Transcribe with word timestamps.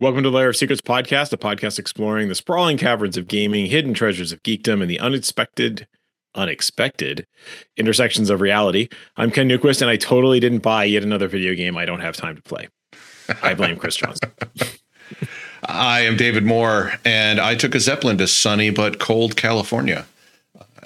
Welcome 0.00 0.22
to 0.22 0.30
Lair 0.30 0.50
of 0.50 0.56
Secrets 0.56 0.80
podcast, 0.80 1.32
a 1.32 1.36
podcast 1.36 1.76
exploring 1.76 2.28
the 2.28 2.36
sprawling 2.36 2.78
caverns 2.78 3.16
of 3.16 3.26
gaming, 3.26 3.66
hidden 3.66 3.94
treasures 3.94 4.30
of 4.30 4.40
geekdom, 4.44 4.80
and 4.80 4.88
the 4.88 5.00
unexpected, 5.00 5.88
unexpected 6.36 7.26
intersections 7.76 8.30
of 8.30 8.40
reality. 8.40 8.86
I'm 9.16 9.32
Ken 9.32 9.48
Newquist, 9.48 9.82
and 9.82 9.90
I 9.90 9.96
totally 9.96 10.38
didn't 10.38 10.60
buy 10.60 10.84
yet 10.84 11.02
another 11.02 11.26
video 11.26 11.52
game 11.56 11.76
I 11.76 11.84
don't 11.84 11.98
have 11.98 12.16
time 12.16 12.36
to 12.36 12.42
play. 12.42 12.68
I 13.42 13.54
blame 13.54 13.76
Chris 13.76 13.96
Johnson. 13.96 14.30
I 15.64 16.02
am 16.02 16.16
David 16.16 16.44
Moore, 16.44 16.92
and 17.04 17.40
I 17.40 17.56
took 17.56 17.74
a 17.74 17.80
Zeppelin 17.80 18.18
to 18.18 18.28
sunny 18.28 18.70
but 18.70 19.00
cold 19.00 19.36
California. 19.36 20.06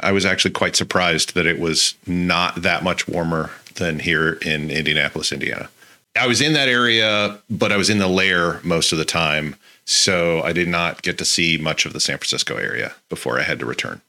I 0.00 0.12
was 0.12 0.24
actually 0.24 0.52
quite 0.52 0.74
surprised 0.74 1.34
that 1.34 1.44
it 1.44 1.58
was 1.58 1.96
not 2.06 2.62
that 2.62 2.82
much 2.82 3.06
warmer 3.06 3.50
than 3.74 3.98
here 3.98 4.38
in 4.40 4.70
Indianapolis, 4.70 5.32
Indiana. 5.32 5.68
I 6.16 6.26
was 6.26 6.40
in 6.40 6.52
that 6.52 6.68
area, 6.68 7.38
but 7.48 7.72
I 7.72 7.76
was 7.76 7.88
in 7.88 7.98
the 7.98 8.08
lair 8.08 8.60
most 8.62 8.92
of 8.92 8.98
the 8.98 9.04
time. 9.04 9.56
So 9.84 10.42
I 10.42 10.52
did 10.52 10.68
not 10.68 11.02
get 11.02 11.18
to 11.18 11.24
see 11.24 11.58
much 11.58 11.86
of 11.86 11.92
the 11.92 12.00
San 12.00 12.18
Francisco 12.18 12.56
area 12.56 12.94
before 13.08 13.38
I 13.38 13.42
had 13.42 13.58
to 13.60 13.66
return. 13.66 14.00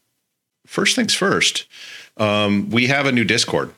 First 0.67 0.95
things 0.95 1.13
first, 1.13 1.65
um, 2.17 2.69
we 2.69 2.87
have 2.87 3.05
a 3.05 3.11
new 3.11 3.23
Discord, 3.23 3.73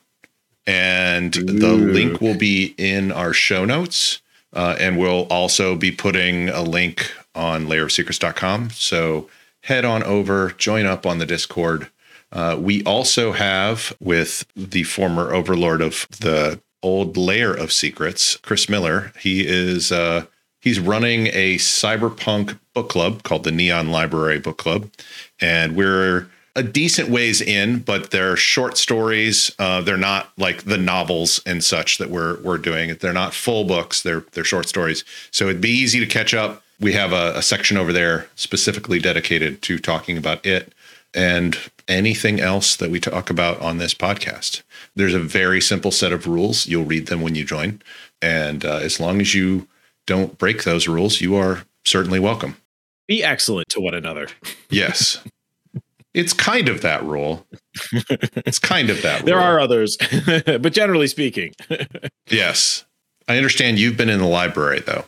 and 0.67 1.35
Ooh. 1.37 1.43
the 1.43 1.73
link 1.73 2.21
will 2.21 2.37
be 2.37 2.75
in 2.77 3.11
our 3.11 3.33
show 3.33 3.65
notes. 3.65 4.21
Uh, 4.53 4.75
and 4.79 4.97
we'll 4.97 5.27
also 5.29 5.75
be 5.75 5.91
putting 5.91 6.47
a 6.47 6.61
link 6.61 7.11
on 7.35 7.67
lairofsecrets.com. 7.67 8.69
So 8.69 9.29
head 9.63 9.83
on 9.83 10.01
over, 10.03 10.51
join 10.51 10.85
up 10.85 11.05
on 11.05 11.17
the 11.17 11.25
Discord. 11.25 11.89
Uh, 12.31 12.57
we 12.59 12.81
also 12.83 13.33
have 13.33 13.93
with 13.99 14.45
the 14.55 14.83
former 14.83 15.33
overlord 15.33 15.81
of 15.81 16.07
the 16.21 16.59
old 16.85 17.17
lair 17.17 17.51
of 17.51 17.73
secrets, 17.73 18.37
Chris 18.37 18.69
Miller. 18.69 19.11
He 19.19 19.45
is 19.45 19.91
uh, 19.91 20.25
he's 20.61 20.79
running 20.79 21.27
a 21.33 21.55
cyberpunk 21.55 22.59
book 22.75 22.89
club 22.89 23.23
called 23.23 23.43
the 23.43 23.51
Neon 23.51 23.89
Library 23.89 24.39
Book 24.39 24.57
Club, 24.57 24.89
and 25.41 25.75
we're 25.75 26.27
a 26.55 26.63
decent 26.63 27.09
ways 27.09 27.41
in, 27.41 27.79
but 27.79 28.11
they're 28.11 28.37
short 28.37 28.77
stories. 28.77 29.51
Uh, 29.59 29.81
they're 29.81 29.97
not 29.97 30.31
like 30.37 30.63
the 30.63 30.77
novels 30.77 31.41
and 31.45 31.63
such 31.63 31.97
that 31.97 32.09
we're 32.11 32.39
we're 32.41 32.59
doing. 32.59 32.95
They're 33.01 33.11
not 33.11 33.33
full 33.33 33.65
books. 33.65 34.03
They're 34.03 34.23
they're 34.33 34.43
short 34.43 34.69
stories. 34.69 35.03
So 35.31 35.49
it'd 35.49 35.61
be 35.61 35.69
easy 35.69 35.99
to 35.99 36.05
catch 36.05 36.33
up. 36.33 36.61
We 36.79 36.93
have 36.93 37.13
a, 37.13 37.33
a 37.35 37.41
section 37.41 37.77
over 37.77 37.91
there 37.91 38.27
specifically 38.35 38.99
dedicated 38.99 39.61
to 39.63 39.79
talking 39.79 40.17
about 40.17 40.45
it 40.45 40.73
and 41.13 41.57
anything 41.87 42.39
else 42.39 42.75
that 42.75 42.91
we 42.91 42.99
talk 42.99 43.29
about 43.29 43.59
on 43.61 43.77
this 43.77 43.93
podcast. 43.93 44.61
There's 44.95 45.13
a 45.13 45.19
very 45.19 45.61
simple 45.61 45.91
set 45.91 46.13
of 46.13 46.27
rules. 46.27 46.67
You'll 46.67 46.85
read 46.85 47.07
them 47.07 47.21
when 47.21 47.35
you 47.35 47.43
join. 47.43 47.81
And 48.21 48.63
uh, 48.63 48.77
as 48.77 48.99
long 48.99 49.19
as 49.19 49.35
you 49.35 49.67
don't 50.07 50.37
break 50.37 50.63
those 50.63 50.87
rules, 50.87 51.19
you 51.21 51.35
are 51.35 51.65
certainly 51.83 52.19
welcome. 52.19 52.57
Be 53.07 53.23
excellent 53.23 53.69
to 53.69 53.81
one 53.81 53.93
another. 53.93 54.27
Yes. 54.69 55.19
it's 56.13 56.33
kind 56.33 56.69
of 56.69 56.81
that 56.81 57.03
rule. 57.03 57.45
It's 57.91 58.59
kind 58.59 58.89
of 58.89 59.01
that 59.01 59.19
rule. 59.19 59.25
There 59.25 59.39
are 59.39 59.59
others, 59.59 59.97
but 60.25 60.73
generally 60.73 61.07
speaking. 61.07 61.53
yes. 62.29 62.85
I 63.27 63.37
understand 63.37 63.79
you've 63.79 63.97
been 63.97 64.09
in 64.09 64.19
the 64.19 64.27
library 64.27 64.79
though. 64.79 65.05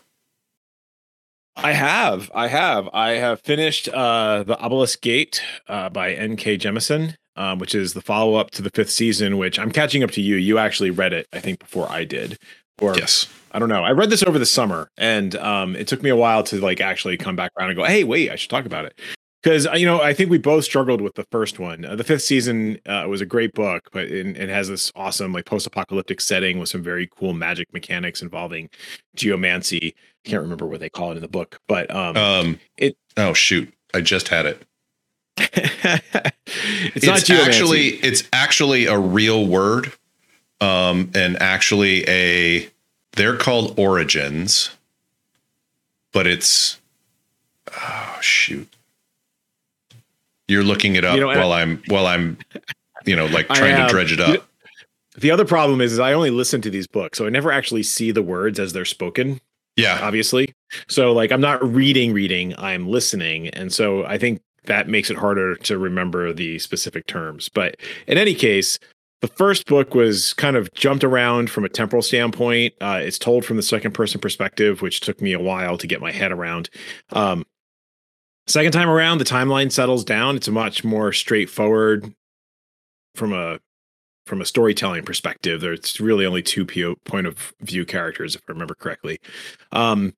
I 1.56 1.74
have. 1.74 2.30
I 2.36 2.48
have. 2.50 2.88
I 2.94 3.12
have 3.14 3.42
finished 3.42 3.90
uh, 3.90 4.44
The 4.44 4.60
Obelisk 4.60 5.02
Gate 5.02 5.42
uh, 5.68 5.90
by 5.90 6.14
N.K. 6.14 6.60
Jemisin 6.60 7.16
um, 7.38 7.60
which 7.60 7.74
is 7.74 7.94
the 7.94 8.02
follow 8.02 8.36
up 8.36 8.52
to 8.52 8.62
the 8.62 8.70
fifth 8.72 8.92
season, 8.92 9.38
which 9.38 9.58
I'm 9.60 9.72
catching 9.72 10.04
up 10.04 10.12
to 10.12 10.22
you. 10.22 10.36
You 10.36 10.58
actually 10.58 10.90
read 10.90 11.14
it, 11.14 11.28
I 11.32 11.40
think, 11.40 11.60
before 11.60 11.90
I 11.90 12.04
did. 12.04 12.38
Or 12.80 12.96
yes. 12.96 13.28
I 13.52 13.60
don't 13.60 13.70
know. 13.70 13.84
I 13.84 13.92
read 13.92 14.10
this 14.10 14.24
over 14.24 14.38
the 14.38 14.46
summer, 14.46 14.92
and 14.98 15.36
um, 15.38 15.76
it 15.76 15.88
took 15.88 16.04
me 16.04 16.10
a 16.10 16.16
while 16.16 16.44
to 16.44 16.60
like 16.60 16.82
actually 16.82 17.18
come 17.18 17.36
back 17.36 17.52
around 17.58 17.70
and 17.70 17.78
go, 17.78 17.86
"Hey, 17.86 18.04
wait, 18.04 18.30
I 18.30 18.36
should 18.36 18.50
talk 18.50 18.66
about 18.66 18.86
it." 18.86 19.00
Because 19.42 19.66
uh, 19.66 19.74
you 19.74 19.86
know, 19.86 20.02
I 20.02 20.14
think 20.14 20.30
we 20.30 20.38
both 20.38 20.64
struggled 20.64 21.02
with 21.02 21.16
the 21.16 21.26
first 21.32 21.58
one. 21.58 21.86
Uh, 21.86 21.96
the 21.96 22.04
fifth 22.04 22.22
season 22.22 22.80
uh, 22.86 23.06
was 23.10 23.22
a 23.22 23.26
great 23.26 23.54
book, 23.54 23.90
but 23.92 24.04
it, 24.04 24.38
it 24.38 24.50
has 24.50 24.68
this 24.68 24.92
awesome 24.96 25.34
like 25.34 25.46
post-apocalyptic 25.46 26.22
setting 26.22 26.60
with 26.60 26.70
some 26.70 26.84
very 26.84 27.10
cool 27.18 27.34
magic 27.34 27.72
mechanics 27.74 28.22
involving 28.22 28.70
geomancy. 29.16 29.96
I 30.26 30.30
can't 30.30 30.44
remember 30.44 30.68
what 30.68 30.80
they 30.80 30.90
call 30.90 31.12
it 31.12 31.16
in 31.16 31.22
the 31.22 31.28
book, 31.28 31.60
but 31.68 31.90
um, 31.96 32.18
um 32.18 32.60
it. 32.78 32.96
Oh 33.16 33.34
shoot! 33.34 33.74
I 33.94 34.02
just 34.02 34.28
had 34.28 34.46
it. 34.46 34.67
it's, 36.96 37.06
it's 37.06 37.30
actually 37.30 37.88
it's 37.88 38.24
actually 38.34 38.86
a 38.86 38.98
real 38.98 39.46
word, 39.46 39.94
um, 40.62 41.12
and 41.14 41.42
actually 41.42 42.08
a 42.08 42.70
they're 43.14 43.38
called 43.38 43.76
orogenes, 43.78 44.72
but 46.12 46.26
it's 46.26 46.80
oh 47.72 48.18
shoot. 48.22 48.68
You're 50.48 50.64
looking 50.64 50.96
it 50.96 51.04
up 51.04 51.16
you 51.16 51.22
know, 51.22 51.28
while 51.28 51.52
I, 51.52 51.62
am 51.62 51.84
while 51.88 52.08
I'm 52.08 52.38
you 53.06 53.16
know 53.16 53.28
like 53.28 53.48
trying 53.50 53.86
to 53.86 53.92
dredge 53.92 54.12
it 54.12 54.20
up. 54.20 54.48
The 55.18 55.32
other 55.32 55.46
problem 55.46 55.82
is, 55.82 55.94
is 55.94 56.00
I 56.00 56.14
only 56.14 56.30
listen 56.30 56.62
to 56.62 56.70
these 56.70 56.88
books, 56.88 57.18
so 57.18 57.26
I 57.26 57.30
never 57.30 57.52
actually 57.52 57.84
see 57.84 58.12
the 58.12 58.22
words 58.22 58.60
as 58.60 58.74
they're 58.74 58.86
spoken. 58.86 59.42
Yeah. 59.78 60.00
Obviously. 60.02 60.54
So 60.88 61.14
like 61.14 61.32
I'm 61.32 61.40
not 61.40 61.64
reading 61.64 62.12
reading, 62.12 62.56
I'm 62.58 62.90
listening. 62.90 63.48
And 63.50 63.72
so 63.72 64.04
I 64.06 64.18
think 64.18 64.42
that 64.68 64.88
makes 64.88 65.10
it 65.10 65.18
harder 65.18 65.56
to 65.56 65.78
remember 65.78 66.32
the 66.32 66.60
specific 66.60 67.08
terms. 67.08 67.50
But 67.50 67.78
in 68.08 68.18
any 68.18 68.36
case, 68.36 68.80
the 69.22 69.28
first 69.28 69.66
book 69.66 69.96
was 69.96 70.34
kind 70.34 70.56
of 70.56 70.72
jumped 70.74 71.04
around 71.04 71.50
from 71.50 71.66
a 71.66 71.70
temporal 71.70 72.04
standpoint. 72.04 72.76
Uh, 72.80 73.00
it's 73.02 73.18
told 73.18 73.46
from 73.46 73.58
the 73.58 73.64
second 73.64 73.94
person 73.94 74.22
perspective, 74.22 74.82
which 74.82 75.00
took 75.00 75.22
me 75.22 75.34
a 75.34 75.40
while 75.40 75.78
to 75.78 75.88
get 75.88 76.02
my 76.02 76.12
head 76.12 76.32
around. 76.32 76.70
Um, 77.12 77.44
second 78.46 78.74
time 78.74 78.90
around, 78.90 79.18
the 79.18 79.26
timeline 79.26 79.72
settles 79.72 80.04
down. 80.04 80.36
It's 80.36 80.48
a 80.48 80.52
much 80.52 80.84
more 80.84 81.12
straightforward 81.14 82.14
from 83.16 83.34
a 83.34 83.60
from 84.28 84.42
a 84.42 84.46
storytelling 84.46 85.04
perspective. 85.04 85.62
There's 85.62 86.00
really 86.00 86.26
only 86.26 86.44
two 86.44 86.66
point 87.06 87.26
of 87.26 87.54
view 87.62 87.86
characters, 87.86 88.36
if 88.36 88.42
I 88.48 88.52
remember 88.52 88.76
correctly. 88.76 89.20
Um, 89.72 90.14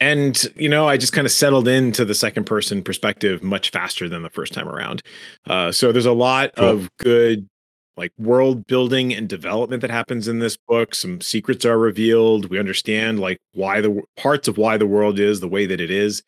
and 0.00 0.46
you 0.56 0.68
know 0.68 0.88
i 0.88 0.96
just 0.96 1.12
kind 1.12 1.26
of 1.26 1.32
settled 1.32 1.68
into 1.68 2.04
the 2.04 2.14
second 2.14 2.44
person 2.44 2.82
perspective 2.82 3.42
much 3.42 3.70
faster 3.70 4.08
than 4.08 4.22
the 4.22 4.30
first 4.30 4.52
time 4.52 4.68
around. 4.68 5.02
Uh, 5.46 5.70
so 5.70 5.92
there's 5.92 6.06
a 6.06 6.12
lot 6.12 6.54
cool. 6.56 6.68
of 6.68 6.96
good 6.98 7.48
like 7.96 8.12
world 8.18 8.66
building 8.66 9.14
and 9.14 9.28
development 9.28 9.80
that 9.82 9.90
happens 9.90 10.26
in 10.26 10.40
this 10.40 10.56
book. 10.56 10.94
Some 10.94 11.20
secrets 11.20 11.64
are 11.64 11.78
revealed. 11.78 12.50
We 12.50 12.58
understand 12.58 13.20
like 13.20 13.38
why 13.52 13.80
the 13.80 14.02
parts 14.16 14.48
of 14.48 14.58
why 14.58 14.76
the 14.76 14.86
world 14.86 15.18
is 15.18 15.40
the 15.40 15.48
way 15.48 15.66
that 15.66 15.80
it 15.80 15.90
is. 15.90 16.22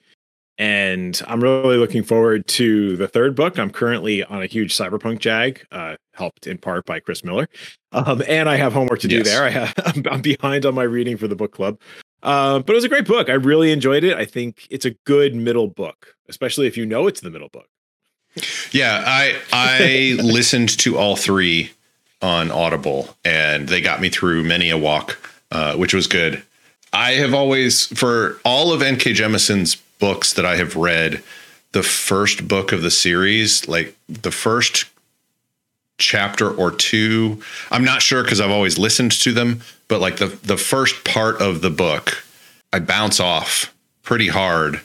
And 0.59 1.21
i'm 1.27 1.43
really 1.43 1.77
looking 1.77 2.03
forward 2.03 2.47
to 2.49 2.97
the 2.97 3.09
third 3.09 3.35
book. 3.35 3.59
I'm 3.59 3.71
currently 3.71 4.25
on 4.25 4.43
a 4.43 4.47
huge 4.47 4.75
cyberpunk 4.75 5.19
jag 5.19 5.67
uh, 5.71 5.97
helped 6.15 6.47
in 6.47 6.57
part 6.57 6.87
by 6.87 7.01
chris 7.01 7.23
miller. 7.25 7.49
Um, 7.93 8.23
and 8.27 8.49
i 8.49 8.57
have 8.57 8.73
homework 8.73 9.01
to 9.01 9.09
do 9.09 9.19
yes. 9.19 9.27
there. 9.27 9.45
I 9.45 9.51
have 9.51 9.75
i'm 10.11 10.23
behind 10.23 10.65
on 10.65 10.75
my 10.75 10.85
reading 10.85 11.17
for 11.17 11.29
the 11.29 11.37
book 11.37 11.53
club 11.53 11.79
uh, 12.27 12.59
but 12.59 12.73
it 12.73 12.75
was 12.75 12.85
a 12.85 12.89
great 12.89 13.07
book. 13.07 13.31
I 13.31 13.35
really 13.35 13.71
enjoyed 13.71 14.03
it. 14.03 14.17
I 14.17 14.25
think 14.25 14.67
it's 14.69 14.85
a 14.85 14.91
good 14.91 15.37
middle 15.37 15.69
book, 15.69 16.17
especially 16.29 16.67
if 16.67 16.77
you 16.77 16.85
know 16.85 17.07
it's 17.07 17.21
the 17.21 17.31
middle 17.31 17.49
book. 17.49 17.69
Yeah, 18.73 19.03
I 19.07 19.37
I 19.53 20.17
listened 20.23 20.77
to 20.81 20.99
all 20.99 21.15
three 21.15 21.71
on 22.21 22.51
Audible, 22.51 23.17
and 23.25 23.69
they 23.69 23.81
got 23.81 24.01
me 24.01 24.09
through 24.09 24.43
many 24.43 24.71
a 24.71 24.77
walk, 24.77 25.19
uh, 25.53 25.77
which 25.77 25.95
was 25.95 26.09
good. 26.09 26.43
I 26.93 27.13
have 27.13 27.33
always, 27.33 27.87
for 27.87 28.41
all 28.45 28.73
of 28.73 28.83
N.K. 28.83 29.13
Jemisin's 29.13 29.77
books 29.77 30.33
that 30.33 30.45
I 30.45 30.57
have 30.57 30.75
read, 30.75 31.23
the 31.73 31.85
first 31.85 32.49
book 32.49 32.73
of 32.73 32.83
the 32.83 32.91
series, 32.91 33.69
like 33.69 33.97
the 34.09 34.33
first 34.33 34.87
chapter 35.99 36.51
or 36.51 36.71
two. 36.71 37.43
I'm 37.71 37.85
not 37.85 38.03
sure 38.03 38.23
because 38.23 38.41
I've 38.41 38.51
always 38.51 38.79
listened 38.79 39.13
to 39.13 39.33
them, 39.33 39.63
but 39.89 40.01
like 40.01 40.17
the 40.17 40.27
the 40.27 40.57
first 40.57 41.05
part 41.05 41.41
of 41.41 41.63
the 41.63 41.71
book, 41.71 42.25
I 42.73 42.81
bounce 42.81 43.21
off 43.21 43.75
pretty 44.03 44.29
hard, 44.29 44.81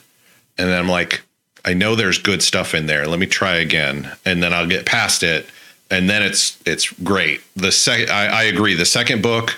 and 0.58 0.68
then 0.68 0.78
I'm 0.78 0.88
like, 0.88 1.22
I 1.64 1.74
know 1.74 1.94
there's 1.94 2.18
good 2.18 2.42
stuff 2.42 2.74
in 2.74 2.86
there. 2.86 3.06
Let 3.06 3.18
me 3.18 3.26
try 3.26 3.56
again, 3.56 4.10
and 4.24 4.42
then 4.42 4.52
I'll 4.52 4.66
get 4.66 4.86
past 4.86 5.22
it, 5.22 5.46
and 5.90 6.08
then 6.08 6.22
it's 6.22 6.60
it's 6.64 6.90
great. 6.90 7.42
The 7.56 7.72
second, 7.72 8.10
I, 8.10 8.26
I 8.26 8.42
agree. 8.44 8.74
The 8.74 8.86
second 8.86 9.22
book, 9.22 9.56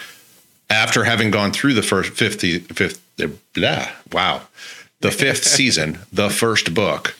after 0.70 1.04
having 1.04 1.30
gone 1.30 1.52
through 1.52 1.74
the 1.74 1.82
first 1.82 2.12
50, 2.12 2.60
fifth, 2.60 3.02
eh, 3.20 3.28
blah, 3.54 3.88
wow, 4.12 4.42
the 5.00 5.10
fifth 5.10 5.44
season, 5.58 6.00
the 6.12 6.30
first 6.30 6.74
book, 6.74 7.16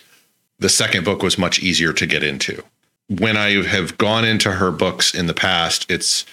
the 0.59 0.69
second 0.69 1.05
book 1.05 1.23
was 1.23 1.39
much 1.39 1.61
easier 1.61 1.93
to 1.93 2.07
get 2.07 2.23
into 2.23 2.63
when 3.09 3.37
I 3.37 3.63
have 3.63 3.99
gone 3.99 4.25
into 4.25 4.53
her 4.53 4.71
books 4.71 5.15
in 5.15 5.27
the 5.27 5.35
past, 5.35 5.91
it's 5.91 6.25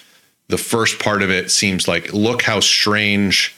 the 0.48 0.58
first 0.58 0.98
part 0.98 1.22
of 1.22 1.30
it 1.30 1.50
seems 1.50 1.88
like 1.88 2.12
look 2.12 2.42
how 2.42 2.60
strange 2.60 3.54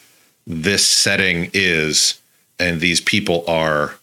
this 0.46 0.86
setting 0.86 1.50
is 1.52 2.20
and 2.58 2.80
these 2.80 3.00
people 3.00 3.44
are 3.48 3.96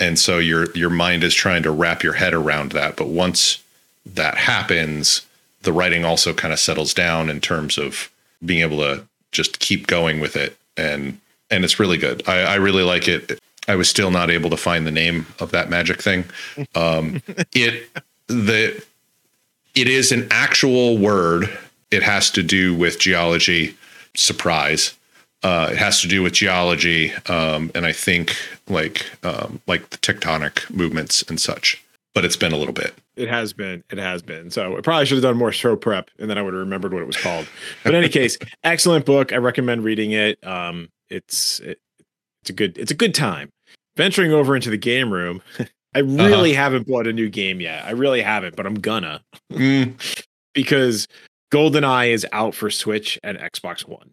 and 0.00 0.18
so 0.18 0.38
your 0.38 0.72
your 0.72 0.90
mind 0.90 1.22
is 1.22 1.34
trying 1.34 1.62
to 1.62 1.70
wrap 1.70 2.02
your 2.02 2.14
head 2.14 2.32
around 2.32 2.72
that 2.72 2.96
but 2.96 3.06
once 3.08 3.62
that 4.06 4.38
happens 4.38 5.26
the 5.60 5.72
writing 5.72 6.04
also 6.04 6.32
kind 6.32 6.52
of 6.52 6.58
settles 6.58 6.94
down 6.94 7.28
in 7.28 7.40
terms 7.40 7.76
of 7.76 8.10
being 8.44 8.62
able 8.62 8.78
to 8.78 9.06
just 9.30 9.60
keep 9.60 9.86
going 9.86 10.18
with 10.18 10.34
it 10.34 10.56
and 10.76 11.20
and 11.52 11.64
it's 11.64 11.78
really 11.78 11.98
good. 11.98 12.26
I, 12.26 12.40
I 12.40 12.54
really 12.56 12.82
like 12.82 13.06
it. 13.06 13.38
I 13.68 13.76
was 13.76 13.88
still 13.88 14.10
not 14.10 14.30
able 14.30 14.50
to 14.50 14.56
find 14.56 14.86
the 14.86 14.90
name 14.90 15.26
of 15.38 15.52
that 15.52 15.70
magic 15.70 16.02
thing. 16.02 16.24
Um, 16.74 17.22
it 17.52 17.88
the 18.32 18.82
it 19.74 19.88
is 19.88 20.12
an 20.12 20.28
actual 20.30 20.98
word. 20.98 21.50
It 21.90 22.02
has 22.02 22.30
to 22.32 22.42
do 22.42 22.74
with 22.74 22.98
geology. 22.98 23.76
Surprise. 24.14 24.94
Uh, 25.42 25.70
it 25.72 25.78
has 25.78 26.00
to 26.00 26.08
do 26.08 26.22
with 26.22 26.34
geology, 26.34 27.12
um, 27.28 27.72
and 27.74 27.84
I 27.84 27.92
think 27.92 28.36
like 28.68 29.10
um, 29.24 29.60
like 29.66 29.90
the 29.90 29.98
tectonic 29.98 30.70
movements 30.70 31.22
and 31.22 31.40
such. 31.40 31.82
But 32.14 32.24
it's 32.24 32.36
been 32.36 32.52
a 32.52 32.56
little 32.56 32.74
bit. 32.74 32.94
It 33.16 33.28
has 33.28 33.52
been. 33.52 33.82
It 33.90 33.98
has 33.98 34.22
been. 34.22 34.50
So 34.50 34.76
I 34.76 34.80
probably 34.82 35.06
should 35.06 35.16
have 35.16 35.22
done 35.22 35.36
more 35.36 35.50
show 35.50 35.74
prep, 35.76 36.10
and 36.18 36.30
then 36.30 36.38
I 36.38 36.42
would 36.42 36.52
have 36.52 36.60
remembered 36.60 36.92
what 36.92 37.02
it 37.02 37.06
was 37.06 37.16
called. 37.16 37.48
But 37.82 37.94
in 37.94 38.00
any 38.00 38.08
case, 38.08 38.38
excellent 38.64 39.04
book. 39.04 39.32
I 39.32 39.36
recommend 39.36 39.82
reading 39.82 40.12
it. 40.12 40.38
Um, 40.46 40.90
it's 41.10 41.58
it, 41.60 41.80
it's 42.42 42.50
a 42.50 42.52
good 42.52 42.78
it's 42.78 42.92
a 42.92 42.96
good 42.96 43.14
time. 43.14 43.50
Venturing 43.96 44.32
over 44.32 44.54
into 44.54 44.70
the 44.70 44.78
game 44.78 45.12
room, 45.12 45.42
I 45.94 46.00
really 46.00 46.52
uh-huh. 46.52 46.62
haven't 46.62 46.86
bought 46.86 47.06
a 47.06 47.12
new 47.12 47.28
game 47.28 47.60
yet. 47.60 47.84
I 47.84 47.90
really 47.90 48.22
haven't, 48.22 48.56
but 48.56 48.66
I'm 48.66 48.76
gonna 48.76 49.22
mm. 49.52 50.24
because 50.54 51.06
GoldenEye 51.52 52.12
is 52.12 52.26
out 52.32 52.54
for 52.54 52.70
Switch 52.70 53.18
and 53.22 53.38
Xbox 53.38 53.86
One. 53.86 54.10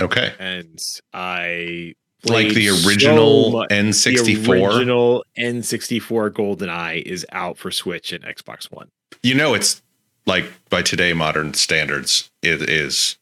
Okay, 0.00 0.32
and 0.38 0.78
I 1.12 1.94
like 2.24 2.50
the 2.50 2.68
original 2.68 3.52
so 3.52 3.66
N64. 3.66 4.44
The 4.44 4.64
original 4.64 5.24
N64 5.36 6.30
GoldenEye 6.30 7.02
is 7.02 7.26
out 7.32 7.58
for 7.58 7.70
Switch 7.70 8.12
and 8.12 8.24
Xbox 8.24 8.70
One. 8.70 8.88
You 9.22 9.34
know, 9.34 9.54
it's 9.54 9.82
like 10.26 10.44
by 10.70 10.82
today 10.82 11.12
modern 11.12 11.54
standards, 11.54 12.30
it 12.42 12.62
is 12.68 13.18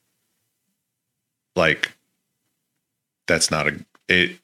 like 1.57 1.93
that's 3.27 3.51
not 3.51 3.69
a 3.69 3.85
it. 4.09 4.37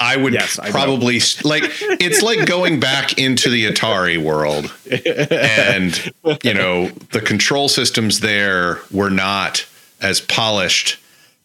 I 0.00 0.16
would 0.16 0.32
yes, 0.32 0.58
probably 0.70 1.20
like 1.44 1.64
it's 2.00 2.22
like 2.22 2.46
going 2.46 2.80
back 2.80 3.18
into 3.18 3.50
the 3.50 3.70
Atari 3.70 4.16
world, 4.16 4.72
and 4.90 6.12
you 6.42 6.54
know 6.54 6.88
the 7.12 7.20
control 7.20 7.68
systems 7.68 8.20
there 8.20 8.80
were 8.90 9.10
not 9.10 9.66
as 10.00 10.22
polished 10.22 10.98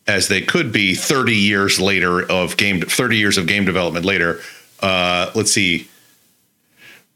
as 0.07 0.29
they 0.29 0.41
could 0.41 0.71
be 0.71 0.95
30 0.95 1.35
years 1.35 1.81
later 1.81 2.21
of 2.21 2.55
game 2.55 2.79
30 2.79 3.17
years 3.17 3.37
of 3.37 3.45
game 3.45 3.65
development 3.65 4.05
later. 4.05 4.39
Uh, 4.79 5.31
let's 5.35 5.51
see. 5.51 5.89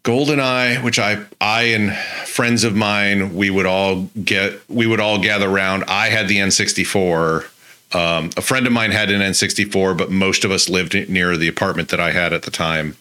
Goldeneye 0.03 0.81
which 0.81 0.97
i 0.97 1.23
i 1.41 1.63
and 1.63 1.95
friends 2.25 2.63
of 2.63 2.73
mine 2.73 3.35
we 3.35 3.49
would 3.49 3.65
all 3.65 4.03
get 4.23 4.59
we 4.69 4.87
would 4.87 4.99
all 4.99 5.19
gather 5.19 5.49
around. 5.49 5.83
I 5.87 6.09
had 6.09 6.27
the 6.27 6.37
n64 6.37 7.45
um, 7.93 8.29
a 8.37 8.41
friend 8.41 8.67
of 8.67 8.73
mine 8.73 8.91
had 8.91 9.09
an 9.09 9.21
n64 9.21 9.97
but 9.97 10.11
most 10.11 10.45
of 10.45 10.51
us 10.51 10.69
lived 10.69 10.93
near 11.09 11.37
the 11.37 11.47
apartment 11.47 11.89
that 11.89 11.99
i 11.99 12.11
had 12.11 12.33
at 12.33 12.43
the 12.43 12.51
time 12.51 12.95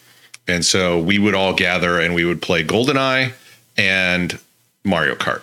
and 0.47 0.65
so 0.65 0.99
we 0.99 1.19
would 1.19 1.35
all 1.35 1.55
gather 1.55 1.99
and 1.99 2.15
we 2.15 2.25
would 2.25 2.43
play 2.43 2.65
goldeneye 2.65 3.33
and 3.77 4.39
mario 4.85 5.15
kart 5.15 5.43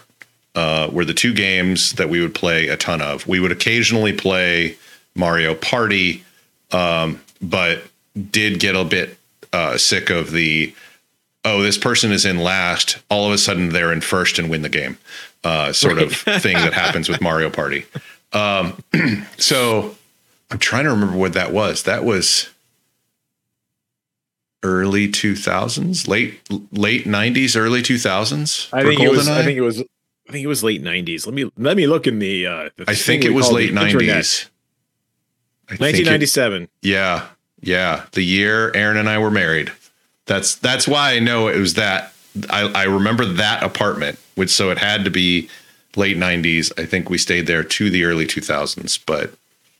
uh, 0.55 0.89
were 0.91 1.05
the 1.05 1.13
two 1.13 1.33
games 1.33 1.93
that 1.93 2.09
we 2.09 2.21
would 2.21 2.33
play 2.33 2.69
a 2.69 2.77
ton 2.77 3.01
of. 3.01 3.27
We 3.27 3.39
would 3.39 3.51
occasionally 3.51 4.13
play 4.13 4.77
Mario 5.13 5.53
Party, 5.53 6.23
um, 6.71 7.21
but 7.41 7.83
did 8.31 8.59
get 8.59 8.75
a 8.75 8.85
bit 8.85 9.17
uh, 9.51 9.77
sick 9.77 10.09
of 10.09 10.31
the 10.31 10.73
oh, 11.43 11.61
this 11.61 11.77
person 11.77 12.11
is 12.11 12.25
in 12.25 12.39
last. 12.39 12.97
All 13.09 13.27
of 13.27 13.33
a 13.33 13.37
sudden, 13.37 13.69
they're 13.69 13.93
in 13.93 14.01
first 14.01 14.39
and 14.39 14.49
win 14.49 14.63
the 14.63 14.69
game, 14.69 14.97
uh, 15.43 15.73
sort 15.73 15.99
of 15.99 16.13
thing 16.13 16.55
that 16.55 16.73
happens 16.85 17.07
with 17.07 17.21
Mario 17.21 17.49
Party. 17.49 17.85
Um, 18.35 18.77
so 19.37 19.95
I'm 20.51 20.59
trying 20.59 20.83
to 20.83 20.91
remember 20.91 21.17
what 21.17 21.33
that 21.33 21.51
was. 21.51 21.83
That 21.83 22.03
was 22.03 22.49
early 24.61 25.07
2000s, 25.07 26.07
late 26.07 26.41
late 26.71 27.05
90s, 27.05 27.55
early 27.57 27.81
2000s. 27.81 28.69
I 28.73 28.83
think 28.83 28.99
it 29.01 29.09
was. 29.09 29.27
I 29.27 29.43
think 29.43 29.57
it 29.57 29.61
was 29.61 29.83
I 30.27 30.31
think 30.31 30.43
it 30.43 30.47
was 30.47 30.63
late 30.63 30.83
'90s. 30.83 31.25
Let 31.25 31.35
me 31.35 31.51
let 31.57 31.77
me 31.77 31.85
look 31.87 32.07
in 32.07 32.19
the. 32.19 32.47
Uh, 32.47 32.69
the 32.77 32.85
I 32.87 32.95
think 32.95 33.25
it 33.25 33.31
was 33.31 33.51
late 33.51 33.71
'90s. 33.71 34.49
1997. 35.67 36.63
It, 36.63 36.69
yeah, 36.81 37.27
yeah, 37.61 38.05
the 38.11 38.23
year 38.23 38.71
Aaron 38.75 38.97
and 38.97 39.09
I 39.09 39.17
were 39.19 39.31
married. 39.31 39.71
That's 40.25 40.55
that's 40.55 40.87
why 40.87 41.13
I 41.13 41.19
know 41.19 41.47
it 41.47 41.57
was 41.57 41.75
that. 41.75 42.13
I, 42.49 42.63
I 42.63 42.83
remember 42.83 43.25
that 43.25 43.63
apartment, 43.63 44.19
which 44.35 44.49
so 44.49 44.69
it 44.71 44.77
had 44.77 45.05
to 45.05 45.11
be 45.11 45.49
late 45.97 46.17
'90s. 46.17 46.71
I 46.79 46.85
think 46.85 47.09
we 47.09 47.17
stayed 47.17 47.47
there 47.47 47.63
to 47.63 47.89
the 47.89 48.03
early 48.03 48.25
2000s, 48.25 48.99
but 49.05 49.33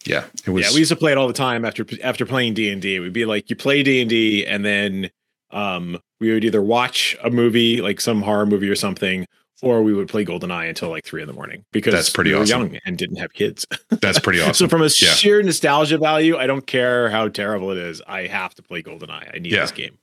yeah, 0.06 0.26
it 0.46 0.52
was. 0.52 0.66
Yeah, 0.66 0.74
we 0.74 0.80
used 0.80 0.90
to 0.90 0.96
play 0.96 1.12
it 1.12 1.18
all 1.18 1.28
the 1.28 1.34
time 1.34 1.66
after 1.66 1.86
after 2.04 2.26
playing 2.26 2.54
D 2.54 2.72
and 2.72 2.82
D. 2.82 2.96
It 2.96 3.00
would 3.00 3.14
be 3.14 3.26
like 3.26 3.50
you 3.50 3.56
play 3.56 3.84
D 3.84 4.02
and 4.02 4.10
D, 4.10 4.46
and 4.46 4.64
then 4.66 5.10
um, 5.52 6.00
we 6.20 6.32
would 6.32 6.44
either 6.44 6.62
watch 6.62 7.18
a 7.24 7.30
movie, 7.30 7.82
like 7.82 8.02
some 8.02 8.22
horror 8.22 8.46
movie 8.46 8.70
or 8.70 8.76
something, 8.76 9.26
or 9.62 9.82
we 9.82 9.94
would 9.94 10.08
play 10.08 10.26
GoldenEye 10.26 10.70
until 10.70 10.90
like 10.90 11.06
three 11.06 11.22
in 11.22 11.28
the 11.28 11.34
morning 11.34 11.66
because 11.72 11.94
that's 11.94 12.10
pretty 12.10 12.32
we 12.32 12.36
were 12.36 12.44
awesome. 12.44 12.74
young 12.74 12.80
and 12.86 12.98
didn't 12.98 13.18
have 13.18 13.34
kids. 13.34 13.66
That's 13.90 14.20
pretty 14.20 14.42
awesome. 14.42 14.54
so 14.54 14.68
from 14.68 14.82
a 14.82 14.86
yeah. 14.86 15.14
sheer 15.14 15.42
nostalgia 15.42 15.98
value, 15.98 16.38
I 16.38 16.48
don't 16.48 16.68
care 16.68 17.10
how 17.10 17.30
terrible 17.30 17.72
it 17.72 17.78
is. 17.78 18.02
I 18.06 18.28
have 18.28 18.54
to 18.56 18.62
play 18.62 18.84
GoldenEye. 18.84 19.34
I 19.34 19.40
need 19.40 19.52
yeah. 19.52 19.62
this 19.62 19.72
game. 19.72 19.98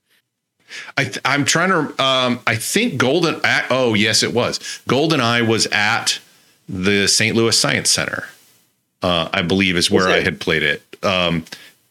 I 0.96 1.04
th- 1.04 1.20
I'm 1.24 1.44
trying 1.44 1.70
to. 1.70 2.02
Um, 2.02 2.40
I 2.46 2.56
think 2.56 2.98
Golden. 2.98 3.40
At, 3.44 3.66
oh 3.70 3.94
yes, 3.94 4.22
it 4.22 4.32
was. 4.32 4.58
GoldenEye 4.88 5.46
was 5.46 5.66
at 5.66 6.20
the 6.68 7.06
St. 7.06 7.36
Louis 7.36 7.58
Science 7.58 7.90
Center. 7.90 8.28
Uh, 9.02 9.28
I 9.32 9.42
believe 9.42 9.76
is 9.76 9.90
where 9.90 10.08
I 10.08 10.20
had 10.20 10.40
played 10.40 10.62
it. 10.62 10.82
Um, 11.02 11.44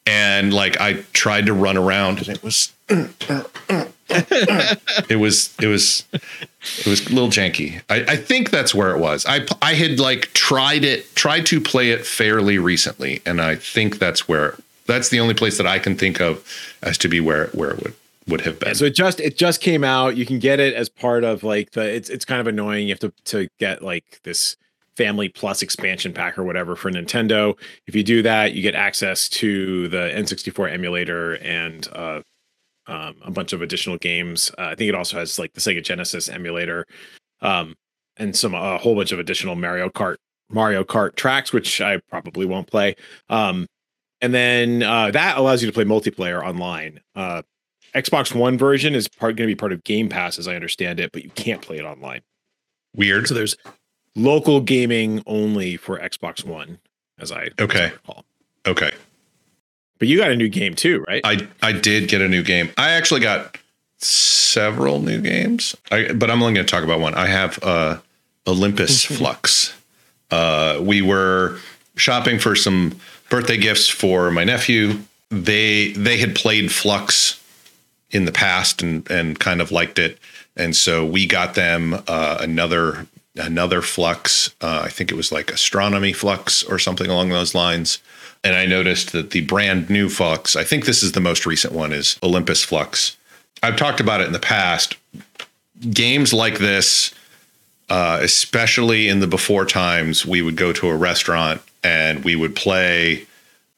and 0.08 0.54
like 0.54 0.80
I 0.80 1.04
tried 1.14 1.48
to 1.48 1.54
run 1.54 1.78
around, 1.78 2.20
and 2.20 2.30
it 2.30 2.44
was 2.44 2.74
it 2.90 5.20
was 5.20 5.56
it 5.62 5.68
was 5.68 6.04
it 6.12 6.88
was 6.88 7.06
a 7.08 7.10
little 7.10 7.30
janky. 7.30 7.82
I, 7.90 8.14
I 8.14 8.16
think 8.16 8.50
that's 8.50 8.74
where 8.74 8.92
it 8.92 9.00
was. 9.00 9.26
I 9.26 9.46
I 9.62 9.74
had 9.74 10.00
like 10.00 10.34
tried 10.34 10.84
it, 10.84 11.14
tried 11.16 11.46
to 11.48 11.62
play 11.62 11.92
it 11.92 12.06
fairly 12.06 12.58
recently, 12.58 13.22
and 13.26 13.42
I 13.42 13.56
think 13.56 14.00
that's 14.00 14.28
where 14.28 14.58
that's 14.86 15.10
the 15.10 15.20
only 15.20 15.34
place 15.34 15.58
that 15.58 15.68
I 15.68 15.80
can 15.80 15.96
think 15.96 16.20
of 16.20 16.46
as 16.82 16.98
to 17.00 17.08
be 17.08 17.20
where 17.20 17.48
where 17.48 17.72
it 17.72 17.84
would 17.84 17.94
would 18.32 18.42
have 18.42 18.60
been. 18.60 18.70
Yeah, 18.70 18.74
so 18.74 18.86
it 18.86 18.96
just 18.96 19.20
it 19.20 19.38
just 19.38 19.62
came 19.62 19.84
out. 19.84 20.18
You 20.18 20.26
can 20.26 20.40
get 20.40 20.60
it 20.60 20.74
as 20.74 20.90
part 20.90 21.24
of 21.24 21.44
like 21.44 21.72
the 21.72 21.82
it's 21.82 22.10
it's 22.10 22.26
kind 22.26 22.42
of 22.42 22.48
annoying. 22.48 22.88
You 22.88 22.94
have 22.94 23.00
to 23.00 23.14
to 23.26 23.48
get 23.60 23.84
like 23.84 24.22
this 24.24 24.56
family 24.98 25.30
plus 25.30 25.62
expansion 25.62 26.14
pack 26.14 26.38
or 26.38 26.44
whatever 26.44 26.76
for 26.76 26.92
Nintendo. 26.92 27.58
If 27.88 27.96
you 27.96 28.04
do 28.04 28.22
that, 28.24 28.54
you 28.54 28.62
get 28.62 28.76
access 28.76 29.30
to 29.30 29.88
the 29.88 30.12
N64 30.14 30.72
emulator 30.72 31.36
and 31.36 31.88
uh, 31.94 32.22
um, 32.88 33.16
a 33.24 33.32
bunch 33.32 33.54
of 33.54 33.62
additional 33.62 33.98
games. 33.98 34.52
Uh, 34.58 34.64
I 34.64 34.76
think 34.76 34.90
it 34.90 34.96
also 34.96 35.18
has 35.18 35.40
like 35.40 35.54
the 35.54 35.62
Sega 35.62 35.84
Genesis 35.84 36.30
emulator, 36.30 36.86
um, 37.42 37.76
and 38.18 38.36
some 38.36 38.54
a 38.54 38.78
whole 38.78 38.96
bunch 38.96 39.12
of 39.12 39.20
additional 39.20 39.56
Mario 39.56 39.90
Kart 39.90 40.18
Mario 40.50 40.84
Kart 40.84 41.16
tracks, 41.16 41.54
which 41.54 41.82
I 41.82 42.00
probably 42.10 42.46
won't 42.46 42.68
play. 42.68 42.96
Um, 43.30 43.68
and 44.22 44.34
then 44.34 44.84
uh, 44.84 45.10
that 45.12 45.38
allows 45.38 45.64
you 45.64 45.68
to 45.68 45.74
play 45.74 45.84
multiplayer 45.84 46.44
online. 46.44 47.00
Uh, 47.16 47.42
Xbox 47.96 48.34
One 48.34 48.58
version 48.58 48.96
is 48.96 49.08
part 49.08 49.36
going 49.36 49.48
to 49.48 49.54
be 49.54 49.58
part 49.58 49.72
of 49.72 49.84
Game 49.84 50.10
Pass, 50.10 50.40
as 50.40 50.48
I 50.48 50.56
understand 50.56 51.00
it, 51.00 51.12
but 51.12 51.24
you 51.24 51.30
can't 51.32 51.62
play 51.62 51.78
it 51.78 51.84
online. 51.84 52.22
Weird. 52.96 53.28
So 53.28 53.34
there's 53.34 53.58
local 54.16 54.62
gaming 54.62 55.24
only 55.26 55.78
for 55.78 56.00
Xbox 56.00 56.44
One, 56.46 56.80
as 57.20 57.32
I 57.32 57.50
okay. 57.60 57.86
As 57.86 58.16
I 58.66 58.70
okay. 58.70 58.92
But 60.00 60.08
you 60.08 60.18
got 60.18 60.32
a 60.32 60.36
new 60.36 60.50
game 60.50 60.74
too, 60.74 61.04
right? 61.08 61.22
I 61.24 61.48
I 61.62 61.72
did 61.74 62.10
get 62.10 62.22
a 62.22 62.28
new 62.28 62.44
game. 62.44 62.72
I 62.78 62.92
actually 62.92 63.22
got 63.22 63.58
several 63.98 65.00
new 65.00 65.22
games. 65.22 65.76
I, 65.92 66.12
but 66.14 66.32
I'm 66.32 66.42
only 66.42 66.56
going 66.56 66.66
to 66.66 66.72
talk 66.72 66.84
about 66.84 67.00
one. 67.00 67.14
I 67.14 67.28
have 67.28 67.60
uh, 67.64 68.00
Olympus 68.48 69.06
Fluxx. 69.08 69.74
Uh, 70.32 70.80
we 70.82 71.02
were 71.02 71.60
shopping 71.96 72.40
for 72.40 72.56
some 72.56 73.00
birthday 73.30 73.58
gifts 73.58 73.88
for 73.88 74.32
my 74.32 74.44
nephew. 74.44 75.00
They 75.30 75.92
they 75.92 76.18
had 76.18 76.36
played 76.36 76.70
Fluxx 76.70 77.41
in 78.12 78.26
the 78.26 78.32
past 78.32 78.82
and 78.82 79.10
and 79.10 79.40
kind 79.40 79.62
of 79.62 79.72
liked 79.72 80.00
it, 80.00 80.18
and 80.56 80.76
so 80.76 81.06
we 81.06 81.26
got 81.26 81.56
them 81.56 82.04
uh, 82.08 82.38
another 82.40 83.08
another 83.36 83.82
Fluxx. 83.82 84.54
Uh, 84.62 84.82
I 84.84 84.90
think 84.90 85.12
it 85.12 85.16
was 85.16 85.32
like 85.32 85.52
Astronomy 85.52 86.14
Fluxx 86.14 86.70
or 86.70 86.78
something 86.78 87.10
along 87.10 87.30
those 87.30 87.56
lines 87.56 88.00
and 88.44 88.56
I 88.56 88.66
noticed 88.66 89.12
that 89.12 89.32
the 89.32 89.42
brand 89.42 89.90
new 89.90 90.08
Fluxx, 90.08 90.56
I 90.56 90.64
think 90.64 90.86
this 90.86 91.04
is 91.04 91.12
the 91.12 91.20
most 91.20 91.46
recent 91.46 91.74
one, 91.74 91.94
is 91.94 92.18
Olympus 92.24 92.66
Fluxx. 92.66 93.16
I've 93.62 93.78
talked 93.78 94.00
about 94.00 94.22
it 94.22 94.28
in 94.28 94.34
the 94.34 94.40
past. 94.40 94.98
Games 95.92 96.34
like 96.34 96.58
this, 96.58 97.14
uh, 97.90 98.20
especially 98.22 99.08
in 99.08 99.20
the 99.20 99.28
before 99.28 99.66
times, 99.66 100.26
we 100.26 100.42
would 100.42 100.56
go 100.56 100.74
to 100.74 100.90
a 100.90 100.96
restaurant 100.96 101.62
and 101.84 102.24
we 102.24 102.36
would 102.36 102.56
play 102.56 103.28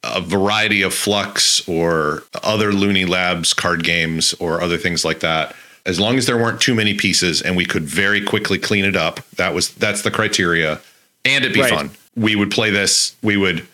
a 0.03 0.21
variety 0.21 0.81
of 0.81 0.93
Fluxx 0.93 1.67
or 1.67 2.23
other 2.43 2.73
Looney 2.73 3.05
Labs 3.05 3.53
card 3.53 3.83
games 3.83 4.33
or 4.35 4.61
other 4.61 4.77
things 4.77 5.05
like 5.05 5.21
that. 5.21 5.55
As 5.85 5.99
long 5.99 6.17
as 6.17 6.25
there 6.25 6.37
weren't 6.37 6.61
too 6.61 6.75
many 6.75 6.93
pieces 6.93 7.41
and 7.41 7.57
we 7.57 7.65
could 7.65 7.83
very 7.83 8.21
quickly 8.21 8.57
clean 8.57 8.85
it 8.85 8.95
up, 8.95 9.19
that 9.31 9.53
was 9.53 9.73
that's 9.73 10.01
the 10.01 10.11
criteria, 10.11 10.79
and 11.25 11.43
it'd 11.43 11.53
be 11.53 11.61
right. 11.61 11.73
fun. 11.73 11.91
We 12.15 12.35
would 12.35 12.51
play 12.51 12.69
this. 12.69 13.15
We 13.21 13.37
would 13.37 13.67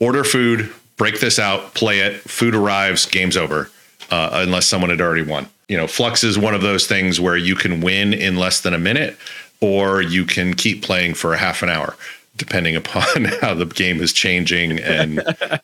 order 0.00 0.22
food, 0.22 0.72
break 0.96 1.20
this 1.20 1.38
out, 1.38 1.74
play 1.74 2.00
it, 2.00 2.20
food 2.20 2.54
arrives, 2.54 3.06
game's 3.06 3.36
over, 3.36 3.70
uh, 4.10 4.30
unless 4.32 4.66
someone 4.66 4.90
had 4.90 5.00
already 5.00 5.22
won. 5.22 5.48
You 5.68 5.76
know, 5.76 5.86
Fluxx 5.86 6.22
is 6.22 6.38
one 6.38 6.54
of 6.54 6.62
those 6.62 6.86
things 6.86 7.20
where 7.20 7.36
you 7.36 7.56
can 7.56 7.80
win 7.80 8.12
in 8.12 8.36
less 8.36 8.60
than 8.60 8.74
a 8.74 8.78
minute, 8.78 9.16
or 9.60 10.00
you 10.00 10.24
can 10.24 10.54
keep 10.54 10.82
playing 10.82 11.14
for 11.14 11.34
a 11.34 11.38
half 11.38 11.62
an 11.62 11.68
hour, 11.68 11.96
depending 12.36 12.76
upon 12.76 13.24
how 13.40 13.54
the 13.54 13.66
game 13.66 14.00
is 14.00 14.12
changing 14.12 14.78
and 14.80 15.18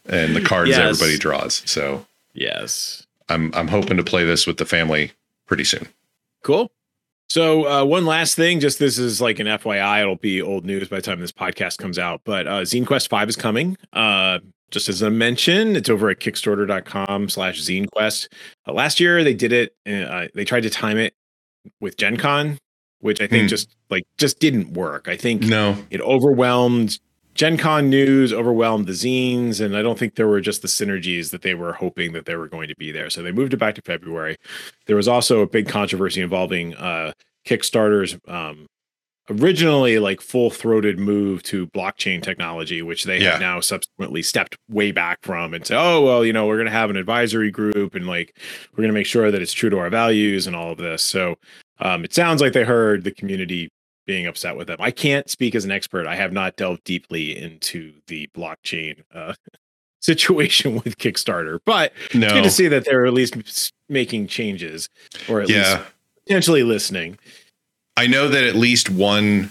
and 0.07 0.35
the 0.37 0.43
cards 0.45 0.71
Yes. 0.71 0.79
everybody 0.81 1.19
draws. 1.19 1.63
So 1.71 2.05
Yes. 2.35 3.07
I'm 3.29 3.53
I'm 3.55 3.69
hoping 3.69 3.97
to 3.99 4.05
play 4.05 4.25
this 4.25 4.47
with 4.47 4.57
the 4.59 4.65
family 4.67 5.13
pretty 5.47 5.65
soon. 5.65 5.89
Cool. 6.43 6.71
So 7.29 7.67
uh, 7.67 7.85
one 7.85 8.05
last 8.05 8.35
thing, 8.35 8.61
just 8.61 8.79
this 8.79 8.99
is 8.99 9.21
like 9.21 9.39
an 9.39 9.47
FYI. 9.47 10.03
It'll 10.03 10.17
be 10.17 10.43
old 10.43 10.67
news 10.67 10.89
by 10.89 10.97
the 10.97 11.03
time 11.03 11.21
this 11.21 11.33
podcast 11.33 11.79
comes 11.79 11.99
out. 11.99 12.21
But 12.25 12.47
uh, 12.47 12.61
Zine 12.63 12.87
Quest 12.87 13.09
Five 13.09 13.29
is 13.29 13.37
coming. 13.37 13.77
Uh, 13.93 14.41
just 14.71 14.89
as 14.91 15.01
a 15.03 15.11
mention, 15.11 15.75
it's 15.77 15.89
over 15.89 16.11
at 16.11 16.19
Kickstarter.com/slash 16.21 17.61
Zine 17.63 17.91
Quest. 17.91 18.29
Uh, 18.67 18.73
last 18.73 19.01
year 19.01 19.23
they 19.25 19.35
did 19.35 19.53
it. 19.53 19.75
Uh, 19.87 20.27
they 20.35 20.45
tried 20.45 20.63
to 20.63 20.71
time 20.71 20.99
it 20.99 21.15
with 21.81 21.97
Gen 21.97 22.17
Con, 22.17 22.59
which 23.03 23.21
I 23.21 23.27
think 23.27 23.43
Hmm. 23.43 23.49
just 23.49 23.69
like 23.91 24.05
just 24.17 24.41
didn't 24.41 24.73
work. 24.73 25.07
I 25.09 25.17
think 25.17 25.43
No, 25.43 25.77
it 25.91 26.01
overwhelmed 26.01 26.99
Gen 27.35 27.57
Con 27.57 27.89
news, 27.89 28.33
overwhelmed 28.33 28.87
the 28.87 28.93
zines, 28.93 29.61
and 29.61 29.75
I 29.77 29.81
don't 29.83 29.99
think 29.99 30.15
there 30.17 30.29
were 30.29 30.41
just 30.41 30.61
the 30.63 30.69
synergies 30.69 31.31
that 31.31 31.41
they 31.43 31.55
were 31.55 31.73
hoping 31.73 32.13
that 32.13 32.27
they 32.27 32.37
were 32.37 32.49
going 32.49 32.69
to 32.69 32.77
be 32.77 32.91
there. 32.93 33.09
So 33.11 33.23
they 33.23 33.33
moved 33.33 33.55
it 33.55 33.57
back 33.59 33.75
to 33.77 33.83
February. 33.83 34.37
There 34.87 34.97
was 34.97 35.09
also 35.09 35.41
a 35.41 35.47
big 35.47 35.67
controversy 35.69 36.21
involving 36.21 36.75
uh, 36.75 37.13
Kickstarter's 37.47 38.19
um, 38.29 38.67
originally 39.31 39.99
like 39.99 40.21
full 40.21 40.51
throated 40.51 40.99
move 40.99 41.43
to 41.45 41.67
blockchain 41.69 42.23
technology, 42.23 42.83
which 42.83 43.05
they 43.05 43.19
Yeah. 43.21 43.33
have 43.33 43.41
now 43.41 43.61
subsequently 43.61 44.23
stepped 44.23 44.57
way 44.69 44.93
back 44.93 45.19
from 45.23 45.55
and 45.55 45.67
say, 45.67 45.75
oh, 45.77 46.03
well, 46.03 46.25
you 46.25 46.33
know, 46.33 46.47
we're 46.47 46.57
going 46.57 46.67
to 46.67 46.73
have 46.73 46.91
an 46.91 46.97
advisory 46.97 47.51
group 47.51 47.95
and 47.95 48.07
like 48.07 48.37
we're 48.73 48.83
going 48.83 48.89
to 48.89 48.95
make 48.95 49.07
sure 49.07 49.31
that 49.31 49.41
it's 49.41 49.53
true 49.53 49.71
to 49.71 49.79
our 49.79 49.91
values 49.91 50.47
and 50.47 50.55
all 50.57 50.73
of 50.73 50.79
this. 50.79 51.03
So 51.03 51.37
um, 51.83 52.05
it 52.05 52.15
sounds 52.15 52.41
like 52.41 52.53
they 52.53 52.65
heard 52.65 53.05
the 53.05 53.11
community 53.11 53.69
being 54.07 54.27
upset 54.27 54.57
with 54.57 54.69
them. 54.69 54.79
I 54.81 54.91
can't 54.91 55.29
speak 55.29 55.55
as 55.55 55.65
an 55.65 55.71
expert. 55.71 56.07
I 56.07 56.17
have 56.17 56.33
not 56.33 56.57
delved 56.57 56.85
deeply 56.85 57.37
into 57.37 57.93
the 58.07 58.29
blockchain 58.29 59.03
uh, 59.15 59.35
situation 60.01 60.75
with 60.85 60.97
Kickstarter, 60.99 61.61
but 61.65 61.93
it's 62.11 62.33
good 62.33 62.45
to 62.45 62.51
see 62.51 62.69
that 62.69 62.85
they're 62.85 63.07
at 63.07 63.13
least 63.13 63.73
making 63.89 64.29
changes 64.29 64.89
or 65.29 65.43
at 65.43 65.49
yeah. 65.49 65.57
least 65.57 65.93
potentially 66.27 66.63
listening. 66.63 67.19
I 67.97 68.07
know 68.07 68.29
that 68.29 68.45
at 68.45 68.55
least 68.55 68.89
one 68.89 69.51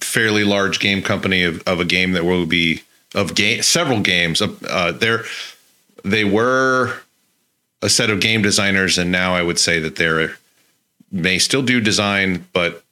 fairly 0.00 0.44
large 0.44 0.80
game 0.80 1.02
company 1.02 1.42
of, 1.42 1.62
of 1.66 1.80
a 1.80 1.84
game 1.84 2.12
that 2.12 2.24
will 2.24 2.46
be 2.46 2.82
of 3.14 3.34
game 3.34 3.62
several 3.62 4.00
games. 4.00 4.40
Uh, 4.42 4.92
they're 4.92 5.24
they 6.04 6.24
were 6.24 7.00
a 7.82 7.88
set 7.88 8.10
of 8.10 8.20
game 8.20 8.42
designers, 8.42 8.98
and 8.98 9.12
now 9.12 9.34
I 9.34 9.42
would 9.42 9.58
say 9.58 9.78
that 9.80 9.96
they're 9.96 10.36
may 11.10 11.38
still 11.38 11.62
do 11.62 11.80
design, 11.80 12.46
but 12.52 12.84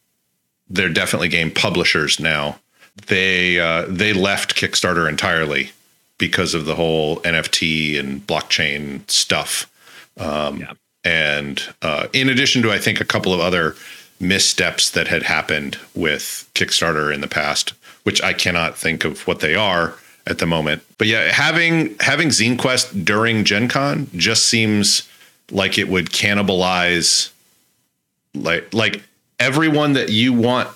they're 0.68 0.88
definitely 0.88 1.28
game 1.28 1.50
publishers 1.50 2.18
now. 2.18 2.58
They 3.06 3.60
uh, 3.60 3.84
they 3.88 4.12
left 4.12 4.56
Kickstarter 4.56 5.08
entirely 5.08 5.70
because 6.18 6.54
of 6.54 6.64
the 6.64 6.74
whole 6.74 7.18
NFT 7.20 7.98
and 7.98 8.26
blockchain 8.26 9.08
stuff. 9.10 9.70
Um, 10.18 10.58
Yeah. 10.58 10.72
And 11.04 11.62
uh, 11.82 12.08
in 12.12 12.28
addition 12.28 12.62
to, 12.62 12.72
I 12.72 12.78
think, 12.78 13.00
a 13.00 13.04
couple 13.04 13.32
of 13.32 13.38
other 13.38 13.76
missteps 14.18 14.90
that 14.90 15.06
had 15.06 15.22
happened 15.22 15.78
with 15.94 16.50
Kickstarter 16.54 17.14
in 17.14 17.20
the 17.20 17.28
past, 17.28 17.74
which 18.02 18.20
I 18.22 18.32
cannot 18.32 18.76
think 18.76 19.04
of 19.04 19.24
what 19.24 19.38
they 19.38 19.54
are 19.54 19.94
at 20.26 20.38
the 20.38 20.46
moment. 20.46 20.82
But 20.98 21.06
yeah, 21.06 21.30
having 21.30 21.96
having 22.00 22.28
Zine 22.28 22.58
Quest 22.58 23.04
during 23.04 23.44
Gen 23.44 23.68
Con 23.68 24.08
just 24.16 24.46
seems 24.46 25.08
like 25.52 25.78
it 25.78 25.88
would 25.88 26.06
cannibalize 26.10 27.30
like 28.36 28.72
like 28.72 29.02
everyone 29.38 29.92
that 29.94 30.08
you 30.10 30.32
want 30.32 30.68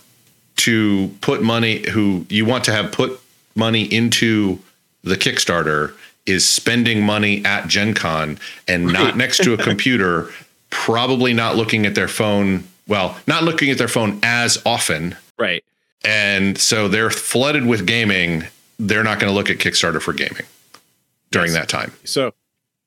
to 0.57 1.11
put 1.21 1.43
money 1.43 1.89
who 1.91 2.27
you 2.29 2.45
want 2.45 2.65
to 2.65 2.73
have 2.73 2.93
put 2.93 3.19
money 3.55 3.83
into 3.85 4.59
the 5.03 5.17
Kickstarter 5.17 5.95
is 6.27 6.47
spending 6.47 7.03
money 7.03 7.45
at 7.45 7.67
Gen 7.67 7.95
Con 7.95 8.39
and 8.69 8.87
not 8.87 9.17
next 9.17 9.39
to 9.45 9.55
a 9.55 9.57
computer, 9.57 10.31
probably 10.71 11.33
not 11.33 11.57
looking 11.57 11.87
at 11.87 11.95
their 11.95 12.09
phone. 12.09 12.65
Well, 12.87 13.17
not 13.27 13.43
looking 13.45 13.71
at 13.71 13.79
their 13.79 13.89
phone 13.89 14.21
as 14.23 14.61
often. 14.67 15.17
Right. 15.39 15.65
And 16.05 16.59
so 16.59 16.89
they're 16.89 17.11
flooded 17.11 17.65
with 17.65 17.87
gaming. 17.87 18.45
They're 18.79 19.05
not 19.05 19.19
going 19.21 19.31
to 19.31 19.35
look 19.35 19.49
at 19.51 19.59
Kickstarter 19.59 20.01
for 20.01 20.13
gaming 20.13 20.45
during 21.31 21.53
Yes. 21.53 21.61
that 21.61 21.69
time. 21.69 21.93
So 22.05 22.33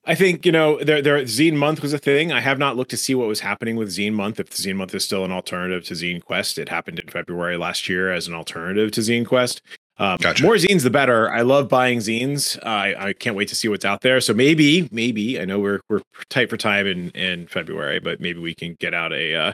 I 0.05 0.15
think, 0.15 0.45
you 0.45 0.51
know, 0.51 0.83
there 0.83 1.01
there 1.01 1.21
Zine 1.21 1.55
Month 1.55 1.81
was 1.81 1.93
a 1.93 1.97
thing. 1.97 2.31
I 2.31 2.41
have 2.41 2.59
not 2.59 2.75
looked 2.75 2.91
to 2.91 2.97
see 2.97 3.15
what 3.15 3.27
was 3.27 3.39
happening 3.39 3.77
with 3.77 3.89
Zine 3.89 4.13
Month. 4.13 4.39
If 4.39 4.49
Zine 4.49 4.75
Month 4.75 4.93
is 4.93 5.05
still 5.05 5.23
an 5.23 5.31
alternative 5.31 5.85
to 5.85 5.93
Zine 5.93 6.23
Quest, 6.23 6.57
it 6.57 6.67
happened 6.67 6.99
in 6.99 7.07
February 7.07 7.57
last 7.57 7.87
year 7.87 8.11
as 8.11 8.27
an 8.27 8.33
alternative 8.33 8.91
to 8.91 9.01
Zine 9.01 9.25
Quest. 9.25 9.61
Um, 9.97 10.17
Gotcha. 10.17 10.43
More 10.43 10.55
zines, 10.55 10.81
the 10.81 10.89
better. 10.89 11.31
I 11.31 11.41
love 11.41 11.69
buying 11.69 11.99
zines. 11.99 12.57
I 12.65 12.95
I 13.09 13.13
can't 13.13 13.35
wait 13.35 13.47
to 13.49 13.55
see 13.55 13.67
what's 13.67 13.85
out 13.85 14.01
there. 14.01 14.19
So 14.19 14.33
maybe, 14.33 14.89
maybe 14.91 15.39
I 15.39 15.45
know 15.45 15.59
we're 15.59 15.81
we're 15.87 16.01
tight 16.29 16.49
for 16.49 16.57
time 16.57 16.87
in 16.87 17.09
in 17.11 17.47
February, 17.47 17.99
but 17.99 18.19
maybe 18.19 18.39
we 18.39 18.55
can 18.55 18.75
get 18.79 18.93
out 18.93 19.13
a 19.13 19.35
uh, 19.35 19.53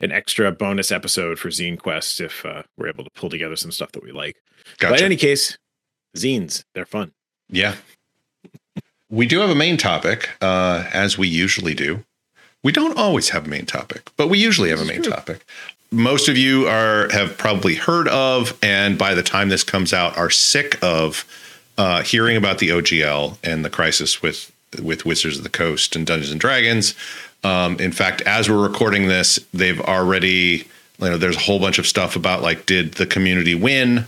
an 0.00 0.12
extra 0.12 0.52
bonus 0.52 0.92
episode 0.92 1.38
for 1.38 1.48
Zine 1.48 1.78
Quest 1.78 2.20
if 2.20 2.46
uh, 2.46 2.62
we're 2.78 2.88
able 2.88 3.04
to 3.04 3.10
pull 3.10 3.28
together 3.28 3.56
some 3.56 3.72
stuff 3.72 3.92
that 3.92 4.04
we 4.04 4.12
like. 4.12 4.36
Gotcha. 4.78 4.92
But 4.92 5.00
in 5.00 5.06
any 5.06 5.16
case, 5.16 5.58
zines, 6.16 6.64
they're 6.74 6.86
fun. 6.86 7.12
Yeah. 7.50 7.74
We 9.12 9.26
do 9.26 9.40
have 9.40 9.50
a 9.50 9.54
main 9.54 9.76
topic, 9.76 10.30
uh, 10.40 10.88
as 10.92 11.18
we 11.18 11.28
usually 11.28 11.74
do. 11.74 12.02
We 12.64 12.72
don't 12.72 12.96
always 12.96 13.28
have 13.28 13.46
a 13.46 13.48
main 13.48 13.66
topic, 13.66 14.10
but 14.16 14.28
we 14.28 14.38
usually 14.38 14.70
have 14.70 14.80
a 14.80 14.84
main 14.84 15.02
true. 15.02 15.12
topic. 15.12 15.44
Most 15.90 16.28
of 16.28 16.38
you 16.38 16.66
are 16.66 17.10
have 17.10 17.36
probably 17.36 17.74
heard 17.74 18.08
of, 18.08 18.58
and 18.62 18.96
by 18.96 19.14
the 19.14 19.22
time 19.22 19.50
this 19.50 19.62
comes 19.62 19.92
out, 19.92 20.16
are 20.16 20.30
sick 20.30 20.78
of 20.82 21.26
uh, 21.76 22.02
hearing 22.02 22.36
about 22.36 22.58
the 22.58 22.70
OGL 22.70 23.36
and 23.44 23.64
the 23.64 23.70
crisis 23.70 24.22
with 24.22 24.50
with 24.80 25.04
Wizards 25.04 25.36
of 25.36 25.42
the 25.42 25.50
Coast 25.50 25.94
and 25.94 26.06
Dungeons 26.06 26.32
and 26.32 26.40
Dragons. 26.40 26.94
Um, 27.44 27.78
in 27.78 27.92
fact, 27.92 28.22
as 28.22 28.48
we're 28.48 28.66
recording 28.66 29.08
this, 29.08 29.38
they've 29.52 29.80
already 29.80 30.66
you 30.98 31.10
know 31.10 31.18
there's 31.18 31.36
a 31.36 31.40
whole 31.40 31.58
bunch 31.58 31.78
of 31.78 31.86
stuff 31.86 32.16
about 32.16 32.40
like 32.40 32.64
did 32.64 32.94
the 32.94 33.06
community 33.06 33.54
win 33.54 34.06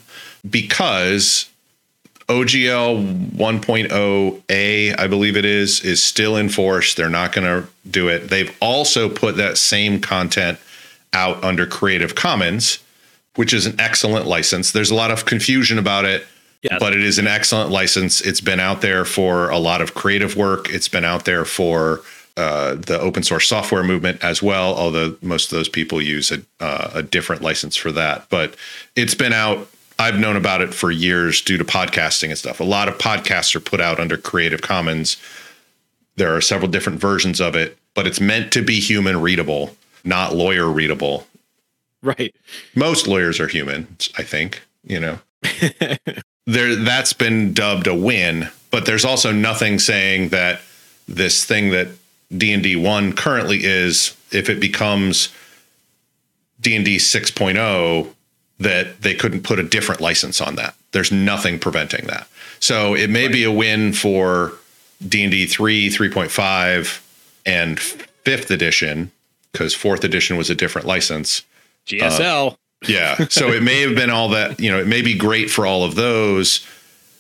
because 0.48 1.50
OGL 2.28 3.30
1.0A, 3.32 4.98
I 4.98 5.06
believe 5.06 5.36
it 5.36 5.44
is, 5.44 5.80
is 5.82 6.02
still 6.02 6.36
in 6.36 6.48
force. 6.48 6.94
They're 6.94 7.08
not 7.10 7.32
going 7.32 7.44
to 7.46 7.68
do 7.88 8.08
it. 8.08 8.28
They've 8.30 8.54
also 8.60 9.08
put 9.08 9.36
that 9.36 9.58
same 9.58 10.00
content 10.00 10.58
out 11.12 11.42
under 11.44 11.66
Creative 11.66 12.14
Commons, 12.14 12.78
which 13.36 13.52
is 13.52 13.66
an 13.66 13.78
excellent 13.80 14.26
license. 14.26 14.72
There's 14.72 14.90
a 14.90 14.94
lot 14.94 15.10
of 15.10 15.24
confusion 15.26 15.78
about 15.78 16.04
it, 16.04 16.26
Yes. 16.62 16.78
but 16.80 16.94
it 16.94 17.02
is 17.02 17.18
an 17.18 17.26
excellent 17.26 17.70
license. 17.70 18.22
It's 18.22 18.40
been 18.40 18.58
out 18.58 18.80
there 18.80 19.04
for 19.04 19.50
a 19.50 19.58
lot 19.58 19.82
of 19.82 19.92
creative 19.92 20.34
work. 20.34 20.70
It's 20.70 20.88
been 20.88 21.04
out 21.04 21.26
there 21.26 21.44
for 21.44 22.00
uh, 22.38 22.74
the 22.76 22.98
open 22.98 23.22
source 23.22 23.46
software 23.46 23.84
movement 23.84 24.24
as 24.24 24.42
well, 24.42 24.74
although 24.74 25.14
most 25.20 25.52
of 25.52 25.58
those 25.58 25.68
people 25.68 26.00
use 26.00 26.32
a, 26.32 26.40
uh, 26.60 26.90
a 26.94 27.02
different 27.02 27.42
license 27.42 27.76
for 27.76 27.92
that. 27.92 28.26
But 28.30 28.56
it's 28.96 29.14
been 29.14 29.34
out. 29.34 29.68
I've 30.04 30.18
known 30.18 30.36
about 30.36 30.60
it 30.60 30.74
for 30.74 30.90
years 30.90 31.40
due 31.40 31.58
to 31.58 31.64
podcasting 31.64 32.28
and 32.28 32.38
stuff. 32.38 32.60
A 32.60 32.64
lot 32.64 32.88
of 32.88 32.98
podcasts 32.98 33.54
are 33.54 33.60
put 33.60 33.80
out 33.80 33.98
under 33.98 34.16
Creative 34.16 34.60
Commons. 34.60 35.16
There 36.16 36.34
are 36.34 36.40
several 36.40 36.70
different 36.70 37.00
versions 37.00 37.40
of 37.40 37.56
it, 37.56 37.78
but 37.94 38.06
it's 38.06 38.20
meant 38.20 38.52
to 38.52 38.62
be 38.62 38.80
human 38.80 39.20
readable, 39.20 39.76
not 40.04 40.34
lawyer 40.34 40.68
readable. 40.70 41.26
Right. 42.02 42.34
Most 42.74 43.06
lawyers 43.06 43.40
are 43.40 43.48
human, 43.48 43.96
I 44.18 44.22
think, 44.22 44.62
you 44.86 45.00
know 45.00 45.18
there 46.46 46.76
that's 46.76 47.12
been 47.12 47.52
dubbed 47.52 47.86
a 47.86 47.94
win 47.94 48.48
but 48.70 48.86
there's 48.86 49.04
also 49.04 49.32
nothing 49.32 49.78
saying 49.78 50.28
that 50.30 50.60
this 51.08 51.44
thing 51.44 51.70
that 51.70 51.88
d&d 52.36 52.76
1 52.76 53.12
currently 53.14 53.60
is 53.62 54.16
if 54.30 54.48
it 54.48 54.60
becomes 54.60 55.28
d&d 56.60 56.96
6.0 56.96 58.14
that 58.64 59.02
they 59.02 59.14
couldn't 59.14 59.42
put 59.42 59.58
a 59.58 59.62
different 59.62 60.00
license 60.00 60.40
on 60.40 60.56
that 60.56 60.74
there's 60.92 61.12
nothing 61.12 61.58
preventing 61.58 62.06
that 62.06 62.26
so 62.58 62.94
it 62.94 63.08
may 63.08 63.28
be 63.28 63.44
a 63.44 63.52
win 63.52 63.92
for 63.92 64.52
d&d 65.06 65.46
3 65.46 65.88
3.5 65.88 67.00
and 67.46 67.78
5th 67.78 68.50
edition 68.50 69.10
because 69.52 69.74
4th 69.74 70.02
edition 70.02 70.36
was 70.36 70.50
a 70.50 70.54
different 70.54 70.86
license 70.86 71.44
GSL. 71.86 72.52
Uh, 72.52 72.56
yeah. 72.86 73.26
So 73.28 73.48
it 73.48 73.62
may 73.62 73.80
have 73.80 73.94
been 73.94 74.10
all 74.10 74.28
that, 74.30 74.60
you 74.60 74.70
know, 74.70 74.78
it 74.78 74.86
may 74.86 75.02
be 75.02 75.16
great 75.16 75.50
for 75.50 75.66
all 75.66 75.84
of 75.84 75.94
those, 75.94 76.66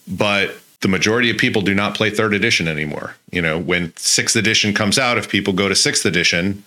but 0.06 0.56
the 0.80 0.88
majority 0.88 1.30
of 1.30 1.38
people 1.38 1.62
do 1.62 1.74
not 1.74 1.94
play 1.94 2.10
third 2.10 2.34
edition 2.34 2.68
anymore. 2.68 3.16
You 3.30 3.40
know, 3.40 3.58
when 3.58 3.96
sixth 3.96 4.36
edition 4.36 4.74
comes 4.74 4.98
out, 4.98 5.16
if 5.16 5.28
people 5.28 5.54
go 5.54 5.68
to 5.68 5.74
sixth 5.74 6.04
edition, 6.04 6.64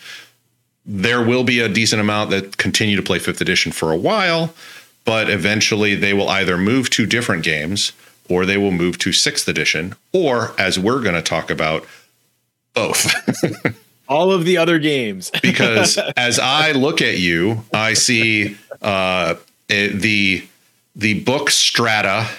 there 0.87 1.21
will 1.21 1.43
be 1.43 1.59
a 1.59 1.67
decent 1.67 1.99
amount 1.99 2.29
that 2.29 2.55
continue 2.55 2.95
to 2.95 3.03
play 3.03 3.19
fifth 3.19 3.41
edition 3.41 3.73
for 3.73 3.91
a 3.91 3.97
while, 3.97 4.53
but 5.03 5.29
eventually 5.29 5.93
they 5.95 6.13
will 6.13 6.29
either 6.29 6.57
move 6.57 6.89
to 6.91 7.05
different 7.05 7.43
games 7.43 7.91
or 8.29 8.45
they 8.45 8.57
will 8.57 8.71
move 8.71 8.97
to 8.99 9.11
sixth 9.11 9.47
edition, 9.47 9.95
or 10.13 10.53
as 10.59 10.79
we're 10.79 11.01
going 11.01 11.15
to 11.15 11.21
talk 11.21 11.49
about, 11.49 11.85
both. 12.73 13.13
All 14.09 14.31
of 14.31 14.45
the 14.45 14.57
other 14.57 14.79
games. 14.79 15.31
because 15.41 15.97
as 16.15 16.39
I 16.39 16.71
look 16.71 17.01
at 17.01 17.17
you, 17.17 17.63
I 17.73 17.93
see 17.93 18.57
uh, 18.81 19.35
it, 19.69 20.01
the 20.01 20.47
the 20.95 21.23
book 21.23 21.49
strata 21.49 22.29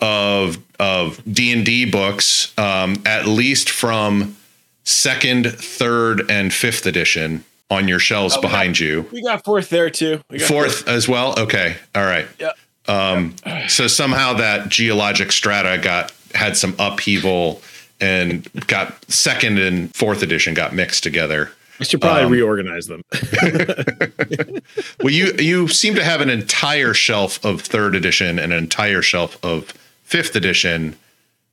of 0.00 0.58
of 0.78 1.22
D 1.32 1.52
and 1.52 1.64
D 1.64 1.88
books, 1.88 2.56
um, 2.58 3.02
at 3.06 3.26
least 3.26 3.70
from 3.70 4.36
second, 4.84 5.46
third, 5.46 6.28
and 6.30 6.52
fifth 6.52 6.86
edition 6.86 7.44
on 7.70 7.86
your 7.88 7.98
shelves 7.98 8.36
Oh, 8.36 8.40
behind 8.40 8.78
you. 8.78 9.06
We 9.12 9.22
got 9.22 9.44
fourth 9.44 9.70
there 9.70 9.90
too. 9.90 10.22
We 10.28 10.38
got 10.38 10.48
Fourth 10.48 10.88
as 10.88 11.08
well. 11.08 11.38
Okay, 11.38 11.76
all 11.94 12.04
right. 12.04 12.26
Yeah. 12.38 12.52
Um, 12.88 13.34
so 13.68 13.86
somehow 13.86 14.32
that 14.34 14.68
geologic 14.68 15.30
strata 15.32 15.80
got 15.80 16.12
had 16.34 16.56
some 16.56 16.74
upheaval 16.78 17.62
and 18.00 18.48
got 18.66 19.04
second 19.10 19.58
and 19.58 19.94
fourth 19.94 20.22
edition 20.22 20.54
got 20.54 20.74
mixed 20.74 21.02
together. 21.02 21.50
I 21.78 21.84
should 21.84 22.00
probably 22.00 22.24
um, 22.24 22.32
reorganize 22.32 22.86
them. 22.88 23.02
Well, 25.02 25.12
you 25.12 25.32
you 25.38 25.66
seem 25.68 25.94
to 25.94 26.04
have 26.04 26.20
an 26.20 26.28
entire 26.30 26.92
shelf 26.94 27.42
of 27.44 27.62
third 27.62 27.94
edition 27.94 28.38
and 28.38 28.52
an 28.52 28.58
entire 28.58 29.00
shelf 29.02 29.42
of 29.42 29.70
fifth 30.04 30.36
edition, 30.36 30.96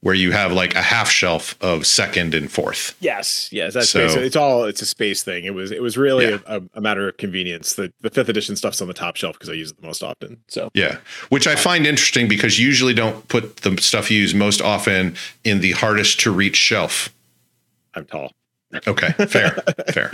where 0.02 0.14
you 0.14 0.32
have 0.32 0.52
like 0.52 0.76
a 0.76 0.82
half 0.82 1.10
shelf 1.10 1.56
of 1.60 1.86
second 1.88 2.34
and 2.36 2.52
fourth. 2.52 2.96
yes, 3.00 3.50
yes, 3.52 3.74
that's 3.74 3.90
So- 3.90 4.00
basically, 4.06 4.28
it's 4.28 4.36
all 4.36 4.66
it's 4.66 4.82
a 4.82 4.86
space 4.86 5.24
thing. 5.24 5.44
It 5.46 5.54
was 5.56 5.72
it 5.72 5.82
was 5.82 5.98
really 5.98 6.26
Yeah. 6.30 6.38
a, 6.46 6.62
a 6.76 6.82
matter 6.82 7.10
of 7.10 7.18
convenience. 7.18 7.74
The 7.74 7.92
the 8.02 8.10
fifth 8.12 8.30
edition 8.30 8.56
stuff's 8.56 8.80
on 8.82 8.88
the 8.88 8.94
top 8.94 9.16
shelf 9.16 9.34
because 9.36 9.50
I 9.50 9.54
use 9.54 9.72
it 9.72 9.82
the 9.82 9.88
most 9.88 10.04
often. 10.04 10.38
So 10.48 10.70
Yeah, 10.74 10.98
which 11.30 11.48
I 11.48 11.56
find 11.56 11.88
interesting 11.88 12.28
because 12.28 12.60
you 12.60 12.68
usually 12.68 12.94
don't 12.94 13.28
put 13.28 13.58
the 13.58 13.76
stuff 13.82 14.12
you 14.12 14.20
use 14.20 14.34
most 14.36 14.62
often 14.62 15.16
in 15.44 15.62
the 15.62 15.72
hardest 15.72 16.20
to 16.22 16.32
reach 16.32 16.56
shelf. 16.58 17.10
I'm 17.96 18.06
tall. 18.06 18.32
Okay, 18.86 19.10
fair, 19.28 19.52
fair. 19.94 20.12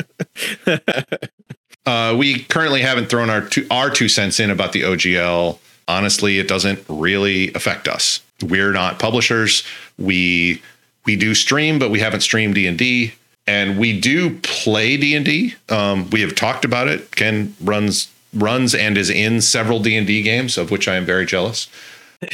Uh, 1.85 2.15
we 2.17 2.43
currently 2.43 2.81
haven't 2.81 3.07
thrown 3.07 3.29
our 3.29 3.41
two, 3.41 3.67
our 3.69 3.89
two 3.89 4.07
cents 4.07 4.39
in 4.39 4.49
about 4.49 4.71
the 4.71 4.83
OGL. 4.83 5.59
Honestly, 5.87 6.39
it 6.39 6.47
doesn't 6.47 6.83
really 6.87 7.53
affect 7.53 7.87
us. 7.87 8.21
We're 8.41 8.71
not 8.71 8.99
publishers. 8.99 9.63
We 9.97 10.61
we 11.05 11.15
do 11.15 11.35
stream, 11.35 11.79
but 11.79 11.89
we 11.91 11.99
haven't 11.99 12.21
streamed 12.21 12.55
D 12.55 12.67
and 12.67 12.77
D, 12.77 13.13
and 13.45 13.77
we 13.77 13.99
do 13.99 14.39
play 14.39 14.97
D 14.97 15.15
and 15.15 15.25
D. 15.25 15.55
Um, 15.69 16.09
We 16.09 16.21
have 16.21 16.35
talked 16.35 16.65
about 16.65 16.87
it. 16.87 17.11
Ken 17.15 17.55
runs 17.61 18.09
runs 18.33 18.73
and 18.73 18.97
is 18.97 19.09
in 19.09 19.41
several 19.41 19.79
D 19.79 19.95
and 19.95 20.07
D 20.07 20.21
games, 20.21 20.57
of 20.57 20.71
which 20.71 20.87
I 20.87 20.95
am 20.95 21.05
very 21.05 21.25
jealous. 21.25 21.67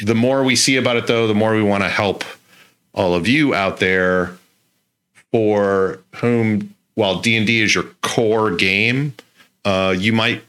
The 0.04 0.16
more 0.16 0.44
we 0.44 0.56
see 0.56 0.78
about 0.78 0.98
it, 0.98 1.08
though, 1.08 1.26
the 1.26 1.34
more 1.34 1.56
we 1.56 1.64
want 1.64 1.84
to 1.84 1.90
help 1.90 2.24
all 2.94 3.14
of 3.14 3.28
you 3.28 3.54
out 3.54 3.78
there 3.78 4.38
for 5.32 6.00
whom 6.16 6.74
while 6.96 7.20
d&d 7.20 7.62
is 7.62 7.74
your 7.74 7.86
core 8.02 8.52
game 8.56 9.14
uh, 9.66 9.96
you 9.98 10.12
might 10.12 10.44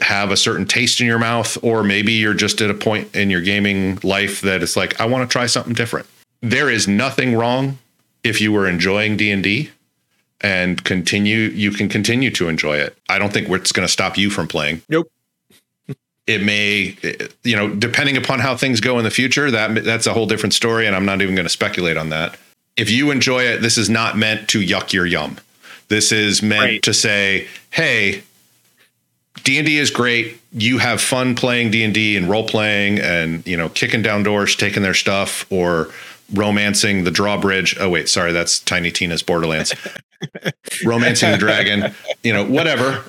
have 0.00 0.30
a 0.30 0.36
certain 0.36 0.64
taste 0.64 1.00
in 1.00 1.06
your 1.06 1.18
mouth 1.18 1.58
or 1.62 1.82
maybe 1.82 2.12
you're 2.12 2.34
just 2.34 2.60
at 2.60 2.70
a 2.70 2.74
point 2.74 3.14
in 3.16 3.30
your 3.30 3.40
gaming 3.40 3.98
life 4.04 4.40
that 4.42 4.62
it's 4.62 4.76
like 4.76 5.00
i 5.00 5.04
want 5.04 5.28
to 5.28 5.32
try 5.32 5.46
something 5.46 5.74
different. 5.74 6.06
There 6.40 6.70
is 6.70 6.86
nothing 6.86 7.34
wrong 7.34 7.78
if 8.22 8.40
you 8.40 8.52
were 8.52 8.68
enjoying 8.68 9.16
d&d 9.16 9.70
and 10.40 10.84
continue 10.84 11.38
you 11.48 11.72
can 11.72 11.88
continue 11.88 12.30
to 12.30 12.48
enjoy 12.48 12.76
it. 12.76 12.96
I 13.08 13.18
don't 13.18 13.32
think 13.32 13.48
it's 13.48 13.72
going 13.72 13.86
to 13.86 13.92
stop 13.92 14.16
you 14.16 14.30
from 14.30 14.46
playing. 14.46 14.82
Nope. 14.88 15.10
it 16.28 16.44
may 16.44 16.96
you 17.42 17.56
know 17.56 17.68
depending 17.74 18.16
upon 18.16 18.38
how 18.38 18.56
things 18.56 18.80
go 18.80 18.98
in 18.98 19.04
the 19.04 19.10
future 19.10 19.50
that 19.50 19.82
that's 19.84 20.06
a 20.06 20.12
whole 20.14 20.26
different 20.26 20.52
story 20.54 20.86
and 20.86 20.94
i'm 20.94 21.06
not 21.06 21.22
even 21.22 21.34
going 21.34 21.46
to 21.46 21.50
speculate 21.50 21.96
on 21.96 22.10
that. 22.10 22.36
If 22.76 22.88
you 22.88 23.10
enjoy 23.10 23.42
it 23.42 23.62
this 23.62 23.76
is 23.76 23.90
not 23.90 24.16
meant 24.16 24.48
to 24.50 24.60
yuck 24.60 24.92
your 24.92 25.06
yum. 25.06 25.38
This 25.88 26.12
is 26.12 26.40
meant 26.42 26.62
Right. 26.62 26.82
to 26.82 26.94
say 26.94 27.48
hey 27.70 28.22
d&d 29.44 29.78
is 29.78 29.90
great. 29.90 30.40
You 30.52 30.78
have 30.78 31.00
fun 31.00 31.34
playing 31.34 31.70
d&d 31.70 32.16
and 32.16 32.28
role 32.28 32.46
playing 32.46 32.98
and 32.98 33.46
you 33.46 33.56
know 33.56 33.68
kicking 33.68 34.02
down 34.02 34.22
doors 34.22 34.56
taking 34.56 34.82
their 34.82 34.94
stuff 34.94 35.50
or 35.50 35.90
romancing 36.34 37.04
the 37.04 37.10
drawbridge. 37.10 37.76
Oh 37.78 37.88
wait 37.88 38.08
sorry 38.08 38.32
that's 38.32 38.58
tiny 38.58 38.90
tina's 38.90 39.22
borderlands. 39.22 39.74
Romancing 40.84 41.30
the 41.30 41.38
dragon 41.38 41.94
you 42.24 42.32
know 42.32 42.44
whatever. 42.44 43.04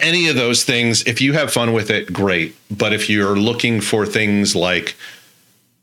Any 0.00 0.28
of 0.28 0.36
those 0.36 0.64
things 0.64 1.02
if 1.06 1.20
you 1.20 1.32
have 1.32 1.52
fun 1.52 1.72
with 1.72 1.90
it 1.90 2.12
great. 2.12 2.54
But 2.70 2.92
if 2.92 3.08
you're 3.08 3.36
looking 3.36 3.80
for 3.80 4.04
things 4.04 4.54
like 4.54 4.96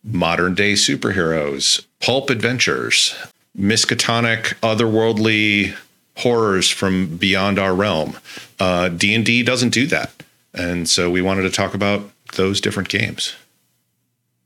modern 0.03 0.55
day 0.55 0.73
superheroes 0.73 1.85
pulp 1.99 2.29
adventures 2.29 3.15
miskatonic 3.57 4.55
otherworldly 4.61 5.75
horrors 6.17 6.69
from 6.69 7.17
beyond 7.17 7.57
our 7.57 7.73
realm 7.73 8.17
uh, 8.59 8.89
d&d 8.89 9.43
doesn't 9.43 9.73
do 9.73 9.85
that 9.87 10.11
and 10.53 10.89
so 10.89 11.09
we 11.09 11.21
wanted 11.21 11.43
to 11.43 11.49
talk 11.49 11.73
about 11.73 12.09
those 12.33 12.61
different 12.61 12.89
games 12.89 13.35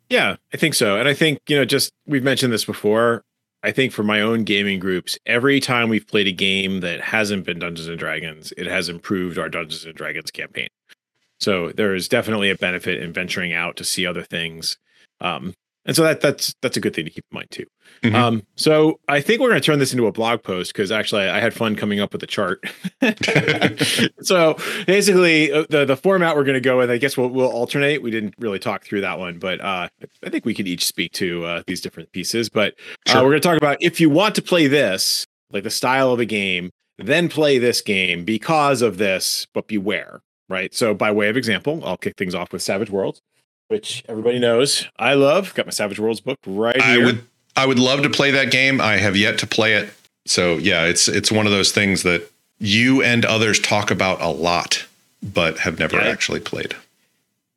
Yeah, 0.09 0.35
I 0.53 0.57
think 0.57 0.75
so. 0.75 0.97
And 0.97 1.07
I 1.07 1.13
think, 1.13 1.39
you 1.47 1.55
know, 1.57 1.65
just 1.65 1.91
we've 2.05 2.23
mentioned 2.23 2.53
this 2.53 2.65
before. 2.65 3.23
I 3.63 3.71
think 3.71 3.91
for 3.91 4.03
my 4.03 4.21
own 4.21 4.43
gaming 4.43 4.79
groups, 4.79 5.17
every 5.25 5.59
time 5.59 5.89
we've 5.89 6.07
played 6.07 6.27
a 6.27 6.31
game 6.31 6.81
that 6.81 7.01
hasn't 7.01 7.45
been 7.45 7.57
Dungeons 7.57 7.87
and 7.87 7.97
Dragons, 7.97 8.53
it 8.57 8.67
has 8.67 8.89
improved 8.89 9.39
our 9.39 9.49
Dungeons 9.49 9.85
and 9.85 9.95
Dragons 9.95 10.29
campaign. 10.29 10.67
So 11.39 11.71
there 11.71 11.95
is 11.95 12.07
definitely 12.07 12.51
a 12.51 12.55
benefit 12.55 13.01
in 13.01 13.11
venturing 13.11 13.53
out 13.53 13.75
to 13.77 13.83
see 13.83 14.05
other 14.05 14.21
things. 14.21 14.77
Um, 15.19 15.55
and 15.85 15.95
so 15.95 16.03
that 16.03 16.21
that's 16.21 16.53
that's 16.61 16.77
a 16.77 16.79
good 16.79 16.93
thing 16.95 17.05
to 17.05 17.11
keep 17.11 17.23
in 17.31 17.35
mind 17.35 17.51
too. 17.51 17.65
Mhm. 18.03 18.13
Um, 18.15 18.43
so 18.55 18.99
I 19.07 19.21
think 19.21 19.39
we're 19.41 19.49
going 19.49 19.61
to 19.61 19.65
turn 19.65 19.79
this 19.79 19.93
into 19.93 20.07
a 20.07 20.11
blog 20.11 20.43
post 20.43 20.73
because 20.73 20.91
actually 20.91 21.23
I 21.27 21.39
had 21.39 21.53
fun 21.53 21.75
coming 21.75 21.99
up 21.99 22.11
with 22.13 22.21
the 22.21 22.27
chart. 22.27 22.63
so 24.21 24.57
basically, 24.87 25.51
uh, 25.51 25.65
the 25.69 25.85
the 25.85 25.97
format 25.97 26.35
we're 26.35 26.43
going 26.43 26.55
to 26.55 26.59
go 26.61 26.77
with, 26.77 26.89
I 26.89 26.97
guess 26.97 27.17
we'll 27.17 27.29
we'll 27.29 27.49
alternate. 27.51 28.01
We 28.01 28.11
didn't 28.11 28.35
really 28.39 28.59
talk 28.59 28.83
through 28.83 29.01
that 29.01 29.19
one, 29.19 29.39
but 29.39 29.61
uh, 29.61 29.87
I 30.23 30.29
think 30.29 30.45
we 30.45 30.53
could 30.53 30.67
each 30.67 30.85
speak 30.85 31.11
to 31.13 31.45
uh, 31.45 31.63
these 31.67 31.81
different 31.81 32.11
pieces. 32.11 32.49
But 32.49 32.73
uh, 33.07 33.11
Sure. 33.13 33.23
we're 33.23 33.29
going 33.31 33.41
to 33.41 33.47
talk 33.47 33.57
about 33.57 33.77
if 33.81 33.99
you 33.99 34.09
want 34.09 34.35
to 34.35 34.41
play 34.41 34.67
this, 34.67 35.25
like 35.51 35.63
the 35.63 35.69
style 35.69 36.11
of 36.11 36.19
a 36.19 36.25
game, 36.25 36.69
then 36.97 37.29
play 37.29 37.57
this 37.57 37.81
game 37.81 38.23
because 38.23 38.81
of 38.81 38.97
this, 38.97 39.47
but 39.53 39.67
beware. 39.67 40.21
Right. 40.47 40.73
So 40.75 40.93
by 40.93 41.11
way 41.11 41.29
of 41.29 41.37
example, 41.37 41.81
I'll 41.83 41.97
kick 41.97 42.17
things 42.17 42.35
off 42.35 42.53
with 42.53 42.61
Savage 42.61 42.91
Worlds, 42.91 43.19
which 43.67 44.03
everybody 44.07 44.39
knows 44.39 44.87
I 44.97 45.13
love. 45.15 45.53
Got 45.55 45.65
my 45.65 45.71
Savage 45.71 45.99
Worlds 45.99 46.21
book 46.21 46.37
right 46.45 46.79
i 46.81 46.91
here. 46.95 47.05
would 47.05 47.25
i 47.55 47.65
would 47.65 47.79
love 47.79 48.03
to 48.03 48.09
play 48.09 48.31
that 48.31 48.51
game 48.51 48.79
i 48.81 48.97
have 48.97 49.15
yet 49.15 49.37
to 49.39 49.47
play 49.47 49.73
it 49.73 49.89
so 50.25 50.57
yeah 50.57 50.85
it's 50.85 51.07
it's 51.07 51.31
one 51.31 51.45
of 51.45 51.51
those 51.51 51.71
things 51.71 52.03
that 52.03 52.29
you 52.59 53.01
and 53.01 53.25
others 53.25 53.59
talk 53.59 53.91
about 53.91 54.21
a 54.21 54.27
lot 54.29 54.85
but 55.23 55.59
have 55.59 55.79
never 55.79 55.97
Yeah. 55.97 56.07
actually 56.09 56.39
played 56.39 56.75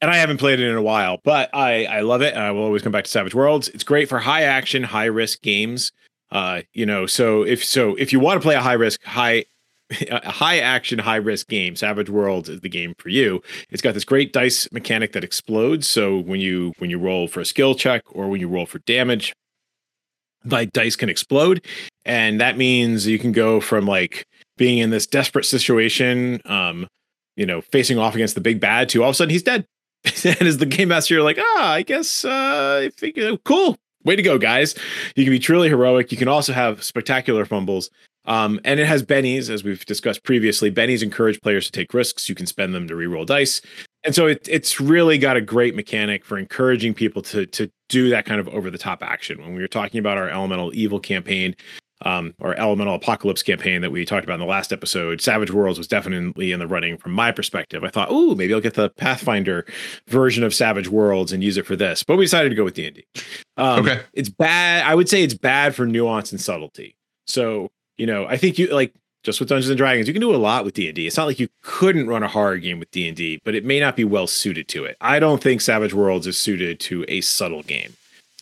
and 0.01 0.13
I 0.13 0.17
haven't 0.19 0.37
played 0.39 0.61
it 0.61 0.69
in 0.69 0.77
a 0.77 0.83
while, 0.83 1.19
but 1.25 1.51
I 1.53 1.85
I 1.87 2.01
love 2.03 2.23
it, 2.23 2.33
and 2.33 2.41
I 2.41 2.53
will 2.53 2.63
always 2.63 2.83
come 2.83 2.93
back 2.93 3.03
to 3.03 3.11
Savage 3.11 3.35
Worlds. 3.35 3.67
It's 3.71 3.83
great 3.83 4.09
for 4.09 4.21
high 4.21 4.43
action, 4.45 4.85
high 4.85 5.07
risk 5.07 5.43
games. 5.43 5.91
Uh, 6.31 6.63
you 6.73 6.87
know, 6.87 7.05
so 7.07 7.43
if 7.43 7.65
so, 7.65 7.97
if 7.97 8.13
you 8.13 8.21
want 8.21 8.41
to 8.41 8.41
play 8.41 8.55
a 8.55 8.61
high 8.61 8.75
risk, 8.75 9.03
high 9.03 9.45
a 10.11 10.31
high 10.31 10.59
action, 10.59 10.99
high 10.99 11.17
risk 11.17 11.49
game, 11.49 11.77
Savage 11.77 12.11
Worlds 12.11 12.49
is 12.49 12.61
the 12.61 12.69
game 12.69 12.95
for 12.99 13.09
you. 13.09 13.43
It's 13.71 13.83
got 13.83 13.95
this 13.95 14.05
great 14.05 14.33
dice 14.33 14.71
mechanic 14.73 15.13
that 15.13 15.25
explodes. 15.25 15.89
So 15.89 16.19
when 16.19 16.41
you 16.41 16.73
when 16.79 16.91
you 16.91 16.99
roll 16.99 17.29
for 17.29 17.41
a 17.41 17.47
skill 17.47 17.75
check 17.75 18.03
or 18.11 18.29
when 18.29 18.41
you 18.41 18.49
roll 18.49 18.67
for 18.67 18.81
damage, 18.81 19.33
like 20.45 20.73
dice 20.73 20.97
can 20.97 21.09
explode, 21.09 21.65
and 22.05 22.41
that 22.41 22.57
means 22.57 23.07
you 23.07 23.19
can 23.19 23.33
go 23.33 23.61
from 23.61 23.87
like 23.87 24.27
being 24.57 24.79
in 24.79 24.91
this 24.91 25.07
desperate 25.07 25.45
situation, 25.45 26.41
um, 26.45 26.87
you 27.37 27.47
know, 27.47 27.61
facing 27.61 27.99
off 27.99 28.15
against 28.15 28.35
the 28.35 28.41
big 28.41 28.61
bad 28.61 28.89
to 28.91 29.03
all 29.03 29.11
of 29.11 29.15
a 29.15 29.17
sudden 29.17 29.31
he's 29.31 29.43
dead. 29.43 29.65
and 30.25 30.43
as 30.43 30.59
the 30.59 30.67
game 30.67 30.89
master, 30.89 31.15
you're 31.15 31.23
like, 31.23 31.39
ah, 31.41 31.73
I 31.73 31.83
guess 31.83 32.25
uh, 32.25 32.89
I 33.03 33.13
uh, 33.21 33.37
cool. 33.45 33.77
Way 34.05 34.17
to 34.17 34.23
go, 34.23 34.39
guys. 34.39 34.75
You 35.17 35.25
can 35.25 35.33
be 35.33 35.39
truly 35.39 35.69
heroic. 35.69 36.13
You 36.13 36.19
can 36.19 36.29
also 36.29 36.53
have 36.53 36.83
spectacular 36.83 37.45
fumbles. 37.45 37.91
Um, 38.29 38.61
and 38.65 38.79
it 38.79 38.87
has 38.87 39.03
bennies, 39.03 39.51
as 39.51 39.65
we've 39.65 39.85
discussed 39.87 40.23
previously. 40.23 40.71
Bennies 40.71 41.03
encourage 41.03 41.41
players 41.41 41.67
to 41.67 41.73
take 41.73 41.93
risks. 41.95 42.29
You 42.29 42.35
can 42.35 42.47
spend 42.47 42.75
them 42.75 42.87
to 42.87 42.95
reroll 42.95 43.27
dice. 43.27 43.61
And 44.05 44.15
so 44.15 44.27
it, 44.27 44.47
it's 44.49 44.81
really 44.81 45.19
got 45.19 45.37
a 45.37 45.41
great 45.41 45.75
mechanic 45.75 46.25
for 46.25 46.39
encouraging 46.39 46.95
people 46.95 47.23
to 47.23 47.47
to 47.47 47.71
do 47.89 48.11
that 48.11 48.27
kind 48.27 48.39
of 48.41 48.47
over 48.49 48.71
the 48.71 48.79
top 48.79 49.03
action. 49.03 49.41
When 49.41 49.55
we 49.55 49.61
were 49.63 49.67
talking 49.69 49.99
about 49.99 50.19
our 50.19 50.29
elemental 50.29 50.73
evil 50.75 51.01
campaign, 51.01 51.57
um, 52.03 52.33
or 52.39 52.55
elemental 52.57 52.95
apocalypse 52.95 53.43
campaign 53.43 53.81
that 53.81 53.91
we 53.91 54.05
talked 54.05 54.23
about 54.25 54.35
in 54.35 54.41
the 54.41 54.47
last 54.47 54.73
episode, 54.73 55.21
Savage 55.21 55.51
Worlds 55.51 55.79
was 55.79 55.89
definitely 55.89 56.53
in 56.53 56.61
the 56.61 56.67
running 56.69 56.97
from 56.97 57.13
my 57.13 57.33
perspective. 57.33 57.83
I 57.83 57.89
thought, 57.89 58.09
oh, 58.11 58.35
maybe 58.37 58.55
I'll 58.55 58.61
get 58.61 58.75
the 58.75 58.91
Pathfinder 58.91 59.67
version 60.07 60.45
of 60.45 60.55
Savage 60.55 60.89
Worlds 60.89 61.33
and 61.33 61.43
use 61.43 61.57
it 61.57 61.67
for 61.67 61.75
this. 61.75 62.05
But 62.05 62.17
we 62.19 62.25
decided 62.27 62.51
to 62.51 62.55
go 62.55 62.63
with 62.63 62.75
D 62.75 62.87
and 62.87 62.95
D. 62.97 63.05
Um, 63.57 63.81
Okay. 63.81 64.01
it's 64.13 64.29
bad. 64.29 64.85
I 64.87 64.95
would 64.95 65.09
say 65.09 65.25
it's 65.25 65.35
bad 65.35 65.75
for 65.75 65.87
nuance 65.87 66.31
and 66.31 66.41
subtlety. 66.41 66.95
So 67.27 67.69
you 67.99 68.07
know, 68.07 68.27
I 68.27 68.37
think 68.37 68.59
you 68.59 68.69
like 68.69 68.95
just 69.25 69.41
with 69.41 69.49
Dungeons 69.49 69.69
and 69.69 69.77
Dragons. 69.77 70.07
You 70.07 70.15
can 70.15 70.21
do 70.21 70.35
a 70.35 70.37
lot 70.37 70.65
with 70.65 70.75
D&D. 70.75 71.07
It's 71.07 71.17
not 71.17 71.27
like 71.27 71.41
you 71.41 71.49
couldn't 71.63 72.07
run 72.07 72.23
a 72.23 72.29
horror 72.29 72.57
game 72.57 72.79
with 72.79 72.91
D&D, 72.93 73.41
but 73.45 73.55
it 73.55 73.65
may 73.65 73.81
not 73.81 73.97
be 73.97 74.05
well 74.05 74.27
suited 74.27 74.69
to 74.69 74.85
it. 74.85 74.97
I 75.01 75.19
don't 75.19 75.43
think 75.43 75.61
Savage 75.61 75.93
Worlds 75.93 76.27
is 76.27 76.39
suited 76.39 76.81
to 76.81 77.05
a 77.09 77.21
subtle 77.21 77.63
game. 77.63 77.95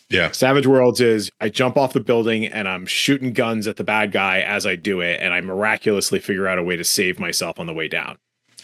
Yeah. 0.09 0.31
Savage 0.31 0.65
Worlds 0.65 1.01
is 1.01 1.29
I 1.41 1.49
jump 1.49 1.75
off 1.75 1.93
the 1.93 1.99
building 1.99 2.45
and 2.45 2.69
I'm 2.69 2.85
shooting 2.85 3.33
guns 3.33 3.67
at 3.67 3.75
the 3.75 3.83
bad 3.83 4.11
guy 4.11 4.39
as 4.39 4.65
I 4.65 4.75
do 4.75 5.01
it, 5.01 5.19
and 5.21 5.33
I 5.33 5.41
miraculously 5.41 6.19
figure 6.19 6.47
out 6.47 6.57
a 6.57 6.63
way 6.63 6.77
to 6.77 6.83
save 6.83 7.19
myself 7.19 7.59
on 7.59 7.65
the 7.65 7.73
way 7.73 7.87
down. 7.87 8.17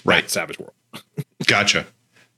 Right. 0.05 0.21
That's 0.21 0.33
Savage 0.33 0.59
World. 0.59 0.73
Gotcha. 1.47 1.85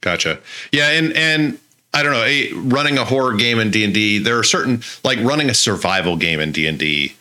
Gotcha. 0.01 0.39
Yeah, 0.71 0.89
and 0.89 1.13
and 1.13 1.59
I 1.93 2.01
don't 2.03 2.13
know, 2.13 2.23
a, 2.23 2.53
running 2.53 2.97
a 2.97 3.05
horror 3.05 3.33
game 3.35 3.59
in 3.59 3.71
D&D, 3.71 4.19
there 4.19 4.37
are 4.37 4.43
certain 4.43 4.81
like 5.03 5.19
running 5.19 5.49
a 5.49 5.53
survival 5.53 6.17
game 6.17 6.39
in 6.39 6.51
D&D 6.51 7.15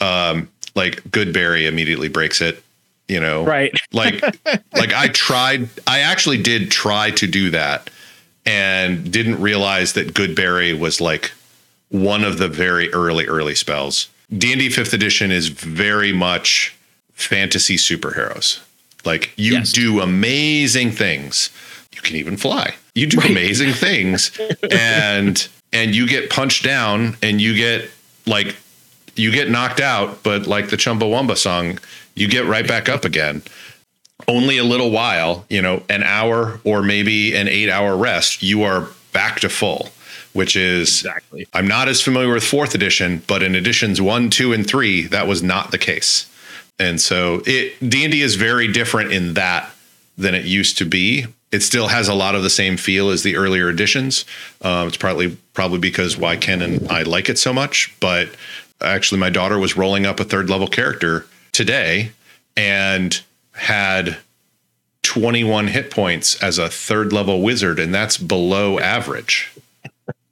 um 0.00 0.48
like 0.74 1.02
Goodberry 1.04 1.66
immediately 1.66 2.08
breaks 2.08 2.40
it, 2.40 2.62
you 3.08 3.20
know. 3.20 3.44
Right. 3.44 3.72
like 3.92 4.22
like 4.74 4.92
I 4.94 5.08
tried 5.08 5.68
I 5.86 6.00
actually 6.00 6.42
did 6.42 6.70
try 6.70 7.10
to 7.12 7.26
do 7.26 7.50
that 7.50 7.90
and 8.46 9.10
didn't 9.12 9.40
realize 9.40 9.92
that 9.94 10.14
Goodberry 10.14 10.78
was 10.78 11.00
like 11.00 11.32
one 11.88 12.24
of 12.24 12.38
the 12.38 12.48
very 12.48 12.92
early 12.92 13.26
early 13.26 13.54
spells. 13.54 14.08
D&D 14.36 14.68
5th 14.68 14.92
edition 14.92 15.32
is 15.32 15.48
very 15.48 16.12
much 16.12 16.76
fantasy 17.14 17.76
superheroes. 17.76 18.60
Like 19.04 19.32
you 19.36 19.54
Yes. 19.54 19.72
do 19.72 20.00
amazing 20.00 20.92
things. 20.92 21.50
You 21.92 22.00
can 22.00 22.14
even 22.16 22.36
fly. 22.36 22.74
You 22.94 23.06
do 23.08 23.20
amazing 23.28 23.72
things 23.72 24.30
and 24.70 25.48
and 25.72 25.94
you 25.94 26.06
get 26.06 26.30
punched 26.30 26.64
down 26.64 27.16
and 27.22 27.40
you 27.40 27.54
get 27.56 27.90
like 28.26 28.56
you 29.20 29.30
get 29.30 29.50
knocked 29.50 29.80
out, 29.80 30.22
but 30.22 30.46
like 30.46 30.70
the 30.70 30.76
Chumbawamba 30.76 31.36
song, 31.36 31.78
you 32.14 32.26
get 32.26 32.46
right 32.46 32.66
back 32.66 32.88
up 32.88 33.04
again. 33.04 33.42
Only 34.26 34.58
a 34.58 34.64
little 34.64 34.90
while, 34.90 35.44
you 35.48 35.62
know, 35.62 35.82
an 35.88 36.02
hour 36.02 36.60
or 36.64 36.82
maybe 36.82 37.34
an 37.34 37.46
8-hour 37.46 37.96
rest, 37.96 38.42
you 38.42 38.62
are 38.62 38.88
back 39.12 39.40
to 39.40 39.48
full, 39.48 39.90
which 40.32 40.56
is 40.56 41.00
Exactly. 41.00 41.46
I'm 41.52 41.68
not 41.68 41.88
as 41.88 42.00
familiar 42.00 42.32
with 42.32 42.42
4th 42.42 42.74
edition, 42.74 43.22
but 43.26 43.42
in 43.42 43.54
editions 43.54 44.00
1, 44.00 44.30
2 44.30 44.52
and 44.52 44.66
3, 44.66 45.06
that 45.08 45.26
was 45.26 45.42
not 45.42 45.70
the 45.70 45.78
case. 45.78 46.26
And 46.78 47.00
so 47.00 47.42
it 47.46 47.78
D&D 47.86 48.22
is 48.22 48.36
very 48.36 48.72
different 48.72 49.12
in 49.12 49.34
that 49.34 49.70
than 50.16 50.34
it 50.34 50.44
used 50.44 50.78
to 50.78 50.84
be. 50.84 51.26
It 51.52 51.62
still 51.62 51.88
has 51.88 52.08
a 52.08 52.14
lot 52.14 52.34
of 52.34 52.42
the 52.42 52.50
same 52.50 52.76
feel 52.76 53.10
as 53.10 53.22
the 53.22 53.36
earlier 53.36 53.68
editions. 53.68 54.24
Um, 54.62 54.88
it's 54.88 54.96
partly 54.96 55.36
probably 55.52 55.78
because 55.78 56.16
why 56.16 56.36
Ken 56.36 56.62
and 56.62 56.88
I 56.88 57.02
like 57.02 57.28
it 57.28 57.38
so 57.38 57.52
much. 57.52 57.94
But 58.00 58.30
actually, 58.82 59.20
my 59.20 59.30
daughter 59.30 59.58
was 59.58 59.76
rolling 59.76 60.06
up 60.06 60.20
a 60.20 60.24
third 60.24 60.48
level 60.50 60.66
character 60.68 61.26
today 61.52 62.12
and 62.56 63.20
had 63.52 64.16
21 65.02 65.68
hit 65.68 65.90
points 65.90 66.40
as 66.42 66.58
a 66.58 66.68
third 66.68 67.12
level 67.12 67.42
wizard, 67.42 67.78
and 67.78 67.92
that's 67.94 68.16
below 68.16 68.78
average. 68.78 69.52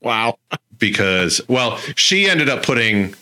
Wow. 0.00 0.38
because 0.78 1.40
well 1.48 1.76
she 1.96 2.30
ended 2.30 2.48
up 2.48 2.62
putting 2.62 3.14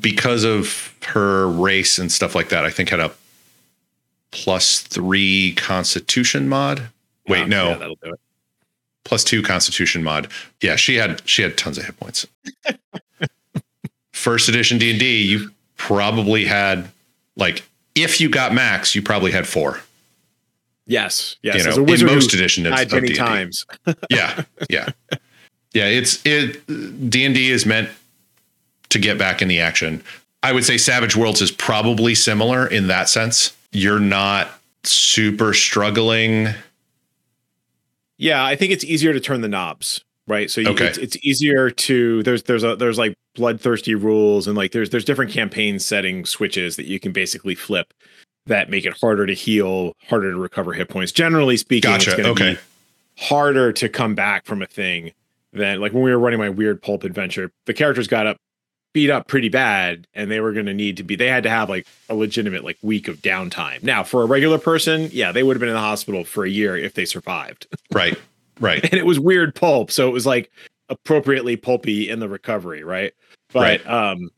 because 0.00 0.42
of 0.44 0.92
her 1.06 1.46
race 1.48 1.98
and 2.00 2.10
stuff 2.10 2.34
like 2.34 2.48
that 2.48 2.64
i 2.64 2.70
think 2.70 2.88
had 2.88 2.98
a 2.98 3.12
plus 4.32 4.80
three 4.80 5.54
constitution 5.54 6.48
mod. 6.48 6.88
Wait 7.28 7.38
Yeah, 7.42 7.46
no. 7.46 7.68
yeah, 7.70 7.76
that'll 7.76 7.98
do 8.02 8.12
it. 8.12 8.20
plus 9.04 9.22
two 9.22 9.40
constitution 9.40 10.02
mod. 10.02 10.28
Yeah 10.60 10.74
she 10.74 10.96
had 10.96 11.22
she 11.28 11.42
had 11.42 11.56
tons 11.56 11.78
of 11.78 11.84
hit 11.84 11.98
points 11.98 12.26
first 14.26 14.48
edition 14.48 14.76
d&d 14.76 15.22
you 15.22 15.52
probably 15.76 16.44
had 16.44 16.88
like 17.36 17.62
if 17.94 18.20
you 18.20 18.28
got 18.28 18.52
max 18.52 18.92
you 18.96 19.00
probably 19.00 19.30
had 19.30 19.46
four 19.46 19.80
Yes. 20.88 21.36
Yes. 21.42 21.58
you 21.58 21.70
know 21.70 21.76
a 21.76 21.82
wizard 21.84 22.08
in 22.08 22.14
most 22.16 22.34
edition 22.34 22.66
of, 22.66 22.72
of 22.72 22.90
many 22.92 23.08
D&D. 23.08 23.14
times. 23.18 23.64
yeah 24.10 24.42
yeah 24.68 24.88
yeah 25.72 25.86
it's 25.86 26.20
it 26.24 26.66
d&d 27.08 27.50
is 27.50 27.64
meant 27.66 27.88
to 28.88 28.98
get 28.98 29.16
back 29.16 29.42
in 29.42 29.46
the 29.48 29.60
action 29.60 30.02
i 30.42 30.50
would 30.52 30.64
say 30.64 30.76
savage 30.76 31.14
worlds 31.14 31.40
is 31.40 31.52
probably 31.52 32.12
similar 32.14 32.66
in 32.66 32.88
that 32.88 33.08
sense 33.08 33.56
you're 33.70 34.00
not 34.00 34.48
super 34.82 35.52
struggling 35.54 36.48
Yeah, 38.18 38.44
I 38.44 38.56
think 38.56 38.72
it's 38.72 38.84
easier 38.84 39.12
to 39.12 39.20
turn 39.20 39.40
the 39.42 39.48
knobs, 39.48 40.02
right? 40.26 40.50
So 40.50 40.60
you, 40.60 40.68
Okay. 40.68 40.86
it's, 40.86 40.98
it's 40.98 41.16
easier 41.24 41.70
to 41.70 42.22
there's 42.22 42.42
there's 42.44 42.64
a 42.64 42.76
there's 42.76 42.98
like 42.98 43.14
bloodthirsty 43.34 43.94
rules 43.94 44.46
and 44.46 44.56
like 44.56 44.72
there's 44.72 44.90
there's 44.90 45.04
different 45.04 45.30
campaign 45.32 45.78
setting 45.78 46.24
switches 46.24 46.76
that 46.76 46.86
you 46.86 46.98
can 47.00 47.12
basically 47.12 47.54
flip 47.54 47.92
that 48.46 48.70
make 48.70 48.86
it 48.86 48.96
harder 49.00 49.26
to 49.26 49.34
heal, 49.34 49.92
harder 50.08 50.30
to 50.30 50.38
recover 50.38 50.72
hit 50.72 50.88
points. 50.88 51.10
Generally 51.12 51.56
speaking, 51.56 51.90
Gotcha, 51.90 52.10
it's 52.10 52.16
going 52.22 52.36
to 52.36 52.44
okay. 52.44 52.54
be 52.54 52.60
harder 53.24 53.72
to 53.72 53.88
come 53.88 54.14
back 54.14 54.44
from 54.46 54.62
a 54.62 54.66
thing 54.66 55.12
than 55.52 55.80
like 55.80 55.92
when 55.92 56.02
we 56.02 56.10
were 56.10 56.18
running 56.18 56.38
my 56.38 56.50
weird 56.50 56.80
pulp 56.82 57.02
adventure. 57.04 57.50
The 57.66 57.74
characters 57.74 58.06
got 58.08 58.26
up 58.26 58.36
beat 58.92 59.10
up 59.10 59.28
pretty 59.28 59.50
bad 59.50 60.06
and 60.14 60.30
they 60.30 60.40
were 60.40 60.52
going 60.52 60.64
to 60.64 60.72
need 60.72 60.96
to 60.96 61.02
be 61.02 61.16
they 61.16 61.28
had 61.28 61.42
to 61.42 61.50
have 61.50 61.68
like 61.68 61.86
a 62.08 62.14
legitimate 62.14 62.64
like 62.64 62.78
week 62.82 63.08
of 63.08 63.16
downtime. 63.20 63.82
Now, 63.82 64.02
for 64.02 64.22
a 64.22 64.26
regular 64.26 64.56
person, 64.58 65.10
yeah, 65.12 65.32
they 65.32 65.42
would 65.42 65.54
have 65.54 65.60
been 65.60 65.68
in 65.68 65.74
the 65.74 65.80
hospital 65.80 66.24
for 66.24 66.44
a 66.46 66.48
year 66.48 66.76
if 66.76 66.94
they 66.94 67.04
survived 67.04 67.66
right 67.92 68.16
right. 68.60 68.82
And 68.84 68.94
it 68.94 69.06
was 69.06 69.20
weird 69.20 69.54
pulp 69.54 69.90
so 69.90 70.08
it 70.08 70.12
was 70.12 70.26
like 70.26 70.50
appropriately 70.88 71.56
pulpy 71.56 72.08
in 72.08 72.20
the 72.20 72.28
recovery 72.28 72.82
right? 72.84 73.12
But 73.52 73.86
um 73.88 74.30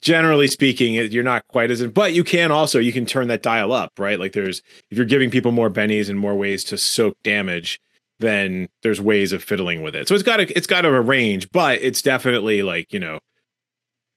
generally 0.00 0.46
speaking 0.46 0.94
you're 0.94 1.24
not 1.24 1.46
quite 1.48 1.70
as 1.70 1.84
but 1.88 2.12
you 2.12 2.22
can 2.22 2.52
also 2.52 2.78
you 2.78 2.92
can 2.92 3.04
turn 3.04 3.28
that 3.28 3.42
dial 3.42 3.72
up 3.72 3.92
right? 3.98 4.18
Like 4.18 4.32
there's 4.32 4.62
if 4.90 4.96
you're 4.96 5.06
giving 5.06 5.30
people 5.30 5.52
more 5.52 5.70
bennies 5.70 6.08
and 6.08 6.18
more 6.18 6.34
ways 6.34 6.64
to 6.64 6.78
soak 6.78 7.16
damage 7.22 7.80
then 8.20 8.68
there's 8.82 9.00
ways 9.00 9.32
of 9.32 9.44
fiddling 9.44 9.82
with 9.82 9.94
it. 9.94 10.08
So 10.08 10.14
it's 10.14 10.24
got 10.24 10.40
a 10.40 10.56
it's 10.56 10.66
got 10.66 10.84
a 10.84 11.00
range 11.00 11.50
but 11.50 11.80
it's 11.82 12.02
definitely 12.02 12.62
like 12.62 12.92
you 12.92 13.00
know 13.00 13.18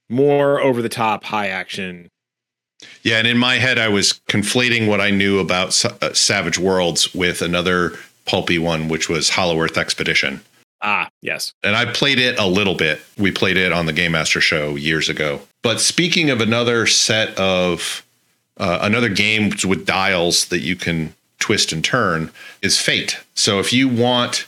more 0.10 0.60
over 0.60 0.82
the 0.82 0.90
top 0.90 1.24
high 1.24 1.48
action. 1.48 2.10
Yeah 3.04 3.18
and 3.18 3.28
in 3.28 3.38
my 3.38 3.56
head 3.56 3.78
i 3.78 3.88
was 3.88 4.14
conflating 4.28 4.88
what 4.88 5.00
i 5.00 5.12
knew 5.12 5.38
about 5.38 5.86
uh, 5.86 6.14
savage 6.14 6.58
worlds 6.58 7.14
with 7.14 7.44
another 7.44 7.94
pulpy 8.26 8.60
one 8.60 8.88
which 8.88 9.10
was 9.10 9.30
hollow 9.30 9.60
earth 9.60 9.78
expedition 9.78 10.42
ah 10.82 11.10
yes 11.22 11.54
and 11.64 11.76
I 11.76 11.86
played 11.86 12.20
it 12.20 12.40
a 12.40 12.46
little 12.46 12.76
bit. 12.76 13.02
We 13.18 13.32
played 13.32 13.58
it 13.58 13.72
on 13.72 13.86
the 13.86 13.94
Game 13.94 14.14
Master 14.14 14.42
show 14.42 14.76
years 14.76 15.10
ago. 15.10 15.42
But 15.62 15.80
speaking 15.80 16.30
of 16.30 16.42
another 16.42 16.88
set 16.88 17.38
of 17.38 18.04
uh, 18.58 18.80
another 18.82 19.10
game 19.10 19.52
with 19.68 19.86
dials 19.86 20.46
that 20.46 20.60
you 20.60 20.76
can 20.76 21.14
twist 21.40 21.72
and 21.72 21.84
turn 21.84 22.32
is 22.62 22.80
Fate. 22.80 23.18
So 23.34 23.60
if 23.60 23.74
you 23.74 23.88
want 23.88 24.46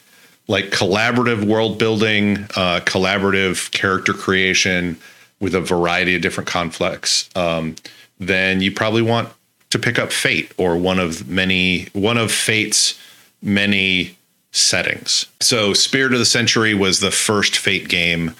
like 0.47 0.65
collaborative 0.65 1.45
world 1.45 1.79
building, 1.79 2.39
uh, 2.55 2.81
collaborative 2.83 3.71
character 3.71 4.13
creation 4.13 4.97
with 5.39 5.55
a 5.55 5.61
variety 5.61 6.15
of 6.15 6.21
different 6.21 6.49
conflicts, 6.49 7.29
um, 7.35 7.75
then 8.19 8.61
you 8.61 8.71
probably 8.71 9.01
want 9.01 9.29
to 9.69 9.79
pick 9.79 9.97
up 9.97 10.11
Fate 10.11 10.51
or 10.57 10.77
one 10.77 10.99
of 10.99 11.27
many 11.27 11.87
one 11.93 12.17
of 12.17 12.31
Fate's 12.31 12.99
many 13.43 14.17
settings. 14.51 15.25
So 15.41 15.73
Spirit 15.73 16.13
of 16.13 16.19
the 16.19 16.25
Century 16.25 16.73
was 16.73 16.99
the 16.99 17.11
first 17.11 17.57
Fate 17.57 17.89
game. 17.89 18.35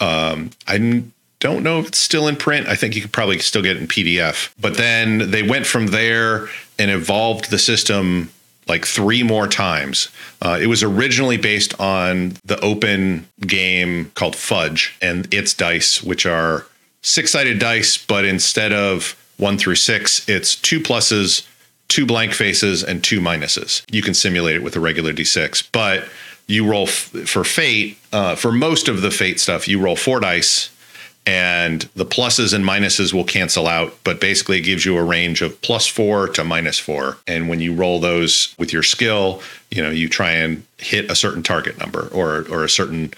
Um, 0.00 0.50
I 0.66 1.04
don't 1.40 1.62
know 1.62 1.78
if 1.80 1.88
it's 1.88 1.98
still 1.98 2.28
in 2.28 2.36
print. 2.36 2.66
I 2.66 2.76
think 2.76 2.96
you 2.96 3.02
could 3.02 3.12
probably 3.12 3.38
still 3.38 3.62
get 3.62 3.76
it 3.76 3.82
in 3.82 3.88
PDF. 3.88 4.52
But 4.60 4.76
then 4.76 5.30
they 5.30 5.42
went 5.42 5.66
from 5.66 5.88
there 5.88 6.48
and 6.78 6.90
evolved 6.90 7.50
the 7.50 7.58
system 7.58 8.30
like 8.68 8.84
three 8.84 9.22
more 9.22 9.46
times. 9.46 10.08
Uh, 10.42 10.58
it 10.60 10.66
was 10.66 10.82
originally 10.82 11.36
based 11.36 11.78
on 11.80 12.36
the 12.44 12.58
open 12.60 13.28
game 13.40 14.10
called 14.14 14.34
Fudge 14.34 14.96
and 15.00 15.32
its 15.32 15.54
dice, 15.54 16.02
which 16.02 16.26
are 16.26 16.66
six 17.02 17.32
sided 17.32 17.58
dice, 17.58 17.96
but 17.96 18.24
instead 18.24 18.72
of 18.72 19.14
one 19.36 19.58
through 19.58 19.76
six, 19.76 20.28
it's 20.28 20.56
two 20.56 20.80
pluses, 20.80 21.46
two 21.88 22.06
blank 22.06 22.32
faces, 22.32 22.82
and 22.82 23.02
two 23.02 23.20
minuses. 23.20 23.82
You 23.90 24.02
can 24.02 24.14
simulate 24.14 24.56
it 24.56 24.62
with 24.62 24.76
a 24.76 24.80
regular 24.80 25.12
d6, 25.12 25.68
but 25.72 26.04
you 26.46 26.68
roll 26.68 26.84
f- 26.84 27.10
for 27.26 27.44
fate. 27.44 27.98
Uh, 28.12 28.34
for 28.34 28.52
most 28.52 28.88
of 28.88 29.02
the 29.02 29.10
fate 29.10 29.40
stuff, 29.40 29.66
you 29.68 29.80
roll 29.80 29.96
four 29.96 30.20
dice, 30.20 30.70
and 31.26 31.88
the 31.96 32.06
pluses 32.06 32.54
and 32.54 32.64
minuses 32.64 33.12
will 33.12 33.24
cancel 33.24 33.66
out. 33.66 33.96
But 34.04 34.20
basically, 34.20 34.58
it 34.58 34.62
gives 34.62 34.84
you 34.84 34.96
a 34.96 35.02
range 35.02 35.42
of 35.42 35.60
plus 35.60 35.86
four 35.86 36.28
to 36.28 36.44
minus 36.44 36.78
four. 36.78 37.18
And 37.26 37.48
when 37.48 37.60
you 37.60 37.74
roll 37.74 37.98
those 37.98 38.54
with 38.58 38.72
your 38.72 38.84
skill, 38.84 39.42
you 39.70 39.82
know 39.82 39.90
you 39.90 40.08
try 40.08 40.30
and 40.30 40.64
hit 40.78 41.10
a 41.10 41.16
certain 41.16 41.42
target 41.42 41.78
number 41.78 42.08
or 42.12 42.46
or 42.50 42.64
a 42.64 42.68
certain 42.68 43.12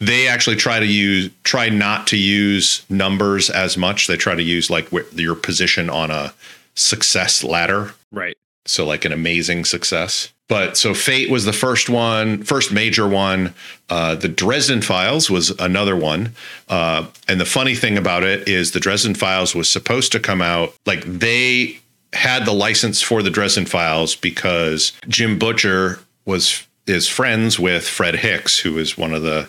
they 0.00 0.28
actually 0.28 0.56
try 0.56 0.78
to 0.78 0.86
use 0.86 1.30
try 1.44 1.68
not 1.68 2.06
to 2.06 2.16
use 2.16 2.84
numbers 2.88 3.50
as 3.50 3.76
much 3.76 4.06
they 4.06 4.16
try 4.16 4.34
to 4.34 4.42
use 4.42 4.70
like 4.70 4.88
wh- 4.90 5.12
your 5.14 5.34
position 5.34 5.90
on 5.90 6.10
a 6.10 6.32
success 6.78 7.42
ladder 7.44 7.94
right 8.12 8.36
So 8.66 8.86
like 8.86 9.04
an 9.04 9.12
amazing 9.12 9.64
success. 9.64 10.32
But 10.48 10.78
so 10.78 10.94
Fate 10.94 11.30
was 11.30 11.44
the 11.44 11.52
first 11.52 11.90
one, 11.90 12.42
first 12.42 12.72
major 12.72 13.06
one. 13.06 13.52
Uh, 13.90 14.14
the 14.14 14.28
Dresden 14.28 14.80
Files 14.80 15.28
was 15.28 15.50
another 15.60 15.94
one. 15.94 16.32
Uh, 16.68 17.06
and 17.28 17.38
the 17.38 17.44
funny 17.44 17.74
thing 17.74 17.98
about 17.98 18.22
it 18.22 18.48
is 18.48 18.72
the 18.72 18.80
Dresden 18.80 19.14
Files 19.14 19.54
was 19.54 19.68
supposed 19.68 20.10
to 20.12 20.20
come 20.20 20.40
out 20.40 20.74
like 20.86 21.04
they 21.04 21.80
had 22.14 22.46
the 22.46 22.52
license 22.52 23.02
for 23.02 23.22
the 23.22 23.28
Dresden 23.30 23.66
Files 23.66 24.16
because 24.16 24.92
Jim 25.06 25.38
Butcher 25.38 26.00
was 26.24 26.66
is 26.86 27.06
friends 27.06 27.58
with 27.58 27.86
Fred 27.86 28.16
Hicks, 28.16 28.58
who 28.58 28.78
is 28.78 28.96
one 28.96 29.12
of 29.12 29.22
the 29.22 29.48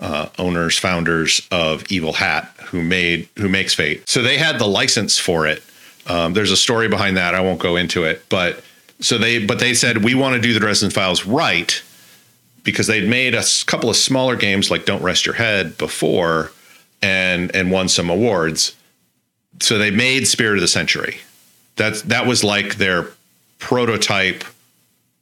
uh, 0.00 0.28
owners, 0.38 0.78
founders 0.78 1.46
of 1.50 1.84
Evil 1.92 2.14
Hat, 2.14 2.50
who 2.68 2.82
made 2.82 3.28
who 3.36 3.50
makes 3.50 3.74
Fate. 3.74 4.08
So 4.08 4.22
they 4.22 4.38
had 4.38 4.58
the 4.58 4.66
license 4.66 5.18
for 5.18 5.46
it. 5.46 5.62
Um, 6.08 6.32
there's 6.32 6.50
a 6.50 6.56
story 6.56 6.88
behind 6.88 7.16
that. 7.16 7.34
I 7.34 7.40
won't 7.40 7.60
go 7.60 7.76
into 7.76 8.04
it, 8.04 8.24
but 8.28 8.62
so 9.00 9.18
they 9.18 9.44
but 9.44 9.58
they 9.58 9.74
said 9.74 10.02
we 10.02 10.14
want 10.14 10.34
to 10.34 10.40
do 10.40 10.52
the 10.52 10.60
Dresden 10.60 10.90
Files 10.90 11.26
right 11.26 11.82
because 12.64 12.86
they'd 12.86 13.08
made 13.08 13.34
a 13.34 13.44
couple 13.66 13.88
of 13.88 13.96
smaller 13.96 14.36
games 14.36 14.70
like 14.70 14.84
Don't 14.84 15.02
Rest 15.02 15.26
Your 15.26 15.34
Head 15.34 15.78
before 15.78 16.50
and 17.02 17.54
and 17.54 17.70
won 17.70 17.88
some 17.88 18.10
awards. 18.10 18.74
So 19.60 19.78
they 19.78 19.90
made 19.90 20.26
Spirit 20.26 20.56
of 20.56 20.60
the 20.62 20.68
Century. 20.68 21.18
That's 21.76 22.02
that 22.02 22.26
was 22.26 22.42
like 22.42 22.76
their 22.76 23.08
prototype 23.58 24.44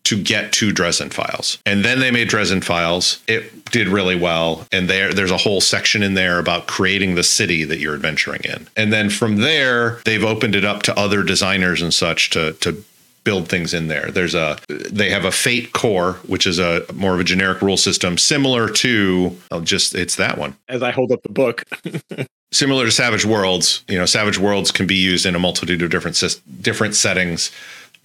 to 0.06 0.22
get 0.22 0.52
to 0.52 0.70
Dresden 0.70 1.10
Files. 1.10 1.58
And 1.66 1.84
then 1.84 1.98
they 1.98 2.12
made 2.12 2.28
Dresden 2.28 2.60
Files. 2.60 3.20
It 3.26 3.64
did 3.66 3.88
really 3.88 4.14
well. 4.14 4.64
And 4.70 4.88
there 4.88 5.12
there's 5.12 5.32
a 5.32 5.36
whole 5.36 5.60
section 5.60 6.02
in 6.02 6.14
there 6.14 6.38
about 6.38 6.68
creating 6.68 7.16
the 7.16 7.24
city 7.24 7.64
that 7.64 7.78
you're 7.78 7.94
adventuring 7.94 8.42
in. 8.42 8.68
And 8.76 8.92
then 8.92 9.10
from 9.10 9.36
there, 9.36 10.00
they've 10.04 10.22
opened 10.22 10.54
it 10.54 10.64
up 10.64 10.84
to 10.84 10.96
other 10.96 11.24
designers 11.24 11.82
and 11.82 11.92
such 11.92 12.30
to 12.30 12.52
to 12.54 12.84
build 13.24 13.48
things 13.48 13.74
in 13.74 13.88
there. 13.88 14.12
There's 14.12 14.36
a 14.36 14.58
they 14.68 15.10
have 15.10 15.24
a 15.24 15.32
Fate 15.32 15.72
core, 15.72 16.12
which 16.28 16.46
is 16.46 16.60
a 16.60 16.84
more 16.94 17.12
of 17.12 17.18
a 17.18 17.24
generic 17.24 17.60
rule 17.60 17.76
system 17.76 18.16
similar 18.16 18.68
to 18.68 19.36
I'll 19.50 19.60
just 19.60 19.96
it's 19.96 20.14
that 20.16 20.38
one. 20.38 20.56
As 20.68 20.84
I 20.84 20.92
hold 20.92 21.10
up 21.10 21.22
the 21.22 21.32
book. 21.32 21.64
similar 22.52 22.84
to 22.84 22.92
Savage 22.92 23.24
Worlds, 23.24 23.84
you 23.88 23.98
know, 23.98 24.06
Savage 24.06 24.38
Worlds 24.38 24.70
can 24.70 24.86
be 24.86 24.94
used 24.94 25.26
in 25.26 25.34
a 25.34 25.40
multitude 25.40 25.82
of 25.82 25.90
different 25.90 26.22
different 26.60 26.94
settings 26.94 27.50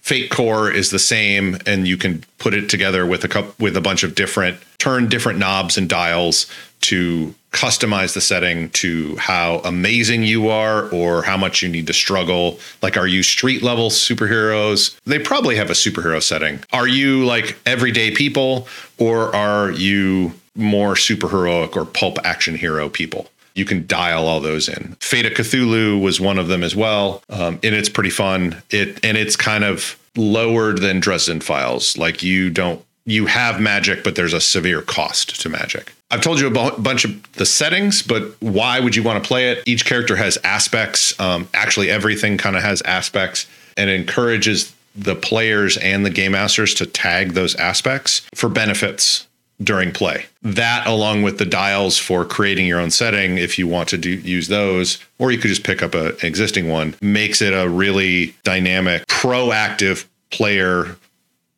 Fate 0.02 0.30
Core 0.30 0.68
is 0.68 0.90
the 0.90 0.98
same, 0.98 1.58
and 1.64 1.86
you 1.86 1.96
can 1.96 2.24
put 2.38 2.54
it 2.54 2.68
together 2.68 3.06
with 3.06 3.22
a 3.22 3.28
cup 3.28 3.58
with 3.60 3.76
a 3.76 3.80
bunch 3.80 4.02
of 4.02 4.16
different 4.16 4.58
turn 4.78 5.08
different 5.08 5.38
knobs 5.38 5.78
and 5.78 5.88
dials 5.88 6.46
to 6.80 7.32
customize 7.52 8.12
the 8.12 8.20
setting 8.20 8.68
to 8.70 9.14
how 9.16 9.60
amazing 9.64 10.24
you 10.24 10.48
are 10.48 10.88
or 10.88 11.22
how 11.22 11.36
much 11.36 11.62
you 11.62 11.68
need 11.68 11.86
to 11.86 11.92
struggle. 11.92 12.58
Like, 12.82 12.96
are 12.96 13.06
you 13.06 13.22
street 13.22 13.62
level 13.62 13.90
superheroes? 13.90 14.98
They 15.04 15.20
probably 15.20 15.54
have 15.54 15.70
a 15.70 15.74
superhero 15.74 16.20
setting. 16.20 16.64
Are 16.72 16.88
you 16.88 17.24
like 17.24 17.56
everyday 17.64 18.10
people, 18.10 18.66
or 18.98 19.32
are 19.36 19.70
you 19.70 20.32
more 20.56 20.94
superheroic 20.94 21.76
or 21.76 21.84
pulp 21.84 22.18
action 22.24 22.56
hero 22.56 22.88
people? 22.88 23.28
You 23.54 23.64
can 23.64 23.86
dial 23.86 24.26
all 24.26 24.40
those 24.40 24.68
in. 24.68 24.96
Fate 25.00 25.26
of 25.26 25.32
Cthulhu 25.32 26.00
was 26.00 26.20
one 26.20 26.38
of 26.38 26.48
them 26.48 26.62
as 26.62 26.74
well, 26.74 27.22
um, 27.28 27.58
and 27.62 27.74
it's 27.74 27.88
pretty 27.88 28.10
fun. 28.10 28.62
It 28.70 29.04
and 29.04 29.16
it's 29.16 29.36
kind 29.36 29.64
of 29.64 29.98
lowered 30.16 30.78
than 30.78 31.00
Dresden 31.00 31.40
Files. 31.40 31.96
Like 31.96 32.22
you 32.22 32.50
don't 32.50 32.84
you 33.04 33.26
have 33.26 33.60
magic, 33.60 34.04
but 34.04 34.14
there's 34.14 34.32
a 34.32 34.40
severe 34.40 34.82
cost 34.82 35.40
to 35.40 35.48
magic. 35.48 35.92
I've 36.10 36.20
told 36.20 36.40
you 36.40 36.46
a 36.46 36.50
b- 36.50 36.76
bunch 36.78 37.04
of 37.04 37.32
the 37.32 37.46
settings, 37.46 38.02
but 38.02 38.36
why 38.40 38.78
would 38.78 38.94
you 38.94 39.02
want 39.02 39.22
to 39.22 39.26
play 39.26 39.50
it? 39.50 39.62
Each 39.66 39.84
character 39.84 40.14
has 40.16 40.38
aspects. 40.44 41.18
Um, 41.18 41.48
actually, 41.54 41.90
everything 41.90 42.36
kind 42.36 42.54
of 42.54 42.62
has 42.62 42.82
aspects 42.82 43.46
and 43.76 43.88
encourages 43.88 44.74
the 44.94 45.16
players 45.16 45.78
and 45.78 46.04
the 46.04 46.10
game 46.10 46.32
masters 46.32 46.74
to 46.74 46.86
tag 46.86 47.32
those 47.32 47.54
aspects 47.54 48.20
for 48.34 48.50
benefits 48.50 49.26
during 49.62 49.92
play. 49.92 50.26
That, 50.42 50.86
along 50.86 51.22
with 51.22 51.38
the 51.38 51.44
dials 51.44 51.98
for 51.98 52.24
creating 52.24 52.66
your 52.66 52.80
own 52.80 52.90
setting, 52.90 53.38
if 53.38 53.58
you 53.58 53.66
want 53.66 53.88
to 53.90 53.98
do, 53.98 54.10
use 54.10 54.48
those, 54.48 54.98
or 55.18 55.30
you 55.30 55.38
could 55.38 55.48
just 55.48 55.64
pick 55.64 55.82
up 55.82 55.94
a, 55.94 56.08
an 56.08 56.16
existing 56.26 56.68
one, 56.68 56.94
makes 57.00 57.40
it 57.40 57.52
a 57.52 57.68
really 57.68 58.34
dynamic, 58.44 59.06
proactive 59.06 60.06
player 60.30 60.96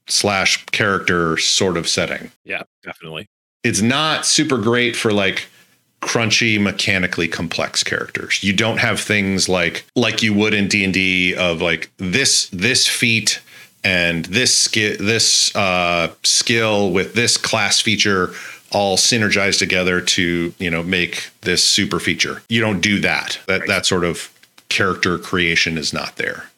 slash 0.06 0.64
character 0.66 1.36
sort 1.38 1.76
of 1.76 1.88
setting. 1.88 2.30
Yeah, 2.44 2.62
definitely. 2.82 3.28
It's 3.62 3.80
not 3.80 4.26
super 4.26 4.58
great 4.58 4.94
for 4.96 5.12
like 5.12 5.46
crunchy 6.02 6.60
mechanically 6.60 7.26
complex 7.26 7.82
characters 7.82 8.42
you 8.44 8.52
don't 8.52 8.76
have 8.76 9.00
things 9.00 9.48
like 9.48 9.86
like 9.96 10.22
you 10.22 10.34
would 10.34 10.52
in 10.52 10.68
d&d 10.68 11.34
of 11.34 11.62
like 11.62 11.90
this 11.96 12.50
this 12.52 12.86
feat 12.86 13.40
and 13.84 14.24
this 14.24 14.56
skill 14.56 14.96
this 14.98 15.54
uh, 15.54 16.12
skill 16.22 16.90
with 16.90 17.14
this 17.14 17.36
class 17.36 17.80
feature 17.80 18.32
all 18.72 18.96
synergize 18.96 19.58
together 19.58 20.00
to 20.00 20.52
you 20.58 20.70
know 20.70 20.82
make 20.82 21.30
this 21.42 21.62
super 21.62 22.00
feature. 22.00 22.42
You 22.48 22.60
don't 22.60 22.80
do 22.80 22.98
that. 23.00 23.38
That 23.46 23.60
right. 23.60 23.68
that 23.68 23.86
sort 23.86 24.04
of 24.04 24.30
character 24.68 25.18
creation 25.18 25.78
is 25.78 25.92
not 25.92 26.16
there 26.16 26.48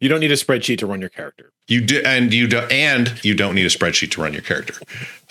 you 0.00 0.08
don't 0.08 0.20
need 0.20 0.32
a 0.32 0.36
spreadsheet 0.36 0.78
to 0.78 0.86
run 0.86 1.00
your 1.00 1.10
character 1.10 1.52
you 1.68 1.80
do 1.80 2.02
and 2.04 2.32
you 2.32 2.46
do 2.46 2.58
and 2.70 3.22
you 3.24 3.34
don't 3.34 3.54
need 3.54 3.66
a 3.66 3.70
spreadsheet 3.70 4.10
to 4.10 4.20
run 4.20 4.32
your 4.32 4.42
character 4.42 4.74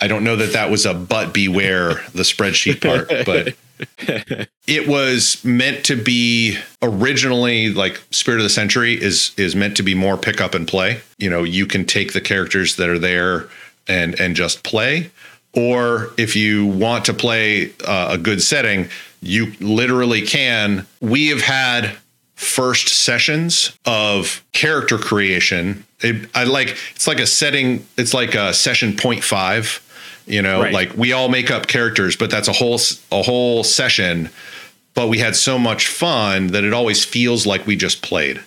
i 0.00 0.06
don't 0.06 0.24
know 0.24 0.36
that 0.36 0.52
that 0.52 0.70
was 0.70 0.86
a 0.86 0.94
but 0.94 1.34
beware 1.34 1.94
the 2.14 2.22
spreadsheet 2.22 2.80
part 2.80 3.08
but 3.26 3.54
it 4.66 4.88
was 4.88 5.42
meant 5.44 5.84
to 5.86 5.96
be 5.96 6.58
originally 6.82 7.72
like 7.72 8.02
Spirit 8.10 8.38
of 8.38 8.44
the 8.44 8.50
Century 8.50 9.00
is 9.00 9.32
is 9.36 9.56
meant 9.56 9.76
to 9.76 9.82
be 9.82 9.94
more 9.94 10.16
pick 10.16 10.40
up 10.40 10.54
and 10.54 10.66
play. 10.66 11.00
You 11.18 11.30
know, 11.30 11.44
you 11.44 11.66
can 11.66 11.84
take 11.84 12.12
the 12.12 12.20
characters 12.20 12.76
that 12.76 12.88
are 12.88 12.98
there 12.98 13.48
and 13.88 14.18
and 14.20 14.36
just 14.36 14.62
play. 14.62 15.10
Or 15.52 16.10
if 16.16 16.36
you 16.36 16.66
want 16.66 17.04
to 17.06 17.14
play 17.14 17.72
uh, 17.86 18.10
a 18.12 18.18
good 18.18 18.40
setting, 18.42 18.88
you 19.20 19.52
literally 19.60 20.22
can. 20.22 20.86
We 21.00 21.28
have 21.28 21.42
had 21.42 21.96
first 22.40 22.88
sessions 22.88 23.78
of 23.84 24.42
character 24.52 24.96
creation. 24.96 25.84
It, 26.00 26.28
I 26.34 26.44
like 26.44 26.76
it's 26.94 27.06
like 27.06 27.20
a 27.20 27.26
setting. 27.26 27.86
It's 27.98 28.14
like 28.14 28.34
a 28.34 28.54
session 28.54 28.94
0.5 28.94 29.86
you 30.26 30.40
know 30.40 30.62
right. 30.62 30.72
like 30.72 30.96
we 30.96 31.12
all 31.12 31.28
make 31.28 31.50
up 31.50 31.66
characters 31.66 32.14
but 32.14 32.30
that's 32.30 32.46
a 32.46 32.52
whole 32.52 32.78
a 33.10 33.22
whole 33.22 33.64
session 33.64 34.28
but 34.94 35.08
we 35.08 35.18
had 35.18 35.34
so 35.34 35.58
much 35.58 35.88
fun 35.88 36.48
that 36.48 36.62
it 36.62 36.74
always 36.74 37.04
feels 37.04 37.46
like 37.46 37.66
we 37.66 37.74
just 37.74 38.02
played 38.02 38.40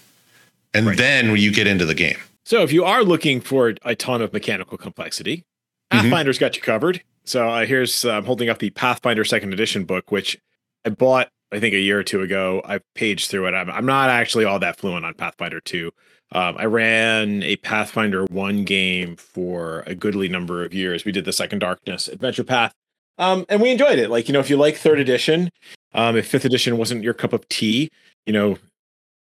and 0.73 0.87
right. 0.87 0.97
then 0.97 1.35
you 1.35 1.51
get 1.51 1.65
into 1.65 1.85
the 1.85 1.95
game 1.95 2.17
so 2.45 2.61
if 2.61 2.71
you 2.71 2.85
are 2.85 3.03
looking 3.03 3.41
for 3.41 3.73
a 3.83 3.95
ton 3.95 4.21
of 4.21 4.31
mechanical 4.31 4.77
complexity 4.77 5.43
mm-hmm. 5.91 6.07
pathfinder's 6.07 6.37
mm-hmm. 6.37 6.45
got 6.45 6.55
you 6.55 6.61
covered 6.61 7.03
so 7.25 7.49
uh, 7.49 7.65
here's 7.65 8.05
uh, 8.05 8.13
i'm 8.13 8.25
holding 8.25 8.49
up 8.49 8.59
the 8.59 8.69
pathfinder 8.69 9.25
second 9.25 9.51
edition 9.51 9.83
book 9.83 10.11
which 10.11 10.37
i 10.85 10.89
bought 10.89 11.29
i 11.53 11.59
think 11.59 11.73
a 11.73 11.79
year 11.79 11.99
or 11.99 12.03
two 12.03 12.21
ago 12.21 12.61
i've 12.65 12.83
paged 12.95 13.29
through 13.29 13.47
it 13.47 13.53
i'm, 13.53 13.69
I'm 13.69 13.85
not 13.85 14.09
actually 14.09 14.45
all 14.45 14.59
that 14.59 14.77
fluent 14.77 15.05
on 15.05 15.13
pathfinder 15.13 15.61
2 15.61 15.91
um, 16.33 16.55
I 16.57 16.65
ran 16.65 17.43
a 17.43 17.57
Pathfinder 17.57 18.25
1 18.25 18.63
game 18.63 19.15
for 19.15 19.83
a 19.85 19.93
goodly 19.93 20.27
number 20.27 20.65
of 20.65 20.73
years. 20.73 21.05
We 21.05 21.11
did 21.11 21.25
the 21.25 21.31
Second 21.31 21.59
Darkness 21.59 22.07
Adventure 22.07 22.43
Path, 22.43 22.73
um, 23.19 23.45
and 23.49 23.61
we 23.61 23.69
enjoyed 23.69 23.99
it. 23.99 24.09
Like, 24.09 24.27
you 24.27 24.33
know, 24.33 24.39
if 24.39 24.49
you 24.49 24.57
like 24.57 24.75
third 24.75 24.99
edition, 24.99 25.51
um, 25.93 26.17
if 26.17 26.27
fifth 26.27 26.45
edition 26.45 26.77
wasn't 26.77 27.03
your 27.03 27.13
cup 27.13 27.33
of 27.33 27.47
tea, 27.49 27.89
you 28.25 28.33
know, 28.33 28.57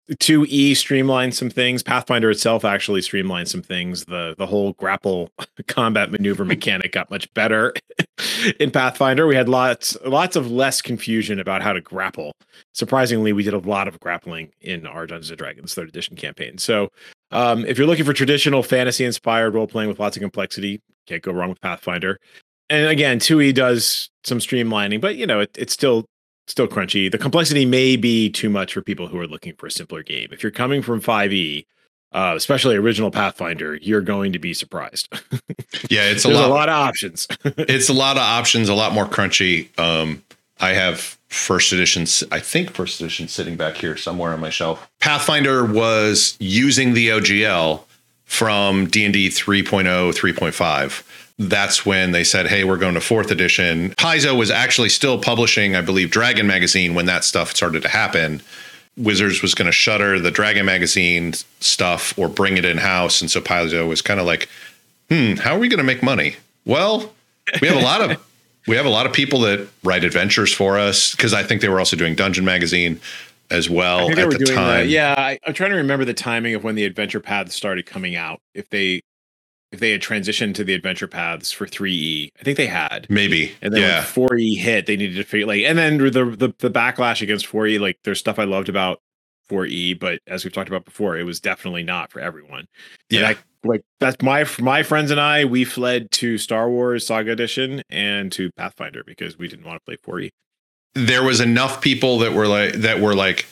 2E 0.09 0.75
streamlined 0.75 1.33
some 1.35 1.49
things. 1.49 1.83
Pathfinder 1.83 2.29
itself 2.29 2.65
actually 2.65 3.01
streamlined 3.01 3.47
some 3.47 3.61
things. 3.61 4.05
The 4.05 4.35
the 4.37 4.45
whole 4.45 4.73
grapple 4.73 5.29
combat 5.67 6.11
maneuver 6.11 6.43
mechanic 6.45 6.91
got 6.91 7.09
much 7.09 7.31
better 7.33 7.73
in 8.59 8.71
Pathfinder. 8.71 9.27
We 9.27 9.35
had 9.35 9.47
lots 9.47 9.97
lots 10.05 10.35
of 10.35 10.51
less 10.51 10.81
confusion 10.81 11.39
about 11.39 11.61
how 11.61 11.73
to 11.73 11.81
grapple. 11.81 12.33
Surprisingly, 12.73 13.33
we 13.33 13.43
did 13.43 13.53
a 13.53 13.59
lot 13.59 13.87
of 13.87 13.99
grappling 13.99 14.51
in 14.61 14.85
our 14.85 15.07
Dungeons 15.07 15.31
and 15.31 15.37
Dragons 15.37 15.73
third 15.73 15.89
edition 15.89 16.15
campaign. 16.15 16.57
So, 16.57 16.89
um, 17.31 17.65
if 17.65 17.77
you're 17.77 17.87
looking 17.87 18.05
for 18.05 18.13
traditional 18.13 18.63
fantasy 18.63 19.05
inspired 19.05 19.53
role 19.53 19.67
playing 19.67 19.89
with 19.89 19.99
lots 19.99 20.17
of 20.17 20.21
complexity, 20.21 20.81
can't 21.07 21.23
go 21.23 21.31
wrong 21.31 21.49
with 21.49 21.61
Pathfinder. 21.61 22.17
And 22.69 22.87
again, 22.87 23.19
2E 23.19 23.53
does 23.53 24.09
some 24.23 24.39
streamlining, 24.39 25.01
but 25.01 25.17
you 25.17 25.27
know, 25.27 25.41
it, 25.41 25.51
it's 25.57 25.73
still 25.73 26.05
still 26.51 26.67
crunchy. 26.67 27.11
The 27.11 27.17
complexity 27.17 27.65
may 27.65 27.95
be 27.95 28.29
too 28.29 28.49
much 28.49 28.73
for 28.73 28.81
people 28.81 29.07
who 29.07 29.17
are 29.17 29.27
looking 29.27 29.55
for 29.55 29.67
a 29.67 29.71
simpler 29.71 30.03
game. 30.03 30.29
If 30.31 30.43
you're 30.43 30.51
coming 30.51 30.81
from 30.81 31.01
5e, 31.01 31.65
uh, 32.11 32.33
especially 32.35 32.75
original 32.75 33.09
Pathfinder, 33.09 33.75
you're 33.75 34.01
going 34.01 34.33
to 34.33 34.39
be 34.39 34.53
surprised. 34.53 35.07
yeah, 35.89 36.03
it's 36.03 36.25
a 36.25 36.29
lot, 36.29 36.49
a 36.49 36.53
lot 36.53 36.69
of 36.69 36.75
options. 36.75 37.27
it's 37.45 37.89
a 37.89 37.93
lot 37.93 38.17
of 38.17 38.23
options, 38.23 38.67
a 38.67 38.73
lot 38.73 38.93
more 38.93 39.05
crunchy. 39.05 39.67
Um, 39.79 40.23
I 40.59 40.73
have 40.73 41.17
first 41.29 41.71
edition, 41.71 42.05
I 42.31 42.39
think 42.39 42.71
first 42.71 42.99
edition 42.99 43.29
sitting 43.29 43.55
back 43.55 43.75
here 43.75 43.95
somewhere 43.95 44.33
on 44.33 44.41
my 44.41 44.49
shelf. 44.49 44.91
Pathfinder 44.99 45.65
was 45.65 46.35
using 46.39 46.93
the 46.93 47.09
OGL 47.09 47.83
from 48.25 48.87
D&D 48.87 49.29
3.0, 49.29 49.83
3.5 50.13 51.03
that's 51.49 51.85
when 51.85 52.11
they 52.11 52.23
said, 52.23 52.47
"Hey, 52.47 52.63
we're 52.63 52.77
going 52.77 52.93
to 52.95 53.01
fourth 53.01 53.31
edition." 53.31 53.91
Paizo 53.91 54.37
was 54.37 54.51
actually 54.51 54.89
still 54.89 55.19
publishing, 55.19 55.75
I 55.75 55.81
believe, 55.81 56.11
Dragon 56.11 56.47
magazine 56.47 56.93
when 56.93 57.05
that 57.05 57.23
stuff 57.23 57.55
started 57.55 57.81
to 57.83 57.89
happen, 57.89 58.41
Wizards 58.97 59.41
was 59.41 59.55
going 59.55 59.67
to 59.67 59.71
shutter 59.71 60.19
the 60.19 60.31
Dragon 60.31 60.65
magazine 60.65 61.33
stuff 61.59 62.17
or 62.17 62.27
bring 62.27 62.57
it 62.57 62.65
in 62.65 62.77
house, 62.77 63.21
and 63.21 63.31
so 63.31 63.39
Paizo 63.39 63.87
was 63.87 64.01
kind 64.01 64.19
of 64.19 64.25
like, 64.25 64.49
"Hmm, 65.09 65.33
how 65.35 65.55
are 65.55 65.59
we 65.59 65.69
going 65.69 65.79
to 65.79 65.83
make 65.83 66.03
money?" 66.03 66.35
Well, 66.65 67.13
we 67.61 67.67
have 67.67 67.77
a 67.77 67.81
lot 67.81 68.01
of 68.01 68.23
we 68.67 68.75
have 68.75 68.85
a 68.85 68.89
lot 68.89 69.05
of 69.05 69.13
people 69.13 69.39
that 69.41 69.67
write 69.83 70.03
adventures 70.03 70.53
for 70.53 70.77
us 70.77 71.11
because 71.11 71.33
I 71.33 71.43
think 71.43 71.61
they 71.61 71.69
were 71.69 71.79
also 71.79 71.95
doing 71.95 72.15
Dungeon 72.15 72.43
magazine 72.43 72.99
as 73.49 73.69
well 73.69 74.09
at 74.09 74.15
the 74.15 74.45
time. 74.45 74.87
Yeah, 74.89 75.15
I, 75.17 75.39
I'm 75.45 75.53
trying 75.53 75.71
to 75.71 75.77
remember 75.77 76.05
the 76.05 76.13
timing 76.13 76.55
of 76.55 76.63
when 76.63 76.75
the 76.75 76.85
adventure 76.85 77.19
paths 77.19 77.55
started 77.55 77.85
coming 77.85 78.15
out. 78.15 78.41
If 78.53 78.69
they 78.69 79.01
if 79.71 79.79
they 79.79 79.91
had 79.91 80.01
transitioned 80.01 80.53
to 80.55 80.63
the 80.63 80.73
adventure 80.73 81.07
paths 81.07 81.51
for 81.51 81.65
3E. 81.65 82.29
I 82.39 82.43
think 82.43 82.57
they 82.57 82.67
had. 82.67 83.07
Maybe. 83.09 83.53
And 83.61 83.73
then 83.73 83.81
yeah. 83.81 84.05
when 84.15 84.27
4E 84.29 84.57
hit, 84.57 84.85
they 84.85 84.97
needed 84.97 85.15
to 85.15 85.23
figure 85.23 85.47
like 85.47 85.63
and 85.63 85.77
then 85.77 85.97
the, 85.97 86.09
the 86.09 86.53
the 86.59 86.69
backlash 86.69 87.21
against 87.21 87.47
4E, 87.47 87.79
like 87.79 87.97
there's 88.03 88.19
stuff 88.19 88.37
I 88.37 88.43
loved 88.43 88.69
about 88.69 89.01
4E, 89.49 89.99
but 89.99 90.19
as 90.27 90.43
we've 90.43 90.53
talked 90.53 90.69
about 90.69 90.85
before, 90.85 91.17
it 91.17 91.23
was 91.23 91.39
definitely 91.39 91.83
not 91.83 92.11
for 92.11 92.19
everyone. 92.19 92.65
Yeah. 93.09 93.29
I, 93.29 93.37
like 93.63 93.83
that's 93.99 94.21
my 94.21 94.45
my 94.59 94.83
friends 94.83 95.11
and 95.11 95.19
I, 95.19 95.45
we 95.45 95.63
fled 95.65 96.11
to 96.11 96.37
Star 96.37 96.69
Wars 96.69 97.05
Saga 97.05 97.31
Edition 97.31 97.83
and 97.89 98.31
to 98.33 98.51
Pathfinder 98.57 99.03
because 99.05 99.37
we 99.37 99.47
didn't 99.47 99.65
want 99.65 99.79
to 99.79 99.85
play 99.85 99.97
4E. 99.97 100.29
There 100.95 101.23
was 101.23 101.39
enough 101.39 101.81
people 101.81 102.19
that 102.19 102.33
were 102.33 102.47
like 102.47 102.73
that 102.73 102.99
were 102.99 103.15
like 103.15 103.45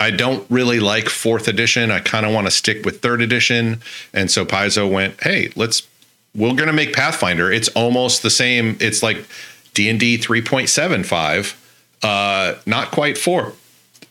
I 0.00 0.10
don't 0.10 0.48
really 0.50 0.80
like 0.80 1.08
fourth 1.08 1.48
edition. 1.48 1.90
I 1.90 2.00
kind 2.00 2.26
of 2.26 2.32
want 2.32 2.46
to 2.46 2.50
stick 2.50 2.84
with 2.84 3.00
third 3.00 3.22
edition. 3.22 3.80
And 4.12 4.30
so 4.30 4.44
Paizo 4.44 4.90
went, 4.90 5.22
hey, 5.22 5.52
let's 5.56 5.86
we're 6.34 6.54
gonna 6.54 6.72
make 6.72 6.92
Pathfinder. 6.92 7.52
It's 7.52 7.68
almost 7.68 8.22
the 8.22 8.30
same. 8.30 8.76
It's 8.80 9.02
like 9.02 9.24
D 9.72 9.88
and 9.88 10.00
D 10.00 10.18
3.75, 10.18 11.54
uh, 12.02 12.58
not 12.66 12.90
quite 12.90 13.16
four. 13.16 13.52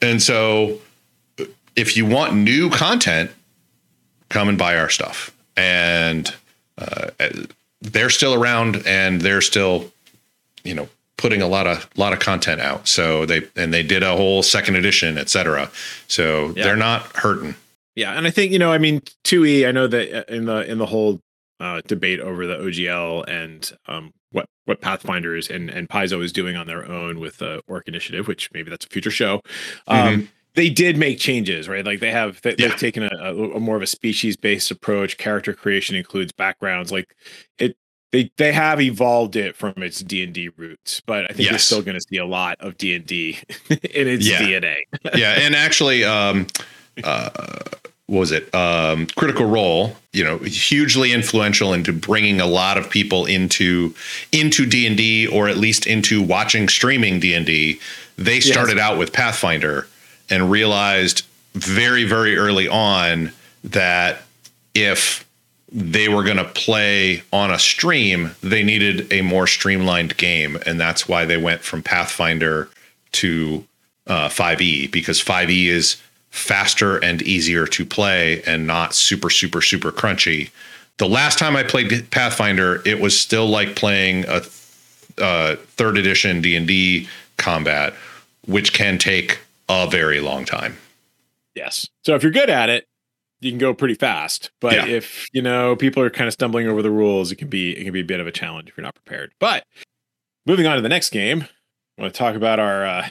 And 0.01 0.21
so 0.21 0.79
if 1.75 1.97
you 1.97 2.05
want 2.05 2.35
new 2.35 2.69
content, 2.69 3.31
come 4.29 4.49
and 4.49 4.57
buy 4.57 4.77
our 4.77 4.89
stuff. 4.89 5.35
And 5.55 6.33
uh, 6.77 7.11
they're 7.81 8.09
still 8.09 8.33
around 8.33 8.83
and 8.85 9.21
they're 9.21 9.41
still, 9.41 9.91
you 10.63 10.73
know, 10.73 10.89
putting 11.17 11.41
a 11.41 11.47
lot 11.47 11.67
of 11.67 11.87
lot 11.95 12.13
of 12.13 12.19
content 12.19 12.59
out. 12.61 12.87
So 12.87 13.25
they 13.25 13.41
and 13.55 13.73
they 13.73 13.83
did 13.83 14.03
a 14.03 14.15
whole 14.15 14.43
second 14.43 14.75
edition, 14.75 15.17
et 15.17 15.29
cetera. 15.29 15.69
So 16.07 16.53
Yeah. 16.55 16.63
they're 16.63 16.75
not 16.75 17.03
hurting. 17.17 17.55
Yeah, 17.95 18.13
and 18.17 18.25
I 18.25 18.31
think 18.31 18.51
you 18.51 18.59
know, 18.59 18.71
I 18.71 18.79
mean, 18.79 19.01
2E. 19.23 19.67
I 19.67 19.71
know 19.71 19.85
that 19.87 20.13
uh, 20.31 20.33
in 20.33 20.45
the 20.45 20.69
in 20.69 20.77
the 20.79 20.87
whole 20.87 21.19
uh, 21.59 21.81
debate 21.87 22.19
over 22.19 22.47
the 22.47 22.55
OGL 22.57 23.23
and 23.27 23.71
um, 23.87 24.11
what 24.31 24.47
what 24.65 24.81
Pathfinders 24.81 25.49
and 25.49 25.69
and 25.69 25.87
Paizo 25.87 26.23
is 26.23 26.33
doing 26.33 26.55
on 26.55 26.65
their 26.67 26.89
own 26.89 27.19
with 27.19 27.37
the 27.37 27.61
Orc 27.67 27.87
Initiative, 27.87 28.27
which 28.27 28.49
maybe 28.51 28.69
that's 28.71 28.85
a 28.85 28.89
future 28.89 29.11
show. 29.11 29.41
Um, 29.87 30.29
They 30.55 30.69
did 30.69 30.97
make 30.97 31.17
changes, 31.17 31.67
right? 31.67 31.83
Like 31.83 31.99
they 31.99 32.11
have 32.11 32.39
they, 32.41 32.51
Yeah. 32.57 32.67
they've 32.69 32.77
taken 32.79 33.03
a, 33.03 33.09
a, 33.19 33.33
a 33.55 33.59
more 33.59 33.75
of 33.75 33.81
a 33.81 33.87
species 33.87 34.35
based 34.37 34.69
approach. 34.71 35.17
Character 35.17 35.53
creation 35.53 35.95
includes 35.95 36.31
backgrounds, 36.31 36.91
like 36.91 37.15
it. 37.59 37.75
They 38.13 38.31
they 38.37 38.51
have 38.53 38.79
evolved 38.79 39.35
it 39.35 39.55
from 39.55 39.73
its 39.77 39.99
D 40.01 40.23
and 40.23 40.31
D 40.31 40.49
roots, 40.55 41.01
but 41.03 41.25
I 41.29 41.33
think 41.33 41.49
you're 41.49 41.57
still 41.57 41.81
going 41.81 41.95
to 41.95 42.01
see 42.01 42.17
a 42.17 42.25
lot 42.25 42.57
of 42.59 42.77
D 42.77 42.93
and 42.95 43.05
D 43.05 43.39
in 43.69 44.07
its 44.07 44.25
Yeah. 44.29 44.39
DNA. 44.39 44.75
yeah, 45.15 45.33
and 45.39 45.55
actually, 45.55 46.03
um, 46.03 46.45
uh, 47.03 47.31
what 48.05 48.19
was 48.19 48.31
it? 48.31 48.53
Um, 48.53 49.07
Critical 49.15 49.47
Role, 49.47 49.95
you 50.11 50.23
know, 50.23 50.37
hugely 50.37 51.11
influential 51.11 51.73
into 51.73 51.91
bringing 51.91 52.39
a 52.39 52.45
lot 52.45 52.77
of 52.77 52.87
people 52.87 53.25
into 53.25 53.95
into 54.31 54.67
D 54.67 54.85
and 54.85 54.95
D, 54.95 55.25
or 55.25 55.49
at 55.49 55.57
least 55.57 55.87
into 55.87 56.21
watching 56.21 56.69
streaming 56.69 57.19
D 57.19 57.33
and 57.33 57.47
D. 57.47 57.79
They 58.17 58.39
started 58.39 58.77
out 58.77 58.99
with 58.99 59.11
Pathfinder 59.11 59.87
and 60.29 60.51
realized 60.51 61.25
very 61.55 62.03
very 62.03 62.37
early 62.37 62.67
on 62.67 63.31
that 63.63 64.21
if 64.75 65.22
they 65.73 66.07
were 66.07 66.23
going 66.23 66.37
to 66.37 66.45
play 66.45 67.23
on 67.33 67.49
a 67.49 67.57
stream, 67.57 68.35
they 68.41 68.61
needed 68.61 69.11
a 69.11 69.21
more 69.21 69.47
streamlined 69.47 70.15
game, 70.17 70.57
and 70.67 70.79
that's 70.79 71.07
why 71.07 71.25
they 71.25 71.37
went 71.37 71.61
from 71.61 71.81
Pathfinder 71.81 72.69
to 73.13 73.65
uh, 74.05 74.29
5e 74.29 74.91
because 74.91 75.21
5e 75.21 75.67
is 75.67 75.97
faster 76.29 76.97
and 76.97 77.21
easier 77.23 77.65
to 77.67 77.85
play 77.85 78.41
and 78.43 78.65
not 78.65 78.93
super 78.93 79.29
super 79.29 79.61
super 79.61 79.91
crunchy. 79.91 80.49
The 80.97 81.07
last 81.07 81.37
time 81.39 81.55
I 81.55 81.63
played 81.63 82.09
Pathfinder, 82.11 82.81
it 82.85 82.99
was 82.99 83.19
still 83.19 83.47
like 83.47 83.75
playing 83.75 84.25
a 84.27 84.41
uh, 85.19 85.55
third 85.55 85.97
edition 85.97 86.41
D 86.41 86.55
and 86.55 86.67
D 86.67 87.07
combat, 87.37 87.93
which 88.45 88.73
can 88.73 88.97
take 88.97 89.39
a 89.69 89.87
very 89.87 90.19
long 90.19 90.45
time. 90.45 90.77
Yes. 91.55 91.87
So 92.03 92.15
if 92.15 92.23
you're 92.23 92.31
good 92.31 92.49
at 92.49 92.69
it, 92.69 92.87
you 93.43 93.51
can 93.51 93.59
go 93.59 93.73
pretty 93.73 93.93
fast. 93.95 94.51
But 94.61 94.73
Yeah. 94.73 94.85
if 94.87 95.27
you 95.33 95.41
know 95.41 95.75
people 95.75 96.01
are 96.03 96.09
kind 96.09 96.27
of 96.27 96.33
stumbling 96.33 96.67
over 96.67 96.81
the 96.81 96.91
rules, 96.91 97.31
it 97.31 97.35
can 97.35 97.47
be 97.49 97.71
it 97.77 97.83
can 97.83 97.93
be 97.93 98.01
a 98.01 98.05
bit 98.05 98.19
of 98.19 98.27
a 98.27 98.31
challenge 98.31 98.69
if 98.69 98.77
you're 98.77 98.83
not 98.83 98.95
prepared. 98.95 99.31
But 99.39 99.65
moving 100.45 100.65
on 100.67 100.75
to 100.75 100.81
the 100.81 100.89
next 100.89 101.09
game, 101.11 101.47
I 101.97 102.01
want 102.01 102.13
to 102.13 102.17
talk 102.17 102.35
about 102.35 102.59
our 102.59 102.85
uh, 102.85 103.09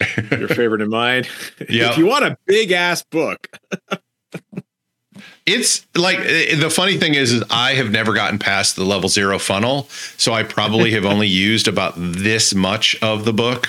your 0.30 0.48
favorite 0.48 0.82
and 0.82 0.90
mine. 0.90 1.24
Yeah. 1.68 1.90
if 1.92 1.98
you 1.98 2.06
want 2.06 2.24
a 2.24 2.36
big 2.46 2.72
ass 2.72 3.02
book, 3.02 3.48
It's 5.44 5.84
like 5.96 6.18
the 6.20 6.70
funny 6.70 6.96
thing 6.98 7.14
is, 7.14 7.32
is 7.32 7.42
I 7.50 7.74
have 7.74 7.90
never 7.90 8.12
gotten 8.14 8.38
past 8.38 8.76
the 8.76 8.84
level 8.84 9.08
zero 9.08 9.38
funnel, 9.40 9.88
so 10.16 10.32
I 10.32 10.42
probably 10.44 10.92
have 10.92 11.04
only 11.04 11.26
used 11.26 11.66
about 11.68 11.94
this 11.96 12.54
much 12.54 12.96
of 13.02 13.24
the 13.24 13.32
book 13.32 13.68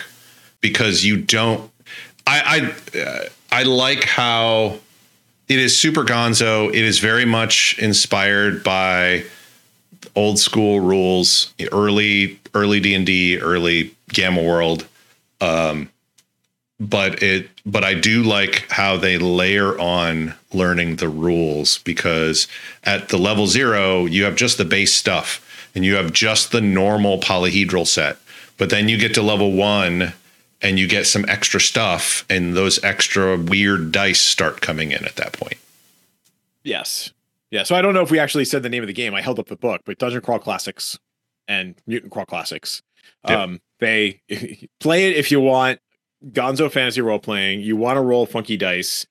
because 0.62 1.04
you 1.04 1.18
don't. 1.18 1.72
I 2.28 2.72
I 2.96 3.00
uh, 3.00 3.24
I 3.54 3.62
like 3.62 4.06
how 4.06 4.80
it 5.48 5.60
is 5.60 5.78
super 5.78 6.04
gonzo. 6.04 6.70
It 6.70 6.76
is 6.84 6.98
very 6.98 7.24
much 7.24 7.78
inspired 7.78 8.64
by 8.64 9.26
old 10.16 10.40
school 10.40 10.80
rules, 10.80 11.54
early 11.72 12.40
early 12.56 12.80
D 12.80 12.96
and 12.96 13.06
D, 13.06 13.38
early 13.38 13.94
Gamma 14.10 14.42
World. 14.42 14.88
Um, 15.40 15.92
but 16.80 17.22
it 17.22 17.52
but 17.64 17.84
I 17.84 17.94
do 17.94 18.24
like 18.24 18.66
how 18.72 18.98
they 18.98 19.20
layer 19.20 19.80
on 19.80 20.34
learning 20.52 20.96
the 20.96 21.10
rules 21.10 21.78
because 21.78 22.48
at 22.84 23.10
the 23.10 23.20
level 23.20 23.46
0 23.46 24.08
you 24.08 24.24
have 24.24 24.36
just 24.36 24.58
the 24.58 24.66
base 24.66 24.96
stuff 24.96 25.70
and 25.76 25.86
you 25.86 25.94
have 25.94 26.12
just 26.12 26.52
the 26.52 26.62
normal 26.62 27.20
polyhedral 27.20 27.86
set 27.86 28.18
but 28.58 28.72
then 28.72 28.90
you 28.90 28.98
get 28.98 29.14
to 29.14 29.22
level 29.22 29.52
1 29.52 30.12
and 30.64 30.80
you 30.80 30.88
get 30.88 31.06
some 31.06 31.26
extra 31.28 31.60
stuff 31.60 32.26
and 32.30 32.56
those 32.56 32.84
extra 32.84 33.38
weird 33.38 33.92
dice 33.92 34.22
start 34.22 34.62
coming 34.62 34.92
in 34.92 35.06
at 35.06 35.18
that 35.18 35.34
point. 35.34 35.58
yes, 36.64 37.12
yeah. 37.52 37.64
So 37.64 37.76
I 37.76 37.82
don't 37.84 37.94
know 37.94 38.02
if 38.02 38.10
we 38.10 38.18
actually 38.18 38.46
said 38.46 38.64
the 38.64 38.70
name 38.70 38.82
of 38.82 38.88
the 38.88 38.94
game. 38.94 39.14
I 39.14 39.22
held 39.22 39.38
up 39.38 39.48
the 39.48 39.56
book, 39.56 39.82
but 39.86 40.00
Dungeon 40.00 40.22
Crawl 40.22 40.40
Classics 40.40 40.98
and 41.48 41.76
Mutant 41.86 42.12
Crawl 42.12 42.26
Classics. 42.26 42.82
Yep. 43.28 43.38
Um, 43.38 43.62
they 43.80 44.22
play 44.80 45.12
it 45.12 45.18
if 45.18 45.30
you 45.30 45.40
want 45.40 45.80
Gonzo 46.32 46.72
fantasy 46.72 47.02
role 47.02 47.20
playing. 47.20 47.62
You 47.62 47.76
want 47.76 47.98
to 47.98 48.02
roll 48.02 48.26
funky 48.26 48.58
dice, 48.58 49.06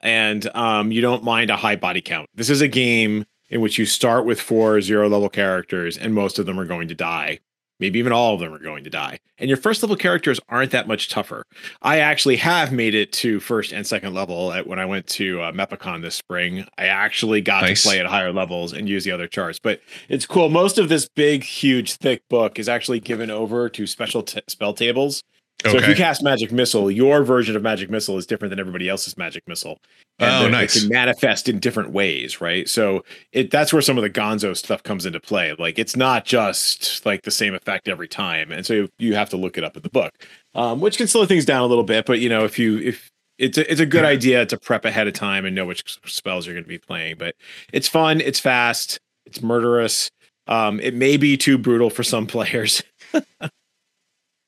and 0.00 0.48
um, 0.56 0.90
you 0.90 1.02
don't 1.02 1.22
mind 1.22 1.50
a 1.50 1.56
high 1.56 1.76
body 1.76 2.00
count. 2.00 2.28
This 2.34 2.50
is 2.50 2.60
a 2.60 2.68
game 2.68 3.26
in 3.50 3.60
which 3.60 3.78
you 3.78 3.86
start 3.86 4.24
with 4.24 4.40
four 4.40 4.80
zero 4.80 5.08
level 5.08 5.28
characters, 5.28 5.96
and 5.96 6.14
most 6.14 6.38
of 6.38 6.46
them 6.46 6.58
are 6.58 6.64
going 6.64 6.88
to 6.88 6.94
die. 6.94 7.40
Maybe 7.80 7.98
even 7.98 8.12
all 8.12 8.34
of 8.34 8.40
them 8.40 8.52
are 8.54 8.58
going 8.58 8.84
to 8.84 8.90
die. 8.90 9.18
And 9.36 9.48
your 9.48 9.56
first 9.56 9.82
level 9.82 9.96
characters 9.96 10.38
aren't 10.48 10.70
that 10.70 10.86
much 10.86 11.08
tougher. 11.08 11.44
I 11.82 11.98
actually 11.98 12.36
have 12.36 12.72
made 12.72 12.94
it 12.94 13.12
to 13.14 13.40
first 13.40 13.72
and 13.72 13.84
second 13.86 14.14
level 14.14 14.52
at, 14.52 14.66
when 14.66 14.78
I 14.78 14.84
went 14.86 15.06
to 15.08 15.40
uh, 15.42 15.52
Mepicon 15.52 16.00
this 16.00 16.14
spring. 16.14 16.66
I 16.78 16.86
actually 16.86 17.40
got 17.40 17.62
Nice. 17.62 17.82
to 17.82 17.88
play 17.88 17.98
at 18.00 18.06
higher 18.06 18.32
levels 18.32 18.72
and 18.72 18.88
use 18.88 19.02
the 19.04 19.10
other 19.10 19.26
charts. 19.26 19.58
But 19.58 19.80
it's 20.08 20.24
cool. 20.24 20.48
Most 20.50 20.78
of 20.78 20.88
this 20.88 21.08
big, 21.08 21.42
huge, 21.42 21.94
thick 21.94 22.22
book 22.30 22.58
is 22.60 22.68
actually 22.68 23.00
given 23.00 23.28
over 23.30 23.68
to 23.70 23.86
special 23.88 24.22
t- 24.22 24.40
spell 24.46 24.72
tables. 24.72 25.22
So 25.64 25.76
if 25.76 25.88
you 25.88 25.94
cast 25.94 26.22
Magic 26.22 26.52
Missile, 26.52 26.90
your 26.90 27.22
version 27.22 27.56
of 27.56 27.62
Magic 27.62 27.88
Missile 27.90 28.18
is 28.18 28.26
different 28.26 28.50
than 28.50 28.60
everybody 28.60 28.88
else's 28.88 29.16
Magic 29.16 29.46
Missile. 29.48 29.78
Oh, 30.20 30.48
nice. 30.48 30.76
It 30.76 30.80
can 30.80 30.88
manifest 30.90 31.48
in 31.48 31.58
different 31.58 31.90
ways, 31.90 32.40
right? 32.40 32.68
So 32.68 33.04
it 33.32 33.50
that's 33.50 33.72
where 33.72 33.82
some 33.82 33.98
of 33.98 34.02
the 34.02 34.10
Gonzo 34.10 34.56
stuff 34.56 34.82
comes 34.82 35.06
into 35.06 35.20
play. 35.20 35.54
Like 35.58 35.78
it's 35.78 35.96
not 35.96 36.24
just 36.24 37.04
like 37.04 37.22
the 37.22 37.30
same 37.30 37.54
effect 37.54 37.88
every 37.88 38.08
time, 38.08 38.52
and 38.52 38.64
so 38.64 38.88
you 38.98 39.14
have 39.14 39.30
to 39.30 39.36
look 39.36 39.58
it 39.58 39.64
up 39.64 39.76
in 39.76 39.82
the 39.82 39.90
book, 39.90 40.12
um, 40.54 40.80
which 40.80 40.98
can 40.98 41.08
slow 41.08 41.26
things 41.26 41.44
down 41.44 41.62
a 41.62 41.66
little 41.66 41.84
bit. 41.84 42.06
But 42.06 42.20
you 42.20 42.28
know, 42.28 42.44
if 42.44 42.58
you 42.58 42.78
if 42.78 43.10
it's 43.38 43.58
a, 43.58 43.70
it's 43.70 43.80
a 43.80 43.86
good 43.86 44.04
idea 44.04 44.46
to 44.46 44.58
prep 44.58 44.84
ahead 44.84 45.08
of 45.08 45.14
time 45.14 45.44
and 45.44 45.54
know 45.56 45.66
which 45.66 45.98
spells 46.06 46.46
you're 46.46 46.54
going 46.54 46.64
to 46.64 46.68
be 46.68 46.78
playing. 46.78 47.16
But 47.18 47.34
it's 47.72 47.88
fun, 47.88 48.20
it's 48.20 48.38
fast, 48.38 48.98
it's 49.26 49.42
murderous. 49.42 50.10
Um, 50.46 50.78
it 50.80 50.94
may 50.94 51.16
be 51.16 51.36
too 51.36 51.58
brutal 51.58 51.90
for 51.90 52.02
some 52.02 52.26
players. 52.28 52.82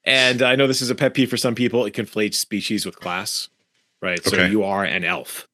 and 0.07 0.41
I 0.41 0.55
know 0.57 0.67
this 0.67 0.81
is 0.81 0.89
a 0.91 0.95
pet 0.95 1.13
peeve 1.15 1.29
for 1.29 1.37
some 1.37 1.55
people. 1.55 1.85
It 1.85 1.93
conflates 1.95 2.35
species 2.35 2.87
with 2.87 2.99
class, 2.99 3.49
right? 4.01 4.23
So 4.25 4.45
you 4.45 4.63
are 4.65 4.85
an 4.85 5.05
elf, 5.05 5.47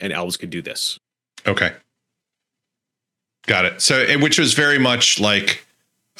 and 0.00 0.12
elves 0.12 0.36
can 0.36 0.50
do 0.50 0.60
this. 0.60 0.98
Okay. 1.46 1.72
Got 3.46 3.64
it. 3.64 3.80
So, 3.80 4.18
which 4.18 4.38
was 4.38 4.52
very 4.52 4.78
much 4.78 5.18
like, 5.18 5.64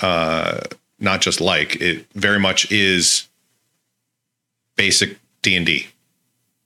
uh, 0.01 0.61
not 0.99 1.21
just 1.21 1.41
like 1.41 1.77
it 1.77 2.07
very 2.15 2.39
much 2.41 2.71
is 2.73 3.29
basic 4.77 5.19
D 5.43 5.57
and 5.57 5.67
D. 5.67 5.89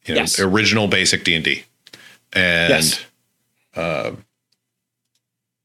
You 0.06 0.14
know, 0.14 0.20
Yes. 0.20 0.38
original 0.38 0.86
basic 0.86 1.24
D 1.24 1.34
and 1.34 1.44
D, 1.44 1.64
and 2.32 2.70
Yes. 2.70 3.04
uh, 3.74 4.12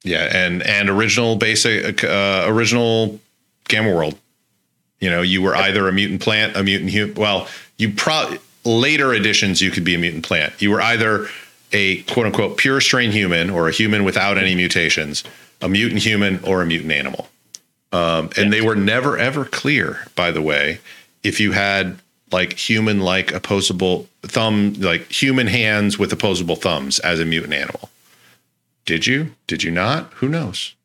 yeah, 0.03 0.30
and 0.34 0.63
and 0.63 0.89
original 0.89 1.36
basic 1.36 2.03
uh, 2.03 2.45
original 2.47 3.20
Gamma 3.67 3.93
World. 3.93 4.17
You 5.00 5.10
know, 5.10 5.22
you 5.22 5.41
were 5.41 5.56
either 5.56 5.88
a 5.88 5.93
mutant 5.93 6.22
plant, 6.22 6.56
a 6.56 6.64
mutant 6.64 6.91
human. 6.91 7.16
Well, 7.16 7.47
you 7.78 7.91
pro 7.91 8.38
later 8.66 9.14
editions 9.14 9.62
you 9.62 9.72
could 9.72 9.84
be 9.84 9.95
a 9.95 9.97
mutant 9.97 10.26
plant. 10.26 10.62
You 10.62 10.72
were 10.72 10.82
either 10.82 11.28
a 11.72 12.02
quote 12.04 12.26
unquote 12.26 12.58
pure 12.58 12.82
strain 12.82 13.12
human 13.12 13.50
or 13.50 13.68
a 13.68 13.72
human 13.72 14.04
without 14.04 14.38
any 14.38 14.56
mutations, 14.56 15.24
a 15.62 15.70
mutant 15.70 16.02
human 16.02 16.43
or 16.43 16.62
a 16.62 16.66
mutant 16.66 16.91
animal. 16.91 17.30
Um, 17.91 18.30
and 18.38 18.54
they 18.54 18.62
were 18.62 18.76
never 18.76 19.18
ever 19.18 19.45
clear, 19.45 20.08
by 20.16 20.32
the 20.32 20.41
way, 20.41 20.80
if 21.24 21.39
you 21.39 21.54
had 21.54 22.00
like 22.32 22.54
human 22.54 23.00
like 23.00 23.32
opposable 23.32 24.08
thumb, 24.24 24.74
like 24.80 25.12
human 25.12 25.47
hands 25.47 25.97
with 25.97 26.12
opposable 26.14 26.56
thumbs 26.56 27.00
as 27.00 27.20
a 27.20 27.26
mutant 27.26 27.54
animal. 27.54 27.89
Did 28.86 29.08
you? 29.08 29.36
Did 29.47 29.64
you 29.64 29.72
not? 29.72 30.12
Who 30.16 30.28
knows? 30.28 30.76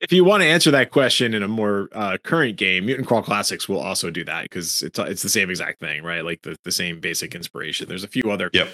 If 0.00 0.12
you 0.12 0.24
want 0.24 0.42
to 0.42 0.46
answer 0.46 0.70
that 0.72 0.90
question 0.90 1.32
in 1.32 1.42
a 1.42 1.48
more 1.48 1.88
uh, 1.92 2.18
current 2.22 2.56
game, 2.56 2.84
Mutant 2.86 3.08
Crawl 3.08 3.22
Classics 3.22 3.68
will 3.68 3.80
also 3.80 4.10
do 4.10 4.24
that 4.24 4.42
because 4.42 4.82
it's 4.82 4.98
it's 4.98 5.22
the 5.22 5.28
same 5.28 5.48
exact 5.48 5.80
thing, 5.80 6.02
right? 6.02 6.24
Like 6.24 6.42
the, 6.42 6.56
the 6.64 6.72
same 6.72 7.00
basic 7.00 7.34
inspiration. 7.34 7.88
There's 7.88 8.04
a 8.04 8.08
few 8.08 8.30
other 8.30 8.50
Yep. 8.52 8.68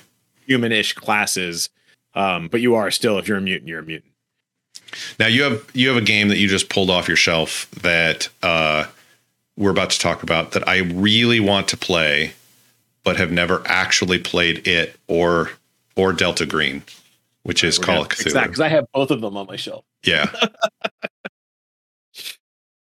human-ish 0.47 0.95
classes, 0.95 1.71
um, 2.15 2.49
but 2.49 2.61
you 2.61 2.75
are 2.75 2.91
still, 2.91 3.19
if 3.19 3.29
you're 3.29 3.39
a 3.39 3.41
mutant, 3.41 3.69
you're 3.69 3.79
a 3.79 3.85
mutant. 3.85 4.13
Now 5.19 5.27
you 5.27 5.45
have 5.45 5.65
you 5.75 5.89
have 5.89 5.97
a 5.97 6.05
game 6.05 6.29
that 6.29 6.39
you 6.39 6.49
just 6.49 6.69
pulled 6.69 6.91
off 6.91 7.07
your 7.07 7.17
shelf 7.17 7.71
that 7.83 8.29
uh, 8.43 8.87
we're 9.57 9.71
about 9.71 9.91
to 9.91 9.99
talk 9.99 10.23
about 10.23 10.53
that 10.53 10.67
I 10.69 10.79
really 10.79 11.41
want 11.41 11.69
to 11.69 11.77
play, 11.77 12.33
but 13.05 13.17
have 13.17 13.31
never 13.31 13.63
actually 13.67 14.19
played 14.19 14.67
it 14.67 14.99
or 15.07 15.53
or 15.95 16.13
Delta 16.13 16.47
Green, 16.47 16.83
which 17.45 17.63
is 17.63 17.79
Call 17.79 18.03
of 18.03 18.09
Cthulhu. 18.09 18.27
Exactly, 18.27 18.49
because 18.49 18.61
I 18.61 18.69
have 18.69 18.87
both 18.93 19.11
of 19.11 19.21
them 19.21 19.37
on 19.37 19.47
my 19.47 19.57
shelf. 19.57 19.85
Yeah, 20.05 20.31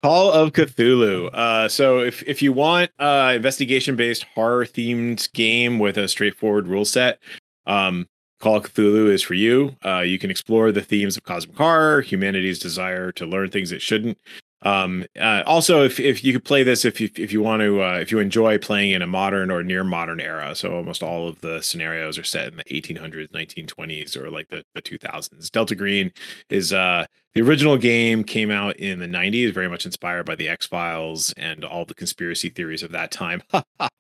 Call 0.03 0.33
of 0.33 0.53
Cthulhu. 0.53 1.29
Uh, 1.33 1.69
so 1.69 2.01
if 2.01 2.23
if 2.23 2.41
you 2.41 2.53
want 2.53 2.91
uh 3.01 3.33
investigation 3.35 3.97
based 3.97 4.25
horror 4.35 4.65
themed 4.65 5.31
game 5.33 5.79
with 5.79 5.99
a 5.99 6.07
straightforward 6.07 6.69
rule 6.69 6.85
set, 6.85 7.19
um, 7.67 8.07
Call 8.41 8.57
of 8.57 8.73
Cthulhu 8.73 9.11
is 9.11 9.23
for 9.23 9.35
you. 9.35 9.75
Uh, 9.85 10.01
you 10.01 10.19
can 10.19 10.31
explore 10.31 10.71
the 10.71 10.83
themes 10.83 11.17
of 11.17 11.25
cosmic 11.25 11.57
horror, 11.57 12.01
humanity's 12.01 12.61
desire 12.61 13.11
to 13.13 13.27
learn 13.27 13.51
things 13.51 13.73
it 13.73 13.83
shouldn't. 13.83 14.19
Um, 14.63 15.05
uh, 15.21 15.45
also, 15.47 15.85
if 15.85 16.01
if 16.01 16.25
you 16.25 16.33
could 16.33 16.45
play 16.45 16.65
this, 16.65 16.85
if 16.85 17.01
you 17.01 17.09
if 17.17 17.33
you 17.33 17.41
want 17.43 17.61
to, 17.63 17.81
uh, 17.83 17.99
if 17.99 18.11
you 18.11 18.19
enjoy 18.19 18.59
playing 18.59 18.91
in 18.91 19.03
a 19.03 19.07
modern 19.07 19.51
or 19.53 19.63
near 19.63 19.85
modern 19.85 20.21
era, 20.21 20.55
so 20.57 20.75
almost 20.75 21.03
all 21.03 21.29
of 21.29 21.41
the 21.43 21.63
scenarios 21.63 22.19
are 22.19 22.25
set 22.25 22.49
in 22.49 22.57
the 22.57 22.65
1800s, 22.65 23.31
1920s, 23.31 24.17
or 24.17 24.31
like 24.31 24.49
the 24.49 24.65
the 24.75 24.83
2000s. 24.83 25.51
Delta 25.51 25.77
Green 25.77 26.13
is 26.51 26.73
uh 26.73 27.07
the 27.35 27.43
original 27.43 27.77
game 27.77 28.25
came 28.25 28.51
out 28.51 28.77
in 28.77 28.99
the 28.99 29.07
90s, 29.07 29.53
very 29.53 29.69
much 29.69 29.85
inspired 29.87 30.25
by 30.27 30.35
the 30.35 30.49
X 30.49 30.67
Files 30.67 31.33
and 31.37 31.65
all 31.65 31.85
the 31.85 31.95
conspiracy 31.95 32.49
theories 32.49 32.83
of 32.83 32.91
that 32.93 33.11
time. 33.11 33.43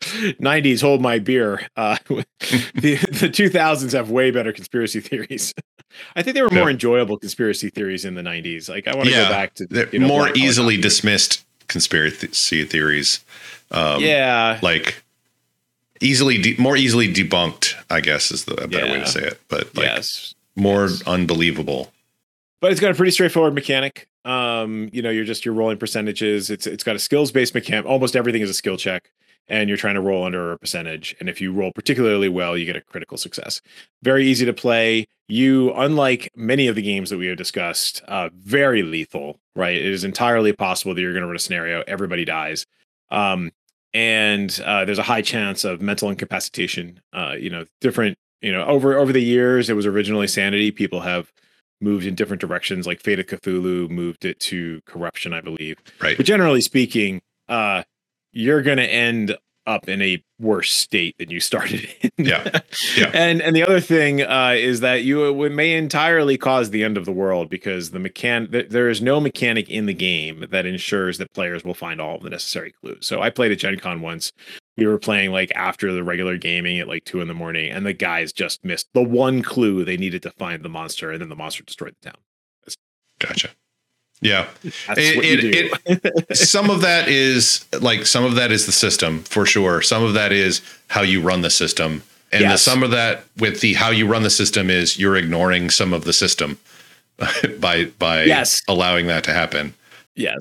90s, 0.03 0.81
hold 0.81 1.01
my 1.03 1.18
beer. 1.18 1.68
Uh, 1.76 1.97
the, 2.09 2.24
the 3.12 3.29
2000s 3.31 3.93
have 3.93 4.11
way 4.11 4.31
better 4.31 4.53
conspiracy 4.53 5.01
theories. 5.01 5.55
I 6.16 6.22
think 6.22 6.35
they 6.35 6.43
were 6.43 6.51
more 6.51 6.64
Yeah. 6.68 6.74
enjoyable 6.74 7.18
conspiracy 7.18 7.70
theories 7.70 8.05
in 8.05 8.14
the 8.14 8.22
90s. 8.22 8.68
Like, 8.68 8.87
I 8.89 8.95
want 8.97 9.09
to 9.09 9.14
Yeah. 9.14 9.24
go 9.24 9.31
back 9.31 9.55
to 9.55 9.89
you 9.93 9.99
know, 10.01 10.07
more 10.07 10.31
easily 10.37 10.76
dismissed 10.76 11.45
conspiracy 11.68 12.64
theories. 12.64 13.24
Um, 13.70 14.01
yeah. 14.03 14.59
like 14.62 15.03
easily 16.01 16.41
de- 16.41 16.57
more 16.57 16.76
easily 16.76 17.12
debunked. 17.12 17.74
I 17.91 18.01
guess 18.01 18.31
is 18.31 18.47
the 18.47 18.55
a 18.62 18.66
better 18.68 18.87
way 18.87 19.01
to 19.01 19.07
say 19.07 19.22
it, 19.24 19.41
but 19.49 19.74
like 19.76 19.85
yes. 19.87 20.35
more 20.57 20.87
Yes. 20.87 21.03
unbelievable. 21.07 21.93
But 22.61 22.73
it's 22.73 22.81
got 22.81 22.91
a 22.91 22.95
pretty 22.95 23.13
straightforward 23.13 23.55
mechanic. 23.55 24.09
Um, 24.25 24.89
you 24.93 25.03
know, 25.03 25.11
you're 25.11 25.25
just 25.25 25.45
you're 25.45 25.55
rolling 25.55 25.79
percentages. 25.79 26.51
It's 26.51 26.67
it's 26.67 26.85
got 26.85 26.97
a 26.97 26.99
skills 26.99 27.33
based 27.33 27.55
mechanic. 27.55 27.87
Almost 27.87 28.17
everything 28.17 28.43
is 28.43 28.51
a 28.51 28.55
skill 28.55 28.77
check, 28.77 29.11
and 29.49 29.69
you're 29.69 29.79
trying 29.79 29.95
to 29.95 30.01
roll 30.01 30.25
under 30.25 30.53
a 30.53 30.59
percentage. 30.59 31.17
And 31.21 31.29
if 31.29 31.41
you 31.41 31.53
roll 31.53 31.73
particularly 31.73 32.29
well, 32.29 32.57
you 32.57 32.67
get 32.67 32.77
a 32.77 32.81
critical 32.81 33.17
success. 33.17 33.61
Very 34.03 34.27
easy 34.27 34.45
to 34.45 34.53
play. 34.53 35.07
You, 35.29 35.73
unlike 35.75 36.31
many 36.35 36.69
of 36.69 36.75
the 36.75 36.83
games 36.83 37.11
that 37.11 37.19
we 37.19 37.27
have 37.27 37.37
discussed, 37.37 38.03
uh, 38.09 38.31
very 38.35 38.83
lethal. 38.83 39.41
Right? 39.55 39.77
It 39.77 39.87
is 39.87 40.05
entirely 40.05 40.53
possible 40.53 40.95
that 40.95 41.01
you're 41.01 41.13
going 41.13 41.23
to 41.23 41.29
run 41.29 41.37
a 41.37 41.41
scenario 41.41 41.83
everybody 41.87 42.25
dies. 42.25 42.67
Um, 43.11 43.51
and 43.95 44.61
uh, 44.65 44.85
there's 44.85 44.99
a 44.99 45.03
high 45.03 45.23
chance 45.23 45.65
of 45.65 45.81
mental 45.81 46.11
incapacitation. 46.11 47.01
Uh, 47.13 47.35
you 47.39 47.51
know, 47.51 47.67
different. 47.81 48.19
You 48.41 48.53
know, 48.53 48.65
over 48.67 48.97
over 48.97 49.13
the 49.13 49.23
years, 49.23 49.69
it 49.69 49.75
was 49.75 49.85
originally 49.85 50.29
sanity. 50.29 50.71
People 50.71 51.01
have 51.01 51.33
moved 51.81 52.07
in 52.07 52.14
different 52.14 52.41
directions. 52.41 52.87
Like 52.87 53.01
Fate 53.01 53.18
of 53.18 53.26
Cthulhu 53.26 53.89
moved 53.91 54.24
it 54.24 54.41
to 54.41 54.81
corruption, 54.87 55.33
I 55.33 55.41
believe. 55.41 55.79
Right. 56.01 56.16
But 56.16 56.26
generally 56.26 56.61
speaking, 56.61 57.20
uh, 57.49 57.83
you're 58.33 58.62
going 58.62 58.79
to 58.79 58.87
end 58.87 59.37
up 59.66 59.87
in 59.87 60.01
a 60.01 60.22
worse 60.41 60.72
state 60.72 61.16
than 61.18 61.31
you 61.31 61.41
started 61.41 61.87
in. 62.01 62.11
Yeah. 62.24 62.61
Yeah. 62.97 63.11
And 63.14 63.43
and 63.43 63.55
the 63.55 63.62
other 63.62 63.81
thing 63.81 64.22
uh, 64.22 64.55
is 64.57 64.81
that 64.81 65.05
you 65.05 65.45
it 65.45 65.51
may 65.51 65.74
entirely 65.74 66.39
cause 66.39 66.70
the 66.70 66.83
end 66.85 66.97
of 66.97 67.05
the 67.05 67.12
world 67.12 67.51
because 67.51 67.91
the 67.91 67.99
mechan 67.99 68.51
th- 68.51 68.70
there 68.70 68.89
is 68.89 69.03
no 69.03 69.20
mechanic 69.20 69.68
in 69.68 69.87
the 69.87 69.95
game 69.95 70.47
that 70.51 70.64
ensures 70.64 71.18
that 71.18 71.33
players 71.35 71.64
will 71.64 71.74
find 71.74 72.01
all 72.01 72.16
of 72.16 72.22
the 72.22 72.31
necessary 72.31 72.72
clues. 72.81 73.07
So 73.07 73.20
I 73.20 73.31
played 73.31 73.53
at 73.53 73.59
Gen 73.59 73.79
Con 73.79 74.01
once. 74.01 74.33
We 74.79 74.87
were 74.87 74.99
playing 74.99 75.33
like 75.33 75.53
after 75.57 75.93
the 75.93 76.03
regular 76.05 76.39
gaming 76.39 76.79
at 76.79 76.89
like 76.89 77.05
two 77.05 77.20
in 77.20 77.29
the 77.29 77.35
morning, 77.35 77.70
and 77.70 77.85
the 77.85 77.93
guys 77.93 78.33
just 78.33 78.64
missed 78.64 78.89
the 78.95 79.03
one 79.03 79.43
clue 79.43 79.85
they 79.85 79.97
needed 79.97 80.22
to 80.22 80.31
find 80.31 80.62
the 80.62 80.68
monster, 80.68 81.11
and 81.11 81.20
then 81.20 81.29
the 81.29 81.37
monster 81.37 81.64
destroyed 81.64 81.95
the 82.01 82.11
town. 82.11 82.20
Gotcha. 83.18 83.51
Yeah. 84.20 84.47
That's 84.87 84.99
It- 85.01 85.72
it- 85.85 86.37
some 86.37 86.70
of 86.70 86.81
that 86.83 87.09
is 87.09 87.64
like 87.81 88.07
some 88.07 88.24
of 88.24 88.37
that 88.37 88.53
is 88.53 88.66
the 88.66 88.72
system 88.72 89.24
for 89.24 89.45
sure. 89.45 89.83
Some 89.83 90.05
of 90.05 90.14
that 90.14 90.31
is 90.33 90.61
how 90.87 91.03
you 91.03 91.20
run 91.20 91.41
the 91.43 91.51
system. 91.51 92.03
And 92.31 92.45
the, 92.45 92.49
Yes. 92.51 92.62
some 92.62 92.83
of 92.85 92.91
that 92.93 93.24
with 93.37 93.61
the 93.61 93.74
how 93.74 93.91
you 93.91 94.07
run 94.07 94.22
the 94.22 94.31
system 94.31 94.70
is 94.70 94.99
you're 94.99 95.16
ignoring 95.16 95.70
some 95.70 95.93
of 95.93 96.05
the 96.05 96.12
system 96.12 96.59
by 97.59 97.87
by 97.99 98.24
Yes. 98.24 98.62
allowing 98.68 99.09
that 99.09 99.24
to 99.24 99.33
happen. 99.33 99.74
yes. 100.14 100.39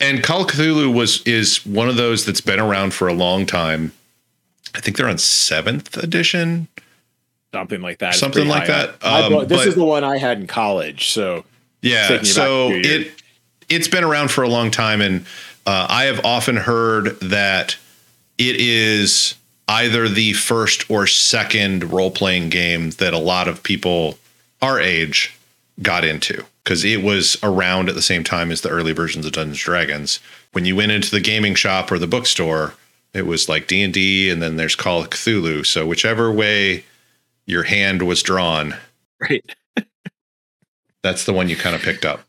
And 0.00 0.22
Call 0.22 0.42
of 0.42 0.48
Cthulhu 0.48 0.92
was 0.94 1.22
is 1.22 1.64
one 1.66 1.88
of 1.88 1.96
those 1.96 2.24
that's 2.24 2.40
been 2.40 2.60
around 2.60 2.94
for 2.94 3.08
a 3.08 3.12
long 3.12 3.46
time. 3.46 3.92
I 4.74 4.80
think 4.80 4.96
they're 4.96 5.08
on 5.08 5.18
seventh 5.18 5.96
edition. 5.96 6.68
something 7.52 7.80
like 7.80 7.98
that. 7.98 8.14
Something 8.14 8.46
like 8.46 8.66
that. 8.66 9.02
Um, 9.02 9.48
this 9.48 9.58
but- 9.58 9.68
is 9.68 9.74
the 9.74 9.84
one 9.84 10.04
I 10.04 10.18
had 10.18 10.38
in 10.38 10.46
college. 10.46 11.08
So 11.08 11.44
Yeah. 11.80 12.02
taking 12.02 12.14
you 12.16 12.18
back 12.20 12.26
So 12.26 12.66
a 12.66 12.70
few 12.70 12.76
years. 12.90 13.06
it 13.06 13.12
it's 13.70 13.88
been 13.88 14.04
around 14.04 14.30
for 14.30 14.42
a 14.44 14.48
long 14.48 14.70
time, 14.70 15.00
and 15.00 15.24
uh, 15.66 15.86
I 15.90 16.04
have 16.04 16.24
often 16.24 16.56
heard 16.56 17.18
that 17.20 17.76
it 18.38 18.56
is 18.56 19.34
either 19.66 20.08
the 20.08 20.32
first 20.34 20.88
or 20.90 21.06
second 21.06 21.90
role 21.90 22.10
playing 22.10 22.48
game 22.50 22.90
that 22.92 23.12
a 23.14 23.18
lot 23.18 23.48
of 23.48 23.62
people 23.62 24.18
our 24.62 24.78
age 24.80 25.34
got 25.82 26.04
into 26.04 26.44
because 26.64 26.84
it 26.84 27.02
was 27.02 27.36
around 27.42 27.88
at 27.88 27.94
the 27.94 28.02
same 28.02 28.24
time 28.24 28.50
as 28.50 28.60
the 28.60 28.68
early 28.68 28.92
versions 28.92 29.24
of 29.24 29.32
Dungeons 29.32 29.62
Dragons. 29.62 30.20
When 30.52 30.64
you 30.64 30.76
went 30.76 30.92
into 30.92 31.10
the 31.10 31.20
gaming 31.20 31.54
shop 31.54 31.90
or 31.92 31.98
the 31.98 32.06
bookstore, 32.06 32.74
it 33.14 33.26
was 33.26 33.48
like 33.48 33.66
D 33.66 33.82
and 33.82 33.94
D, 33.94 34.30
and 34.30 34.42
then 34.42 34.56
there's 34.56 34.76
Call 34.76 35.00
of 35.00 35.10
Cthulhu. 35.10 35.64
So 35.64 35.86
whichever 35.86 36.30
way 36.30 36.84
your 37.46 37.62
hand 37.62 38.02
was 38.02 38.22
drawn, 38.22 38.74
right. 39.20 39.44
that's 41.02 41.24
the 41.24 41.32
one 41.32 41.48
you 41.48 41.56
kind 41.56 41.74
of 41.74 41.82
picked 41.82 42.04
up. 42.04 42.20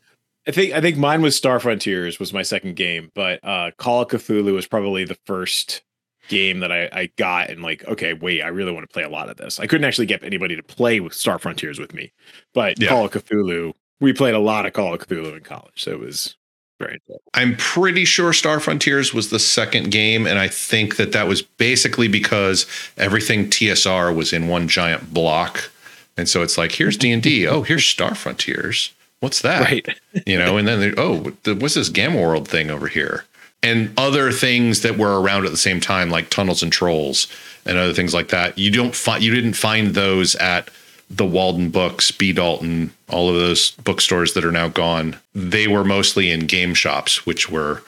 I 0.46 0.52
think 0.52 0.72
I 0.72 0.80
think 0.80 0.96
mine 0.96 1.22
was 1.22 1.36
Star 1.36 1.60
Frontiers 1.60 2.18
was 2.18 2.32
my 2.32 2.42
second 2.42 2.76
game, 2.76 3.10
but 3.14 3.40
uh 3.44 3.72
Call 3.76 4.02
of 4.02 4.08
Cthulhu 4.08 4.54
was 4.54 4.66
probably 4.66 5.04
the 5.04 5.18
first 5.26 5.82
game 6.30 6.60
that 6.60 6.72
I, 6.72 6.88
I 6.92 7.10
got 7.16 7.50
and 7.50 7.62
like, 7.62 7.84
okay, 7.86 8.14
wait, 8.14 8.40
I 8.42 8.48
really 8.48 8.72
want 8.72 8.88
to 8.88 8.92
play 8.92 9.02
a 9.02 9.08
lot 9.10 9.28
of 9.28 9.36
this. 9.36 9.60
I 9.60 9.66
couldn't 9.66 9.84
actually 9.84 10.06
get 10.06 10.24
anybody 10.24 10.56
to 10.56 10.62
play 10.62 11.00
with 11.00 11.12
Star 11.12 11.38
Frontiers 11.38 11.78
with 11.78 11.92
me, 11.92 12.10
but 12.54 12.80
Yeah. 12.80 12.88
Call 12.88 13.04
of 13.04 13.10
Cthulhu, 13.12 13.74
we 14.00 14.14
played 14.14 14.34
a 14.34 14.38
lot 14.38 14.64
of 14.64 14.72
Call 14.72 14.94
of 14.94 15.00
Cthulhu 15.00 15.36
in 15.36 15.42
college, 15.42 15.74
so 15.84 15.90
it 15.90 16.00
was 16.00 16.36
very 16.78 16.94
enjoyable. 16.94 17.20
I'm 17.34 17.54
pretty 17.58 18.06
sure 18.06 18.32
Star 18.32 18.58
Frontiers 18.60 19.12
was 19.12 19.28
the 19.28 19.38
second 19.38 19.90
game, 19.90 20.26
and 20.26 20.38
I 20.38 20.48
think 20.48 20.96
that 20.96 21.12
that 21.12 21.28
was 21.28 21.42
basically 21.42 22.08
because 22.08 22.64
everything 22.96 23.50
TSR 23.50 24.16
was 24.16 24.32
in 24.32 24.48
one 24.48 24.66
giant 24.68 25.12
block, 25.12 25.70
and 26.16 26.26
so 26.26 26.42
it's 26.42 26.56
like 26.56 26.72
here's 26.72 26.96
D 26.96 27.12
and 27.12 27.22
D, 27.22 27.46
oh 27.52 27.60
here's 27.62 27.84
Star 27.84 28.14
Frontiers, 28.14 28.92
what's 29.20 29.42
that? 29.42 29.60
Right. 29.70 29.86
You 30.26 30.38
know, 30.38 30.56
and 30.56 30.66
then 30.66 30.80
they- 30.80 30.94
oh 30.96 31.32
the- 31.42 31.54
what's 31.56 31.74
this 31.74 31.90
Gamma 31.90 32.18
World 32.20 32.48
thing 32.48 32.70
over 32.70 32.86
here, 32.88 33.24
and 33.62 33.92
other 33.98 34.32
things 34.32 34.82
that 34.82 34.96
were 34.96 35.20
around 35.20 35.44
at 35.44 35.50
the 35.50 35.56
same 35.56 35.80
time 35.80 36.10
like 36.10 36.30
Tunnels 36.30 36.62
and 36.62 36.72
Trolls 36.72 37.26
and 37.66 37.76
other 37.76 37.92
things 37.92 38.14
like 38.14 38.28
that. 38.28 38.58
You 38.58 38.70
don't 38.70 38.94
find 38.94 39.22
you 39.22 39.34
didn't 39.34 39.54
find 39.54 39.94
those 39.94 40.34
at 40.36 40.70
the 41.10 41.24
Waldenbooks, 41.24 42.16
B. 42.16 42.32
Dalton, 42.32 42.92
all 43.08 43.28
of 43.28 43.34
those 43.34 43.72
bookstores 43.72 44.34
that 44.34 44.44
are 44.44 44.52
now 44.52 44.68
gone, 44.68 45.16
they 45.34 45.66
were 45.66 45.84
mostly 45.84 46.30
in 46.30 46.46
game 46.46 46.72
shops, 46.72 47.26
which 47.26 47.50
were 47.50 47.82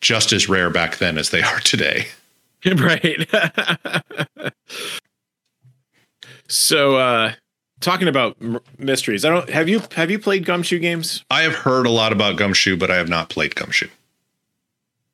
just 0.00 0.32
as 0.32 0.48
rare 0.48 0.70
back 0.70 0.96
then 0.96 1.18
as 1.18 1.30
they 1.30 1.42
are 1.42 1.60
today. 1.60 2.06
right. 2.76 3.28
so, 6.48 6.96
uh, 6.96 7.32
talking 7.80 8.08
about 8.08 8.36
m- 8.40 8.60
mysteries, 8.78 9.24
I 9.24 9.30
don't 9.30 9.48
have 9.50 9.68
you 9.68 9.82
have 9.92 10.10
you 10.10 10.18
played 10.18 10.44
Gumshoe 10.44 10.78
games? 10.78 11.24
I 11.30 11.42
have 11.42 11.54
heard 11.54 11.86
a 11.86 11.90
lot 11.90 12.12
about 12.12 12.36
Gumshoe, 12.36 12.76
but 12.76 12.90
I 12.90 12.96
have 12.96 13.08
not 13.08 13.28
played 13.28 13.54
Gumshoe. 13.54 13.88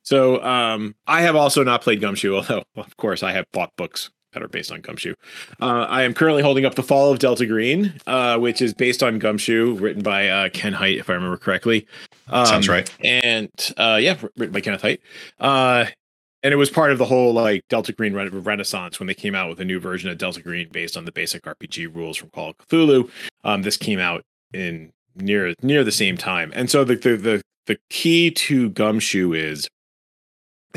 So, 0.07 0.41
um, 0.41 0.95
I 1.05 1.21
have 1.21 1.35
also 1.35 1.65
not 1.65 1.81
played 1.81 1.99
Gumshoe, 1.99 2.33
although 2.37 2.63
of 2.77 2.95
course 2.95 3.23
I 3.23 3.33
have 3.33 3.43
bought 3.51 3.75
books 3.75 4.09
that 4.31 4.41
are 4.41 4.47
based 4.47 4.71
on 4.71 4.79
Gumshoe. 4.79 5.15
Uh, 5.59 5.85
I 5.89 6.03
am 6.03 6.13
currently 6.13 6.41
holding 6.41 6.63
up 6.63 6.75
The 6.75 6.83
Fall 6.83 7.11
of 7.11 7.19
Delta 7.19 7.45
Green, 7.45 7.93
uh, 8.07 8.37
which 8.37 8.61
is 8.61 8.73
based 8.73 9.03
on 9.03 9.19
Gumshoe, 9.19 9.75
written 9.75 10.01
by 10.01 10.29
uh, 10.29 10.47
Ken 10.53 10.71
Hite, 10.71 10.97
if 10.97 11.09
I 11.09 11.13
remember 11.13 11.35
correctly. 11.35 11.85
Um, 12.29 12.45
Sounds 12.45 12.69
right. 12.69 12.89
And 13.03 13.49
uh, 13.75 13.99
yeah, 14.01 14.17
written 14.37 14.53
by 14.53 14.61
Kenneth 14.61 14.81
Hite. 14.81 15.01
Uh, 15.41 15.87
and 16.41 16.53
it 16.53 16.57
was 16.57 16.69
part 16.69 16.93
of 16.93 16.99
the 16.99 17.05
whole 17.05 17.33
like 17.33 17.67
Delta 17.67 17.91
Green 17.91 18.13
re- 18.13 18.29
renaissance 18.29 19.01
when 19.01 19.07
they 19.07 19.13
came 19.13 19.35
out 19.35 19.49
with 19.49 19.59
a 19.59 19.65
new 19.65 19.77
version 19.77 20.09
of 20.09 20.17
Delta 20.17 20.41
Green 20.41 20.69
based 20.71 20.95
on 20.95 21.03
the 21.03 21.11
basic 21.11 21.43
RPG 21.43 21.93
rules 21.93 22.15
from 22.15 22.29
Call 22.29 22.51
of 22.51 22.57
Cthulhu. 22.59 23.09
Um, 23.43 23.63
this 23.63 23.75
came 23.75 23.99
out 23.99 24.23
in 24.53 24.93
near 25.15 25.53
near 25.61 25.83
the 25.83 25.91
same 25.91 26.15
time, 26.15 26.53
and 26.55 26.71
so 26.71 26.85
the 26.85 26.95
the 26.95 27.17
the, 27.17 27.41
the 27.65 27.77
key 27.89 28.31
to 28.31 28.69
Gumshoe 28.69 29.33
is 29.33 29.67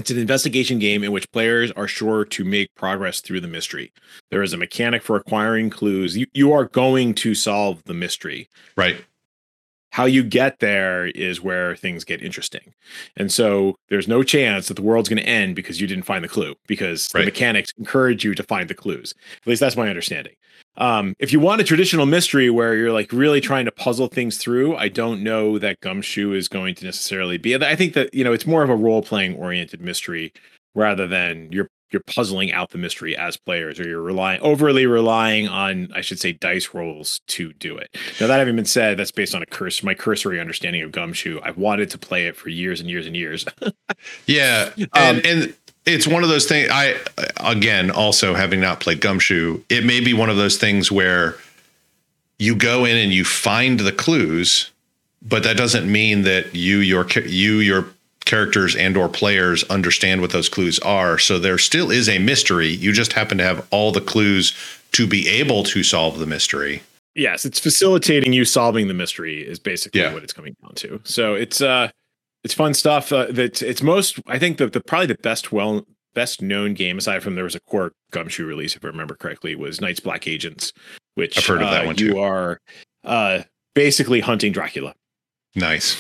it's 0.01 0.11
an 0.11 0.19
investigation 0.19 0.79
game 0.79 1.05
in 1.05 1.13
which 1.13 1.31
players 1.31 1.71
are 1.73 1.87
sure 1.87 2.25
to 2.25 2.43
make 2.43 2.75
progress 2.75 3.21
through 3.21 3.43
the 3.43 3.47
mystery. 3.47 3.93
There 4.31 4.43
is 4.43 4.55
a 4.55 4.57
mechanic 4.57 5.03
for 5.03 5.15
acquiring 5.15 5.69
clues. 5.69 6.17
You, 6.17 6.27
you 6.33 6.53
are 6.53 6.65
going 6.65 7.15
to 7.17 7.35
solve 7.35 7.85
the 7.85 7.93
mystery. 7.93 8.49
Right. 8.77 9.05
How 9.93 10.05
you 10.05 10.23
get 10.23 10.61
there 10.61 11.07
is 11.09 11.41
where 11.41 11.75
things 11.77 12.05
get 12.05 12.23
interesting. 12.23 12.73
And 13.17 13.33
so 13.33 13.77
there's 13.89 14.07
no 14.09 14.23
chance 14.23 14.69
that 14.69 14.75
the 14.75 14.83
world's 14.83 15.09
going 15.09 15.23
to 15.23 15.29
end 15.29 15.57
because 15.57 15.81
you 15.81 15.87
didn't 15.87 16.05
find 16.05 16.23
the 16.25 16.29
clue, 16.29 16.55
because 16.67 17.11
Right. 17.15 17.23
the 17.23 17.27
mechanics 17.27 17.73
encourage 17.79 18.25
you 18.25 18.35
to 18.35 18.43
find 18.45 18.71
the 18.71 18.75
clues. 18.75 19.15
At 19.43 19.47
least 19.49 19.61
that's 19.61 19.77
my 19.77 19.89
understanding. 19.89 20.35
Um, 20.77 21.15
if 21.19 21.33
you 21.33 21.41
want 21.41 21.61
a 21.61 21.65
traditional 21.65 22.07
mystery 22.07 22.49
where 22.49 22.77
you're 22.77 22.93
like 22.93 23.13
really 23.13 23.41
trying 23.41 23.65
to 23.65 23.73
puzzle 23.73 24.07
things 24.07 24.39
through, 24.39 24.77
I 24.77 24.89
don't 24.89 25.23
know 25.23 25.59
that 25.59 25.81
Gumshoe 25.81 26.33
is 26.33 26.49
going 26.49 26.75
to 26.77 26.85
necessarily 26.85 27.39
be. 27.39 27.55
I 27.57 27.75
think 27.77 27.95
that 27.95 28.15
you 28.15 28.23
know 28.25 28.33
it's 28.33 28.47
more 28.47 28.63
of 28.63 28.71
a 28.71 28.77
role 28.77 29.03
playing 29.03 29.35
oriented 29.37 29.81
mystery 29.81 30.33
rather 30.75 31.07
than 31.07 31.51
you're 31.51 31.69
you're 31.91 32.03
puzzling 32.03 32.53
out 32.53 32.71
the 32.71 32.79
mystery 32.79 33.17
as 33.17 33.37
players 33.37 33.81
or 33.81 33.89
you're 33.89 34.03
relying 34.03 34.41
overly 34.41 34.87
relying 34.87 35.49
on 35.49 35.89
I 35.95 36.01
should 36.01 36.21
say 36.21 36.33
dice 36.33 36.73
rolls 36.73 37.21
to 37.29 37.53
do 37.55 37.77
it. 37.77 37.97
Now 38.21 38.27
that 38.27 38.39
having 38.39 38.57
been 38.57 38.65
said, 38.65 38.99
that's 38.99 39.11
based 39.11 39.35
on 39.35 39.43
a 39.43 39.47
curse 39.47 39.83
my 39.83 39.95
cursory 39.95 40.41
understanding 40.41 40.83
of 40.83 40.93
Gumshoe. 40.93 41.41
I've 41.43 41.59
wanted 41.59 41.91
to 41.91 41.99
play 41.99 42.27
it 42.27 42.37
for 42.37 42.49
years 42.49 42.81
and 42.81 42.89
years 42.89 43.07
and 43.07 43.17
years. 43.17 43.45
Yeah, 44.27 44.71
Um, 44.79 44.87
and 44.95 45.27
and 45.27 45.55
it's 45.87 46.07
one 46.07 46.23
of 46.23 46.29
those 46.29 46.47
things. 46.47 46.69
I 46.71 46.97
again, 47.39 47.91
also 47.91 48.35
having 48.35 48.61
not 48.61 48.81
played 48.81 49.01
Gumshoe, 49.01 49.63
it 49.69 49.85
may 49.85 50.01
be 50.01 50.15
one 50.15 50.31
of 50.31 50.37
those 50.37 50.57
things 50.57 50.91
where 50.91 51.37
you 52.39 52.55
go 52.55 52.85
in 52.85 52.97
and 52.97 53.13
you 53.13 53.25
find 53.25 53.81
the 53.81 53.93
clues, 53.93 54.71
but 55.23 55.43
that 55.43 55.57
doesn't 55.57 55.91
mean 55.91 56.23
that 56.23 56.55
you 56.55 56.79
your 56.79 57.07
you 57.27 57.59
your 57.59 57.87
characters 58.31 58.77
and 58.77 58.97
or 58.97 59.09
players 59.09 59.65
understand 59.65 60.21
what 60.21 60.31
those 60.31 60.49
clues 60.49 60.79
are. 60.81 61.19
So 61.19 61.39
there 61.39 61.59
still 61.59 61.91
is 61.91 62.09
a 62.09 62.19
mystery. 62.19 62.69
You 62.69 62.93
just 62.93 63.13
happen 63.15 63.39
to 63.39 63.45
have 63.45 63.67
all 63.71 63.91
the 63.93 64.01
clues 64.01 64.55
to 64.93 65.07
be 65.07 65.29
able 65.29 65.63
to 65.65 65.83
solve 65.83 66.19
the 66.19 66.27
mystery. 66.27 66.83
yes, 67.17 67.45
it's 67.45 67.59
facilitating 67.59 68.33
you 68.33 68.45
solving 68.45 68.87
the 68.89 68.95
mystery 68.95 69.41
is 69.47 69.59
basically 69.59 70.01
Yeah. 70.01 70.15
what 70.15 70.23
it's 70.23 70.33
coming 70.33 70.55
down 70.63 70.75
to. 70.77 71.01
So 71.05 71.35
it's 71.35 71.61
uh 71.61 71.91
it's 72.45 72.55
fun 72.55 72.73
stuff. 72.73 73.13
Uh, 73.13 73.27
that 73.31 73.61
it's 73.63 73.83
most 73.83 74.19
I 74.27 74.39
think 74.39 74.59
the, 74.59 74.69
the 74.69 74.81
probably 74.81 75.07
the 75.09 75.17
best 75.23 75.53
well 75.53 75.85
best 76.15 76.41
known 76.43 76.75
game 76.75 76.99
aside 76.99 77.23
from 77.23 77.35
there 77.35 77.45
was 77.45 77.55
a 77.55 77.61
core 77.61 77.93
Gumshoe 78.13 78.47
release 78.47 78.75
if 78.77 78.85
I 78.85 78.89
remember 78.89 79.15
correctly 79.15 79.55
was 79.55 79.81
Night's 79.81 80.01
Black 80.01 80.27
Agents, 80.27 80.73
which 81.15 81.37
I've 81.39 81.47
heard 81.47 81.63
of 81.63 81.71
that 81.71 81.85
uh, 81.85 81.87
one, 81.87 81.99
You 81.99 82.19
are 82.21 82.59
uh 83.05 83.43
basically 83.75 84.21
hunting 84.21 84.53
Dracula, 84.53 84.95
Nice, 85.55 85.97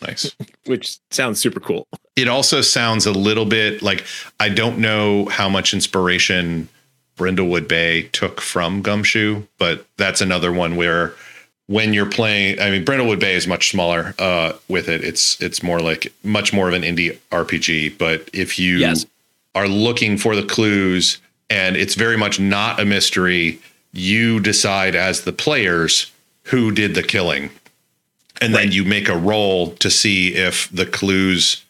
nice. 0.00 0.34
which 0.66 0.98
sounds 1.10 1.38
super 1.40 1.60
cool. 1.60 1.86
it 2.16 2.26
also 2.28 2.60
sounds 2.62 3.06
a 3.06 3.12
little 3.12 3.44
bit 3.44 3.82
like 3.82 4.04
I 4.40 4.48
don't 4.48 4.78
know 4.78 5.26
how 5.26 5.48
much 5.48 5.74
inspiration 5.74 6.68
Brindlewood 7.16 7.68
Bay 7.68 8.04
took 8.12 8.40
from 8.40 8.82
Gumshoe, 8.82 9.44
but 9.58 9.86
that's 9.98 10.20
another 10.20 10.52
one 10.52 10.74
where 10.76 11.14
when 11.66 11.94
you're 11.94 12.10
playing, 12.10 12.60
I 12.60 12.70
mean, 12.70 12.84
Brindlewood 12.84 13.20
Bay 13.20 13.34
is 13.34 13.46
much 13.46 13.70
smaller 13.70 14.14
uh, 14.18 14.52
with 14.68 14.88
it. 14.88 15.02
It's 15.04 15.40
it's 15.40 15.62
more 15.62 15.80
like 15.80 16.12
much 16.22 16.52
more 16.52 16.68
of 16.68 16.74
an 16.74 16.82
indie 16.82 17.18
RPG. 17.30 17.96
But 17.98 18.28
if 18.32 18.58
you 18.58 18.78
Yes. 18.78 19.06
are 19.54 19.68
looking 19.68 20.18
for 20.18 20.34
the 20.34 20.42
clues 20.42 21.18
and 21.50 21.76
it's 21.76 21.94
very 21.94 22.16
much 22.16 22.40
not 22.40 22.80
a 22.80 22.84
mystery, 22.84 23.60
you 23.92 24.40
decide 24.40 24.94
as 24.94 25.22
the 25.22 25.32
players 25.32 26.10
who 26.44 26.70
did 26.72 26.94
the 26.94 27.02
killing. 27.02 27.50
And 28.40 28.54
then 28.54 28.72
you 28.72 28.84
make 28.84 29.08
a 29.08 29.16
roll 29.16 29.70
to 29.76 29.90
see 29.90 30.34
if 30.34 30.68
the 30.70 30.86
clues 30.86 31.64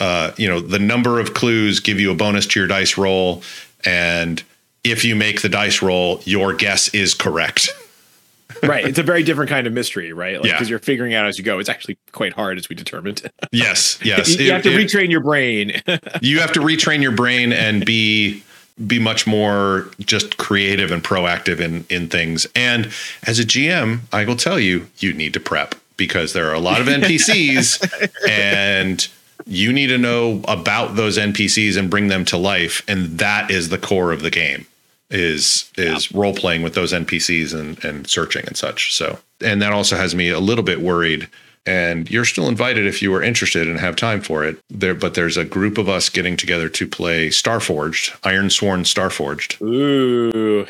uh, 0.00 0.32
you 0.36 0.48
know, 0.48 0.60
the 0.60 0.78
number 0.78 1.18
of 1.20 1.34
clues 1.34 1.80
give 1.80 1.98
you 1.98 2.10
a 2.10 2.14
bonus 2.14 2.46
to 2.46 2.60
your 2.60 2.66
dice 2.68 2.98
roll. 2.98 3.42
And 3.84 4.42
if 4.84 5.04
you 5.04 5.16
make 5.16 5.42
the 5.42 5.48
dice 5.48 5.82
roll, 5.82 6.20
your 6.24 6.52
guess 6.52 6.88
is 6.94 7.14
correct. 7.14 7.70
right. 8.62 8.84
It's 8.86 8.98
a 8.98 9.02
very 9.02 9.22
different 9.22 9.48
kind 9.48 9.66
of 9.66 9.72
mystery, 9.72 10.12
right? 10.12 10.36
Like 10.36 10.46
Yeah. 10.46 10.52
because 10.52 10.68
you're 10.68 10.78
figuring 10.78 11.14
out 11.14 11.26
as 11.26 11.38
you 11.38 11.44
go. 11.44 11.58
It's 11.58 11.68
actually 11.68 11.98
quite 12.12 12.32
hard 12.34 12.58
as 12.58 12.68
we 12.68 12.76
determined. 12.76 13.22
yes, 13.52 13.98
yes. 14.02 14.28
you, 14.36 14.44
you 14.44 14.50
It- 14.50 14.54
have 14.54 14.62
to 14.64 14.72
it- 14.78 14.86
retrain 14.86 15.10
your 15.10 15.20
brain. 15.20 15.80
you 16.20 16.40
have 16.40 16.52
to 16.52 16.60
retrain 16.60 17.02
your 17.02 17.12
brain 17.12 17.52
and 17.52 17.84
be 17.84 18.42
be 18.86 18.98
much 18.98 19.26
more 19.26 19.88
just 20.00 20.36
creative 20.36 20.90
and 20.90 21.02
proactive 21.02 21.60
in 21.60 21.86
in 21.88 22.08
things. 22.08 22.46
And 22.54 22.92
as 23.26 23.38
a 23.38 23.44
GM, 23.44 24.00
I 24.12 24.26
will 24.26 24.36
tell 24.36 24.60
you, 24.60 24.88
you 24.98 25.14
need 25.14 25.32
to 25.32 25.40
prep 25.40 25.74
because 25.96 26.32
there 26.32 26.48
are 26.48 26.54
a 26.54 26.60
lot 26.60 26.80
of 26.80 26.86
NPCs 26.88 28.28
and 28.28 29.08
you 29.46 29.72
need 29.72 29.88
to 29.88 29.98
know 29.98 30.42
about 30.48 30.96
those 30.96 31.18
NPCs 31.18 31.76
and 31.76 31.90
bring 31.90 32.08
them 32.08 32.24
to 32.26 32.36
life 32.36 32.82
and 32.88 33.18
that 33.18 33.50
is 33.50 33.68
the 33.68 33.78
core 33.78 34.12
of 34.12 34.22
the 34.22 34.30
game 34.30 34.66
is 35.08 35.70
is 35.76 36.12
role 36.12 36.34
playing 36.34 36.62
with 36.62 36.74
those 36.74 36.92
NPCs 36.92 37.54
and 37.54 37.82
and 37.84 38.08
searching 38.08 38.44
and 38.46 38.56
such. 38.56 38.92
So, 38.94 39.18
and 39.40 39.62
that 39.62 39.72
also 39.72 39.96
has 39.96 40.14
me 40.14 40.30
a 40.30 40.40
little 40.40 40.64
bit 40.64 40.80
worried 40.80 41.28
and 41.66 42.08
you're 42.08 42.24
still 42.24 42.48
invited 42.48 42.86
if 42.86 43.02
you 43.02 43.12
are 43.12 43.22
interested 43.22 43.68
and 43.68 43.80
have 43.80 43.96
time 43.96 44.20
for 44.20 44.44
it. 44.44 44.58
There, 44.70 44.94
but 44.94 45.14
there's 45.14 45.36
a 45.36 45.44
group 45.44 45.78
of 45.78 45.88
us 45.88 46.08
getting 46.08 46.36
together 46.36 46.68
to 46.68 46.86
play 46.86 47.28
Starforged, 47.28 48.18
Ironsworn 48.20 48.84
Starforged, 48.84 49.60
Ooh. 49.60 50.66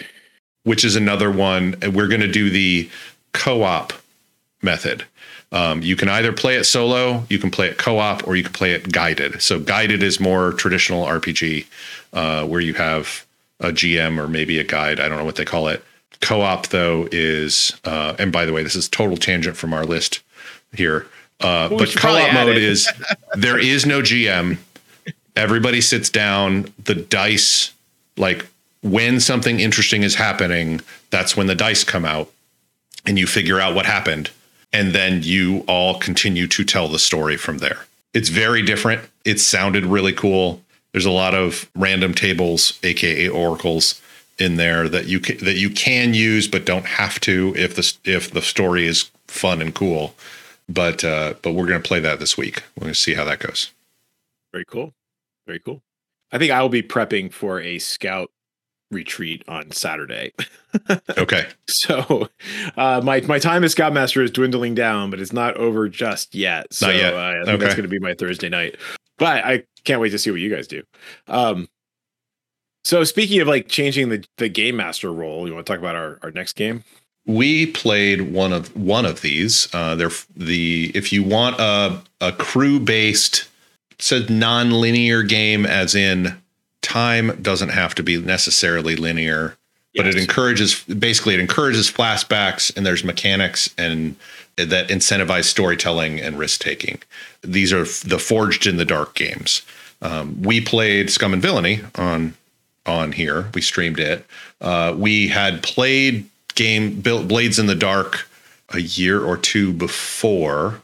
which 0.64 0.84
is 0.84 0.96
another 0.96 1.30
one. 1.30 1.76
and 1.82 1.94
We're 1.94 2.08
going 2.08 2.22
to 2.22 2.32
do 2.32 2.48
the 2.48 2.88
co-op 3.32 3.92
method. 4.62 5.04
Um, 5.53 5.82
you 5.82 5.97
can 5.97 6.09
either 6.09 6.32
play 6.32 6.57
it 6.57 6.64
solo, 6.64 7.24
you 7.30 7.38
can 7.38 7.51
play 7.51 7.68
it 7.68 7.78
co-op, 7.78 8.26
or 8.26 8.36
you 8.36 8.42
can 8.42 8.53
play 8.53 8.72
it 8.72 8.90
guided. 8.90 9.40
So 9.40 9.61
guided 9.61 10.03
is 10.03 10.18
more 10.18 10.53
traditional 10.53 11.05
RPG, 11.05 11.66
uh, 12.12 12.47
where 12.47 12.61
you 12.61 12.74
have 12.74 13.24
a 13.61 13.68
GM 13.68 14.18
or 14.18 14.28
maybe 14.28 14.59
a 14.59 14.64
guide. 14.64 15.01
I 15.01 15.09
don't 15.09 15.18
know 15.18 15.24
what 15.24 15.36
they 15.36 15.44
call 15.44 15.68
it. 15.68 15.84
Co-op 16.20 16.68
though 16.68 17.09
is, 17.12 17.78
uh, 17.84 18.16
and 18.18 18.32
by 18.32 18.44
the 18.44 18.53
way, 18.53 18.62
this 18.62 18.74
is 18.74 18.88
total 18.88 19.16
tangent 19.16 19.57
from 19.57 19.72
our 19.72 19.84
list 19.84 20.22
here. 20.72 21.07
Uh, 21.40 21.68
we 21.70 21.76
but 21.76 21.97
co-op 21.97 22.32
mode 22.32 22.57
is 22.57 22.88
there 23.34 23.59
is 23.59 23.86
no 23.86 24.01
GM. 24.01 24.59
Everybody 25.36 25.80
sits 25.80 26.09
down. 26.09 26.72
The 26.84 26.94
dice, 26.94 27.72
like 28.16 28.47
when 28.82 29.20
something 29.20 29.61
interesting 29.61 30.03
is 30.03 30.14
happening, 30.14 30.80
that's 31.11 31.36
when 31.36 31.47
the 31.47 31.55
dice 31.55 31.84
come 31.84 32.05
out, 32.05 32.30
and 33.05 33.18
you 33.18 33.26
figure 33.26 33.61
out 33.61 33.74
what 33.74 33.84
happened, 33.84 34.30
and 34.76 34.92
then 34.92 35.22
you 35.22 35.64
all 35.66 35.98
continue 35.98 36.46
to 36.46 36.62
tell 36.62 36.86
the 36.86 36.98
story 36.98 37.38
from 37.38 37.58
there. 37.58 37.86
It's 38.12 38.28
very 38.28 38.60
different. 38.60 39.00
It 39.24 39.40
sounded 39.40 39.86
really 39.86 40.12
cool. 40.12 40.62
There's 40.92 41.06
a 41.06 41.10
lot 41.10 41.34
of 41.34 41.70
random 41.74 42.12
tables, 42.12 42.78
aka 42.82 43.26
oracles, 43.26 44.02
in 44.38 44.56
there 44.56 44.86
that 44.86 45.06
you 45.06 45.18
can, 45.18 45.38
that 45.38 45.56
you 45.56 45.70
can 45.70 46.12
use 46.12 46.46
but 46.46 46.66
don't 46.66 46.84
have 46.84 47.18
to 47.20 47.54
if 47.56 47.74
the 47.74 47.94
if 48.04 48.30
the 48.32 48.42
story 48.42 48.86
is 48.86 49.10
fun 49.28 49.62
and 49.62 49.74
cool. 49.74 50.14
But 50.68 51.02
uh, 51.02 51.34
but 51.40 51.52
we're 51.52 51.66
gonna 51.66 51.80
play 51.80 52.00
that 52.00 52.18
this 52.18 52.36
week. 52.36 52.62
We're 52.76 52.84
gonna 52.84 52.94
see 52.94 53.14
how 53.14 53.24
that 53.24 53.38
goes. 53.38 53.72
Very 54.52 54.66
cool. 54.66 54.92
Very 55.46 55.60
cool. 55.60 55.80
I 56.32 56.38
think 56.38 56.52
I 56.52 56.60
will 56.60 56.68
be 56.68 56.82
prepping 56.82 57.32
for 57.32 57.60
a 57.62 57.78
scout 57.78 58.30
retreat 58.91 59.43
on 59.49 59.70
Saturday. 59.72 60.32
Okay. 61.16 61.47
So 61.68 62.28
uh, 62.76 63.01
my 63.03 63.22
my 63.22 63.39
time 63.39 63.64
as 63.64 63.72
scoutmaster 63.72 64.22
is 64.22 64.30
dwindling 64.30 64.74
down, 64.74 65.09
but 65.09 65.18
it's 65.20 65.32
not 65.32 65.57
over 65.57 65.89
just 65.89 66.34
yet. 66.34 66.66
So 66.74 66.89
Not 66.89 66.97
yet. 66.97 67.14
Uh, 67.14 67.16
I 67.16 67.32
think 67.32 67.49
Okay. 67.49 67.57
that's 67.59 67.74
going 67.74 67.84
to 67.84 67.89
be 67.89 67.99
my 67.99 68.12
Thursday 68.12 68.51
night. 68.51 68.76
But 69.16 69.43
I 69.47 69.64
can't 69.84 70.03
wait 70.03 70.11
to 70.11 70.18
see 70.18 70.30
what 70.30 70.41
you 70.41 70.55
guys 70.55 70.66
do. 70.68 70.82
Um, 71.28 71.66
so 72.84 73.05
speaking 73.05 73.41
of 73.41 73.49
like 73.49 73.68
changing 73.68 74.11
the 74.11 74.22
the 74.37 74.51
game 74.51 74.76
master 74.76 75.11
role, 75.11 75.49
you 75.49 75.55
want 75.55 75.64
to 75.66 75.72
talk 75.72 75.80
about 75.80 75.97
our, 75.97 76.18
our 76.22 76.30
next 76.30 76.53
game? 76.57 76.84
we 77.24 77.66
played 77.66 78.32
one 78.32 78.53
of 78.53 78.76
one 78.76 79.07
of 79.07 79.22
these. 79.22 79.68
Uh, 79.74 79.95
they're 79.95 80.11
the 80.37 80.93
if 80.95 81.11
you 81.11 81.24
want 81.24 81.59
a 81.59 82.03
a 82.20 82.32
crew 82.32 82.78
based, 82.78 83.49
said 83.99 84.28
non 84.28 84.70
linear 84.72 85.22
game, 85.22 85.64
as 85.64 85.95
in 85.95 86.37
time 86.87 87.37
doesn't 87.43 87.70
have 87.70 87.95
to 87.97 88.03
be 88.03 88.18
necessarily 88.18 88.97
linear, 88.97 89.57
but 89.95 90.07
it 90.07 90.16
encourages 90.16 90.82
basically 90.84 91.34
it 91.34 91.41
encourages 91.41 91.91
flashbacks 91.91 92.74
and 92.76 92.87
there's 92.87 93.03
mechanics 93.03 93.72
and 93.76 94.16
that 94.57 94.89
incentivize 94.89 95.45
storytelling 95.45 96.20
and 96.20 96.39
risk 96.39 96.61
taking. 96.61 97.03
These 97.43 97.72
are 97.72 97.84
the 97.84 98.18
forged 98.18 98.66
in 98.66 98.76
the 98.76 98.84
dark 98.84 99.14
games. 99.14 99.62
Um, 100.01 100.43
we 100.43 100.61
played 100.61 101.11
Scum 101.11 101.32
and 101.32 101.43
Villainy 101.43 101.80
on 101.97 102.34
on 102.87 103.12
here. 103.12 103.49
We 103.53 103.62
streamed 103.62 103.99
it. 103.99 104.24
Uh, 104.61 104.95
we 104.97 105.28
had 105.28 105.62
played 105.62 106.28
game 106.55 107.01
Built 107.01 107.26
Blades 107.26 107.59
in 107.59 107.66
the 107.66 107.74
Dark 107.74 108.28
a 108.70 108.80
year 108.80 109.22
or 109.22 109.37
two 109.37 109.72
before, 109.72 110.80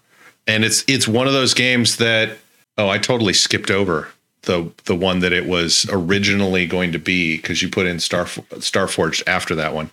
and 0.47 0.65
it's 0.65 0.85
it's 0.89 1.07
one 1.07 1.27
of 1.27 1.33
those 1.33 1.55
games 1.55 1.97
that 1.99 2.39
oh 2.77 2.89
I 2.89 2.99
totally 2.99 3.33
skipped 3.33 3.71
over 3.71 4.09
the 4.43 4.71
the 4.85 4.95
one 4.97 5.21
that 5.21 5.33
it 5.33 5.47
was 5.47 5.87
originally 5.91 6.67
going 6.67 6.93
to 6.93 6.99
be 6.99 7.37
because 7.37 7.63
you 7.63 7.69
put 7.69 7.87
in 7.87 8.01
Star 8.01 8.25
Starforged 8.27 9.23
after 9.27 9.55
that 9.57 9.75
one. 9.75 9.87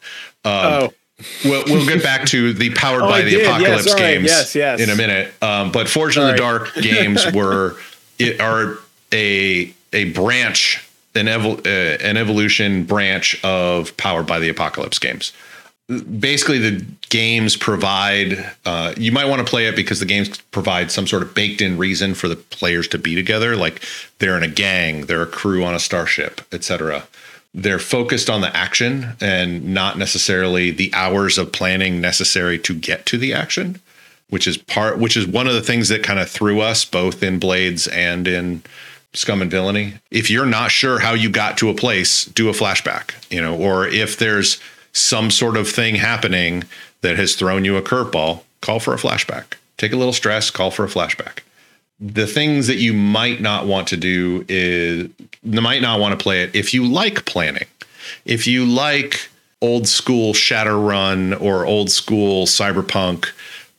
Um, 0.46 0.54
oh, 0.54 0.94
We'll, 1.44 1.66
we'll 1.66 1.86
get 1.86 2.02
back 2.02 2.26
to 2.28 2.54
the 2.54 2.70
powered 2.70 3.02
Oh, 3.04 3.10
by 3.10 3.18
I 3.18 3.22
the 3.24 3.32
did. 3.32 3.46
Apocalypse 3.46 3.90
sorry. 3.92 4.00
games 4.00 4.26
Yes, 4.28 4.56
yes. 4.56 4.80
in 4.80 4.90
a 4.90 4.96
minute. 4.96 5.34
Um, 5.42 5.70
but 5.74 5.90
Forged 5.90 6.18
in 6.18 6.26
the 6.26 6.38
Dark 6.38 6.74
games 6.82 7.26
were 7.34 7.76
it 8.18 8.40
are 8.40 8.78
a 9.12 9.74
a 9.92 10.06
branch 10.14 10.86
an 11.16 11.26
evol- 11.26 11.60
uh, 11.66 11.98
an 12.02 12.16
evolution 12.16 12.86
branch 12.86 13.44
of 13.44 13.98
powered 13.98 14.28
by 14.28 14.40
the 14.40 14.48
apocalypse 14.48 14.98
games. 14.98 15.34
Basically, 16.20 16.60
the 16.60 16.86
games 17.10 17.56
provide. 17.56 18.54
Uh, 18.66 18.94
you 18.96 19.12
might 19.12 19.26
want 19.26 19.46
to 19.46 19.50
play 19.50 19.68
it 19.68 19.76
because 19.76 20.00
the 20.00 20.06
games 20.06 20.38
provide 20.52 20.92
some 20.92 21.08
sort 21.08 21.24
of 21.24 21.34
baked 21.34 21.62
in 21.62 21.78
reason 21.78 22.14
for 22.14 22.28
the 22.28 22.36
players 22.36 22.88
to 22.90 22.98
be 22.98 23.16
together. 23.16 23.56
Like 23.56 23.82
they're 24.20 24.38
in 24.38 24.44
a 24.44 24.48
gang, 24.48 25.08
they're 25.08 25.24
a 25.24 25.28
crew 25.28 25.64
on 25.64 25.74
a 25.74 25.80
starship, 25.80 26.42
etc 26.52 27.08
they're 27.54 27.80
focused 27.80 28.30
on 28.30 28.42
the 28.42 28.56
action 28.56 29.16
and 29.20 29.74
not 29.74 29.98
necessarily 29.98 30.72
the 30.72 30.92
hours 30.94 31.38
of 31.38 31.52
planning 31.52 32.00
necessary 32.00 32.60
to 32.60 32.76
get 32.76 33.06
to 33.08 33.18
the 33.18 33.34
action 33.34 33.80
which 34.30 34.48
is 34.48 34.58
part 34.58 35.00
which 35.00 35.18
is 35.18 35.26
one 35.26 35.48
of 35.48 35.54
the 35.54 35.62
things 35.62 35.90
that 35.90 36.04
kind 36.04 36.20
of 36.20 36.30
threw 36.30 36.60
us 36.60 36.86
both 36.86 37.24
in 37.24 37.40
blades 37.40 37.88
and 37.88 38.28
in 38.28 38.62
scum 39.14 39.42
and 39.42 39.50
villainy 39.50 39.96
if 40.12 40.30
you're 40.30 40.46
not 40.46 40.70
sure 40.70 41.00
how 41.00 41.14
you 41.14 41.30
got 41.30 41.58
to 41.58 41.70
a 41.70 41.74
place 41.74 42.26
do 42.26 42.50
a 42.50 42.54
flashback 42.54 43.12
you 43.32 43.42
know 43.42 43.58
or 43.58 43.88
if 43.88 44.18
there's 44.18 44.60
some 44.94 45.32
sort 45.32 45.58
of 45.58 45.68
thing 45.68 45.96
happening 45.96 46.64
that 47.02 47.18
has 47.18 47.36
thrown 47.36 47.66
you 47.66 47.78
a 47.78 47.82
curveball 47.82 48.44
call 48.62 48.80
for 48.80 48.94
a 48.94 48.98
flashback 48.98 49.56
take 49.78 49.94
a 49.94 49.96
little 49.96 50.14
stress 50.14 50.50
call 50.50 50.72
for 50.72 50.84
a 50.84 50.90
flashback 50.90 51.40
the 52.00 52.28
things 52.28 52.68
that 52.68 52.78
you 52.78 52.94
might 52.94 53.42
not 53.42 53.68
want 53.68 53.88
to 53.90 53.98
do 53.98 54.46
is 54.48 55.10
you 55.44 55.62
might 55.62 55.82
not 55.82 56.00
want 56.00 56.18
to 56.18 56.24
play 56.24 56.44
it 56.44 56.56
if 56.56 56.74
you 56.74 56.88
like 56.88 57.26
planning. 57.26 57.66
If 58.26 58.48
you 58.48 58.66
like 58.66 59.30
old 59.62 59.88
school 59.88 60.34
Shadowrun 60.34 61.40
or 61.42 61.66
old 61.66 61.92
school 61.92 62.46
Cyberpunk 62.46 63.28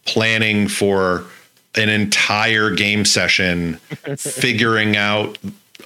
planning 0.04 0.68
for 0.68 1.24
an 1.76 1.88
entire 1.88 2.70
game 2.70 3.04
session, 3.04 3.76
figuring 4.18 4.96
out 4.96 5.38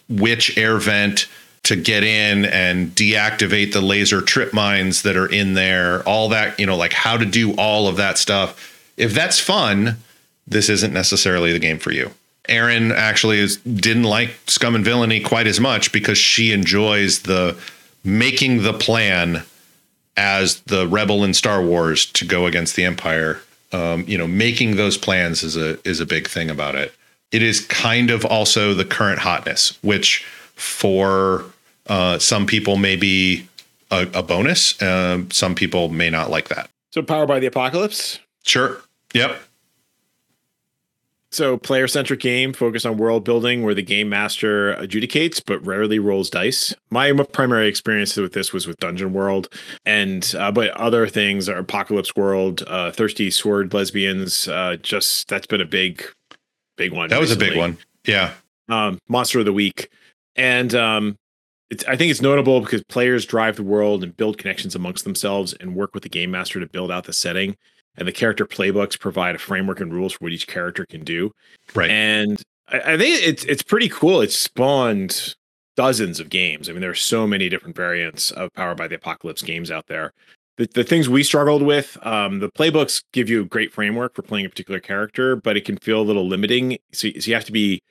which 0.08 0.58
air 0.58 0.78
vent 0.78 1.28
to 1.64 1.76
get 1.76 2.04
in 2.04 2.44
and 2.44 2.90
deactivate 2.90 3.72
the 3.72 3.80
laser 3.80 4.20
trip 4.20 4.52
mines 4.52 5.02
that 5.02 5.16
are 5.16 5.26
in 5.26 5.54
there, 5.54 6.02
all 6.02 6.28
that, 6.28 6.58
you 6.60 6.66
know, 6.66 6.76
like 6.76 6.92
how 6.92 7.16
to 7.16 7.24
do 7.24 7.54
all 7.56 7.88
of 7.88 7.96
that 7.96 8.18
stuff. 8.18 8.92
If 8.96 9.12
that's 9.12 9.40
fun, 9.40 9.96
this 10.46 10.68
isn't 10.68 10.92
necessarily 10.92 11.52
the 11.52 11.58
game 11.58 11.78
for 11.78 11.90
you. 11.90 12.10
Erin 12.48 12.92
actually 12.92 13.38
is, 13.38 13.56
didn't 13.56 14.04
like 14.04 14.30
Scum 14.46 14.74
and 14.74 14.84
Villainy 14.84 15.20
quite 15.20 15.46
as 15.46 15.58
much 15.58 15.90
because 15.90 16.18
she 16.18 16.52
enjoys 16.52 17.22
the 17.22 17.56
making 18.04 18.62
the 18.62 18.74
plan 18.74 19.42
as 20.16 20.60
the 20.60 20.86
rebel 20.86 21.24
in 21.24 21.32
Star 21.32 21.62
Wars 21.62 22.04
to 22.06 22.26
go 22.26 22.46
against 22.46 22.76
the 22.76 22.84
Empire. 22.84 23.40
Um, 23.72 24.04
you 24.06 24.18
know, 24.18 24.28
making 24.28 24.76
those 24.76 24.98
plans 24.98 25.42
is 25.42 25.56
a 25.56 25.78
is 25.88 25.98
a 25.98 26.06
big 26.06 26.28
thing 26.28 26.50
about 26.50 26.74
it. 26.74 26.94
It 27.32 27.42
is 27.42 27.60
kind 27.60 28.10
of 28.10 28.24
also 28.24 28.74
the 28.74 28.84
current 28.84 29.20
hotness, 29.20 29.78
which 29.82 30.24
for 30.54 31.46
uh, 31.88 32.18
some 32.18 32.46
people 32.46 32.76
may 32.76 32.96
be 32.96 33.46
a, 33.90 34.08
a 34.14 34.22
bonus. 34.22 34.80
Um, 34.82 35.30
some 35.30 35.54
people 35.54 35.88
may 35.88 36.10
not 36.10 36.30
like 36.30 36.48
that. 36.48 36.70
so 36.90 37.02
powered 37.02 37.28
by 37.28 37.40
the 37.40 37.46
apocalypse. 37.46 38.18
Sure. 38.44 38.80
Yep. 39.14 39.36
So 41.30 41.56
player 41.56 41.88
centric 41.88 42.20
game 42.20 42.52
focused 42.52 42.86
on 42.86 42.96
world 42.96 43.24
building 43.24 43.64
where 43.64 43.74
the 43.74 43.82
game 43.82 44.08
master 44.08 44.76
adjudicates 44.76 45.42
but 45.44 45.64
rarely 45.66 45.98
rolls 45.98 46.30
dice. 46.30 46.72
My 46.90 47.12
primary 47.12 47.66
experience 47.66 48.16
with 48.16 48.34
this 48.34 48.52
was 48.52 48.68
with 48.68 48.76
Dungeon 48.78 49.12
World 49.12 49.48
and 49.84 50.32
uh, 50.38 50.52
but 50.52 50.70
other 50.70 51.08
things 51.08 51.48
are 51.48 51.58
Apocalypse 51.58 52.14
World, 52.14 52.62
uh, 52.68 52.92
Thirsty 52.92 53.32
Sword 53.32 53.74
Lesbians, 53.74 54.46
uh, 54.46 54.76
just 54.80 55.26
that's 55.26 55.48
been 55.48 55.60
a 55.60 55.66
big 55.66 56.04
big 56.76 56.92
one. 56.92 57.08
That 57.08 57.20
was 57.20 57.32
a 57.32 57.36
big 57.36 57.56
one. 57.56 57.78
Yeah. 58.06 58.34
um, 58.68 58.98
Monster 59.08 59.40
of 59.40 59.44
the 59.44 59.52
Week, 59.52 59.90
and 60.36 60.72
um, 60.76 61.18
it's, 61.74 61.84
I 61.86 61.96
think 61.96 62.10
it's 62.10 62.22
notable 62.22 62.60
because 62.60 62.82
players 62.84 63.26
drive 63.26 63.56
the 63.56 63.62
world 63.64 64.02
and 64.04 64.16
build 64.16 64.38
connections 64.38 64.74
amongst 64.74 65.04
themselves 65.04 65.54
and 65.54 65.74
work 65.74 65.92
with 65.92 66.04
the 66.04 66.08
game 66.08 66.30
master 66.30 66.60
to 66.60 66.66
build 66.66 66.90
out 66.90 67.04
the 67.04 67.12
setting. 67.12 67.56
And 67.96 68.06
the 68.08 68.12
character 68.12 68.46
playbooks 68.46 68.98
provide 68.98 69.34
a 69.34 69.38
framework 69.38 69.80
and 69.80 69.92
rules 69.92 70.12
for 70.12 70.24
what 70.24 70.32
each 70.32 70.46
character 70.46 70.86
can 70.86 71.04
do. 71.04 71.32
Right. 71.74 71.90
And 71.90 72.42
I, 72.68 72.94
I 72.94 72.98
think 72.98 73.22
it's 73.22 73.44
it's 73.44 73.62
pretty 73.62 73.88
cool. 73.88 74.20
It's 74.20 74.38
spawned 74.38 75.34
dozens 75.76 76.20
of 76.20 76.28
games. 76.28 76.68
I 76.68 76.72
mean, 76.72 76.80
there 76.80 76.90
are 76.90 76.94
so 76.94 77.26
many 77.26 77.48
different 77.48 77.76
variants 77.76 78.30
of 78.30 78.52
Powered 78.54 78.76
by 78.76 78.88
the 78.88 78.96
Apocalypse 78.96 79.42
games 79.42 79.70
out 79.70 79.86
there. 79.86 80.12
The, 80.56 80.68
the 80.72 80.84
things 80.84 81.08
we 81.08 81.24
struggled 81.24 81.62
with, 81.62 81.98
um, 82.06 82.38
the 82.38 82.50
playbooks 82.50 83.02
give 83.12 83.28
you 83.28 83.42
a 83.42 83.44
great 83.44 83.72
framework 83.72 84.14
for 84.14 84.22
playing 84.22 84.46
a 84.46 84.48
particular 84.48 84.78
character, 84.78 85.34
but 85.34 85.56
it 85.56 85.64
can 85.64 85.76
feel 85.78 86.00
a 86.00 86.02
little 86.02 86.28
limiting. 86.28 86.78
So, 86.92 87.08
so 87.18 87.28
you 87.28 87.34
have 87.34 87.44
to 87.46 87.52
be 87.52 87.82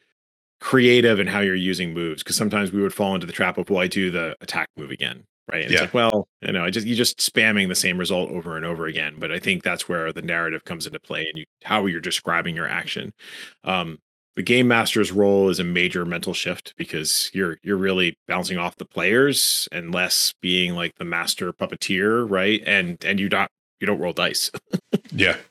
creative 0.64 1.20
in 1.20 1.28
how 1.28 1.42
you're 1.42 1.56
using 1.56 1.94
moves 1.94 2.24
because 2.24 2.38
sometimes 2.38 2.72
we 2.72 2.82
would 2.82 2.94
fall 2.94 3.14
into 3.14 3.28
the 3.28 3.34
trap 3.34 3.58
of, 3.58 3.70
well, 3.70 3.82
I 3.82 3.88
do 3.88 4.10
the 4.10 4.34
attack 4.40 4.70
move 4.78 4.92
again, 4.92 5.26
right? 5.52 5.64
And 5.64 5.72
Yeah. 5.72 5.84
It's 5.84 5.94
like, 5.94 5.94
well, 5.94 6.30
you 6.42 6.54
know, 6.54 6.64
I 6.64 6.70
just 6.70 6.88
you 6.88 6.96
just 6.96 7.18
spamming 7.18 7.68
the 7.68 7.76
same 7.76 7.98
result 7.98 8.32
over 8.32 8.56
and 8.56 8.66
over 8.66 8.86
again. 8.86 9.16
But 9.20 9.30
I 9.30 9.40
think 9.40 9.62
that's 9.62 9.90
where 9.90 10.14
the 10.14 10.22
narrative 10.22 10.64
comes 10.64 10.88
into 10.88 11.02
play 11.02 11.28
and 11.28 11.38
you 11.38 11.44
how 11.64 11.86
you're 11.86 12.00
describing 12.00 12.56
your 12.56 12.68
action. 12.68 13.12
Um, 13.66 14.00
the 14.38 14.42
game 14.42 14.70
master's 14.70 15.12
role 15.12 15.50
is 15.50 15.60
a 15.60 15.66
major 15.66 16.06
mental 16.06 16.34
shift 16.34 16.74
because 16.78 17.30
you're 17.34 17.58
you're 17.62 17.76
really 17.76 18.18
bouncing 18.30 18.58
off 18.58 18.78
the 18.78 18.86
players 18.86 19.68
and 19.74 19.94
less 19.94 20.34
being 20.42 20.76
like 20.76 20.96
the 20.96 21.04
master 21.06 21.52
puppeteer, 21.52 22.26
right? 22.28 22.64
And 22.66 23.04
and 23.04 23.20
you 23.20 23.28
don't 23.28 23.52
you 23.82 23.86
don't 23.86 24.00
roll 24.00 24.14
dice. 24.14 24.50
Yeah. 25.12 25.36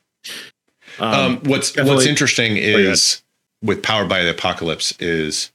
Um, 0.99 1.13
Um, 1.13 1.39
what's 1.45 1.75
what's 1.75 2.05
interesting 2.05 2.55
is 2.55 3.22
with 3.63 3.81
Powered 3.81 4.09
by 4.09 4.21
the 4.23 4.31
Apocalypse 4.31 4.93
is 4.99 5.51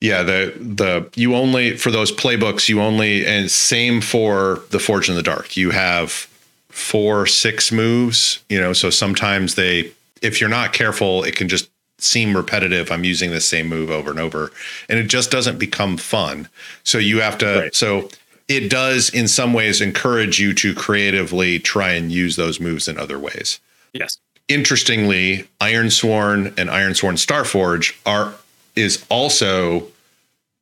yeah 0.00 0.22
the 0.22 0.52
the 0.58 1.08
you 1.14 1.34
only 1.34 1.76
for 1.76 1.90
those 1.90 2.10
playbooks 2.10 2.68
you 2.68 2.80
only 2.80 3.24
and 3.26 3.50
same 3.50 4.00
for 4.00 4.62
the 4.70 4.78
Forge 4.78 5.08
in 5.08 5.14
the 5.14 5.22
Dark 5.22 5.56
you 5.56 5.70
have 5.70 6.26
four 6.68 7.26
six 7.26 7.70
moves 7.70 8.42
you 8.48 8.60
know 8.60 8.72
so 8.72 8.90
sometimes 8.90 9.54
they 9.54 9.90
if 10.22 10.40
you're 10.40 10.50
not 10.50 10.72
careful 10.72 11.22
it 11.24 11.36
can 11.36 11.48
just 11.48 11.70
seem 11.98 12.34
repetitive 12.34 12.90
I'm 12.90 13.04
using 13.04 13.30
the 13.30 13.42
same 13.42 13.66
move 13.68 13.90
over 13.90 14.10
and 14.10 14.18
over 14.18 14.50
and 14.88 14.98
it 14.98 15.06
just 15.08 15.30
doesn't 15.30 15.58
become 15.58 15.98
fun 15.98 16.48
so 16.82 16.96
you 16.96 17.20
have 17.20 17.36
to 17.38 17.60
Right. 17.64 17.74
so 17.74 18.08
it 18.48 18.70
does 18.70 19.10
in 19.10 19.28
some 19.28 19.52
ways 19.52 19.80
encourage 19.82 20.40
you 20.40 20.54
to 20.54 20.74
creatively 20.74 21.58
try 21.58 21.90
and 21.92 22.10
use 22.10 22.36
those 22.36 22.58
moves 22.58 22.88
in 22.88 22.98
other 22.98 23.18
ways 23.18 23.60
yes. 23.92 24.16
Interestingly, 24.50 25.48
Ironsworn 25.60 26.46
and 26.58 26.68
Ironsworn 26.68 27.14
Starforge 27.14 27.96
are 28.04 28.34
is 28.76 29.04
also 29.08 29.86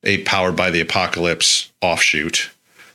a 0.05 0.23
powered 0.25 0.57
by 0.57 0.71
the 0.71 0.81
apocalypse 0.81 1.71
offshoot, 1.81 2.51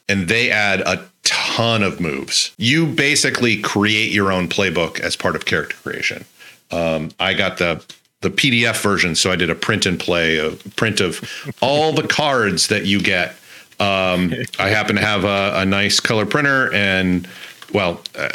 and 0.08 0.28
they 0.28 0.52
add 0.52 0.82
a 0.82 1.06
ton 1.24 1.84
of 1.84 2.00
moves. 2.00 2.54
You 2.58 2.86
basically 2.86 3.58
create 3.62 4.12
your 4.12 4.32
own 4.32 4.48
playbook 4.48 5.00
as 5.00 5.16
part 5.16 5.36
of 5.36 5.46
character 5.46 5.76
creation. 5.78 6.26
Um, 6.72 7.12
I 7.20 7.34
got 7.34 7.58
the 7.58 7.84
the 8.22 8.30
PDF 8.30 8.82
version, 8.82 9.16
so 9.16 9.32
I 9.32 9.36
did 9.36 9.50
a 9.50 9.56
print 9.56 9.86
and 9.86 10.00
play, 10.00 10.38
a 10.38 10.52
print 10.76 11.02
of 11.02 11.54
all 11.62 11.92
the 11.92 12.08
cards 12.08 12.68
that 12.68 12.86
you 12.86 13.02
get. 13.02 13.32
Um, 13.80 14.34
I 14.60 14.70
happen 14.70 14.96
to 14.96 15.02
have 15.02 15.26
a, 15.26 15.54
a 15.58 15.66
nice 15.66 16.00
color 16.00 16.26
printer, 16.26 16.74
and 16.74 17.28
well, 17.74 18.02
uh, 18.18 18.30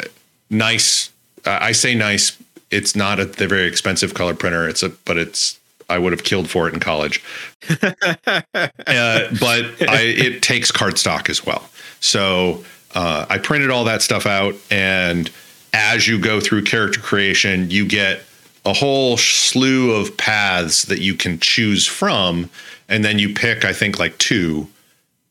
nice. 0.49 1.09
Uh, 1.45 1.57
I 1.61 1.71
say 1.71 1.95
nice. 1.95 2.37
It's 2.71 2.95
not 2.95 3.19
a 3.19 3.25
the 3.25 3.47
very 3.47 3.67
expensive 3.67 4.13
color 4.13 4.33
printer. 4.33 4.67
It's 4.67 4.83
a, 4.83 4.89
but 4.89 5.17
it's. 5.17 5.59
I 5.91 5.97
would 5.97 6.11
have 6.13 6.23
killed 6.23 6.47
for 6.49 6.67
it 6.67 6.73
in 6.73 6.79
college. 6.79 7.23
Uh, 8.89 9.27
but 9.39 9.65
I, 9.87 10.01
it 10.01 10.41
takes 10.41 10.71
cardstock 10.71 11.29
as 11.29 11.45
well. 11.45 11.69
So 11.99 12.63
uh, 12.95 13.25
I 13.29 13.37
printed 13.37 13.69
all 13.69 13.83
that 13.85 14.01
stuff 14.01 14.25
out, 14.25 14.55
and 14.71 15.29
as 15.73 16.07
you 16.07 16.19
go 16.19 16.39
through 16.39 16.63
character 16.63 16.99
creation, 16.99 17.69
you 17.69 17.87
get 17.87 18.21
a 18.65 18.73
whole 18.73 19.17
slew 19.17 19.91
of 19.95 20.17
paths 20.17 20.83
that 20.83 20.99
you 20.99 21.15
can 21.15 21.39
choose 21.39 21.85
from, 21.85 22.49
and 22.87 23.05
then 23.05 23.19
you 23.19 23.33
pick, 23.33 23.63
I 23.63 23.73
think, 23.73 23.99
like 23.99 24.17
two 24.17 24.67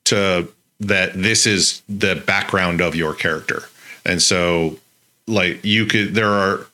to 0.04 0.48
that 0.80 1.12
this 1.14 1.46
is 1.46 1.82
the 1.88 2.14
background 2.14 2.80
of 2.80 2.94
your 2.94 3.14
character. 3.14 3.64
And 4.04 4.22
so, 4.22 4.78
like, 5.26 5.64
you 5.64 5.86
could, 5.86 6.14
there 6.14 6.30
are 6.30 6.66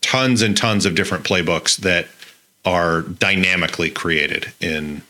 tons 0.00 0.42
and 0.42 0.56
tons 0.56 0.86
of 0.86 0.94
different 0.94 1.24
playbooks 1.24 1.76
that 1.78 2.08
are 2.64 3.02
dynamically 3.02 3.90
created 3.90 4.52
in 4.60 5.02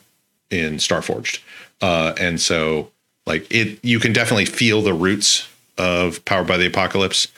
in 0.51 0.75
Starforged. 0.77 1.41
Uh, 1.81 2.15
and 2.19 2.41
so 2.41 2.91
like 3.27 3.47
it 3.51 3.79
you 3.85 3.99
can 4.01 4.13
definitely 4.13 4.47
feel 4.47 4.83
the 4.83 4.95
roots 4.95 5.49
of 5.77 6.25
Powered 6.25 6.47
by 6.47 6.57
the 6.57 6.67
Apocalypse 6.67 7.29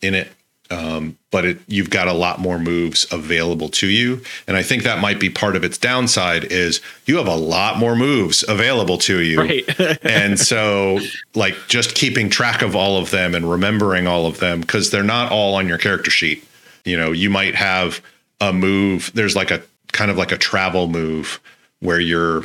in 0.00 0.14
it. 0.14 0.30
Um, 0.70 1.16
but 1.30 1.46
it, 1.46 1.58
you've 1.66 1.88
got 1.88 2.08
a 2.08 2.12
lot 2.12 2.40
more 2.40 2.58
moves 2.58 3.10
available 3.10 3.70
to 3.70 3.86
you, 3.86 4.20
and 4.46 4.54
I 4.54 4.62
think 4.62 4.82
that 4.82 5.00
might 5.00 5.18
be 5.18 5.30
part 5.30 5.56
of 5.56 5.64
its 5.64 5.78
downside. 5.78 6.44
Is 6.44 6.82
you 7.06 7.16
have 7.16 7.26
a 7.26 7.36
lot 7.36 7.78
more 7.78 7.96
moves 7.96 8.44
available 8.46 8.98
to 8.98 9.22
you, 9.22 9.40
right? 9.40 9.80
and 10.04 10.38
so 10.38 11.00
like 11.34 11.54
just 11.68 11.94
keeping 11.94 12.28
track 12.28 12.60
of 12.60 12.76
all 12.76 12.98
of 12.98 13.10
them 13.10 13.34
and 13.34 13.50
remembering 13.50 14.06
all 14.06 14.26
of 14.26 14.40
them 14.40 14.60
because 14.60 14.90
they're 14.90 15.02
not 15.02 15.32
all 15.32 15.54
on 15.54 15.68
your 15.68 15.78
character 15.78 16.10
sheet. 16.10 16.46
You 16.88 16.96
know, 16.96 17.12
you 17.12 17.30
might 17.30 17.54
have 17.54 18.00
a 18.40 18.52
move. 18.52 19.10
There's 19.14 19.36
like 19.36 19.50
a 19.50 19.62
kind 19.92 20.10
of 20.10 20.16
like 20.16 20.32
a 20.32 20.38
travel 20.38 20.88
move 20.88 21.40
where 21.80 22.00
you're 22.00 22.44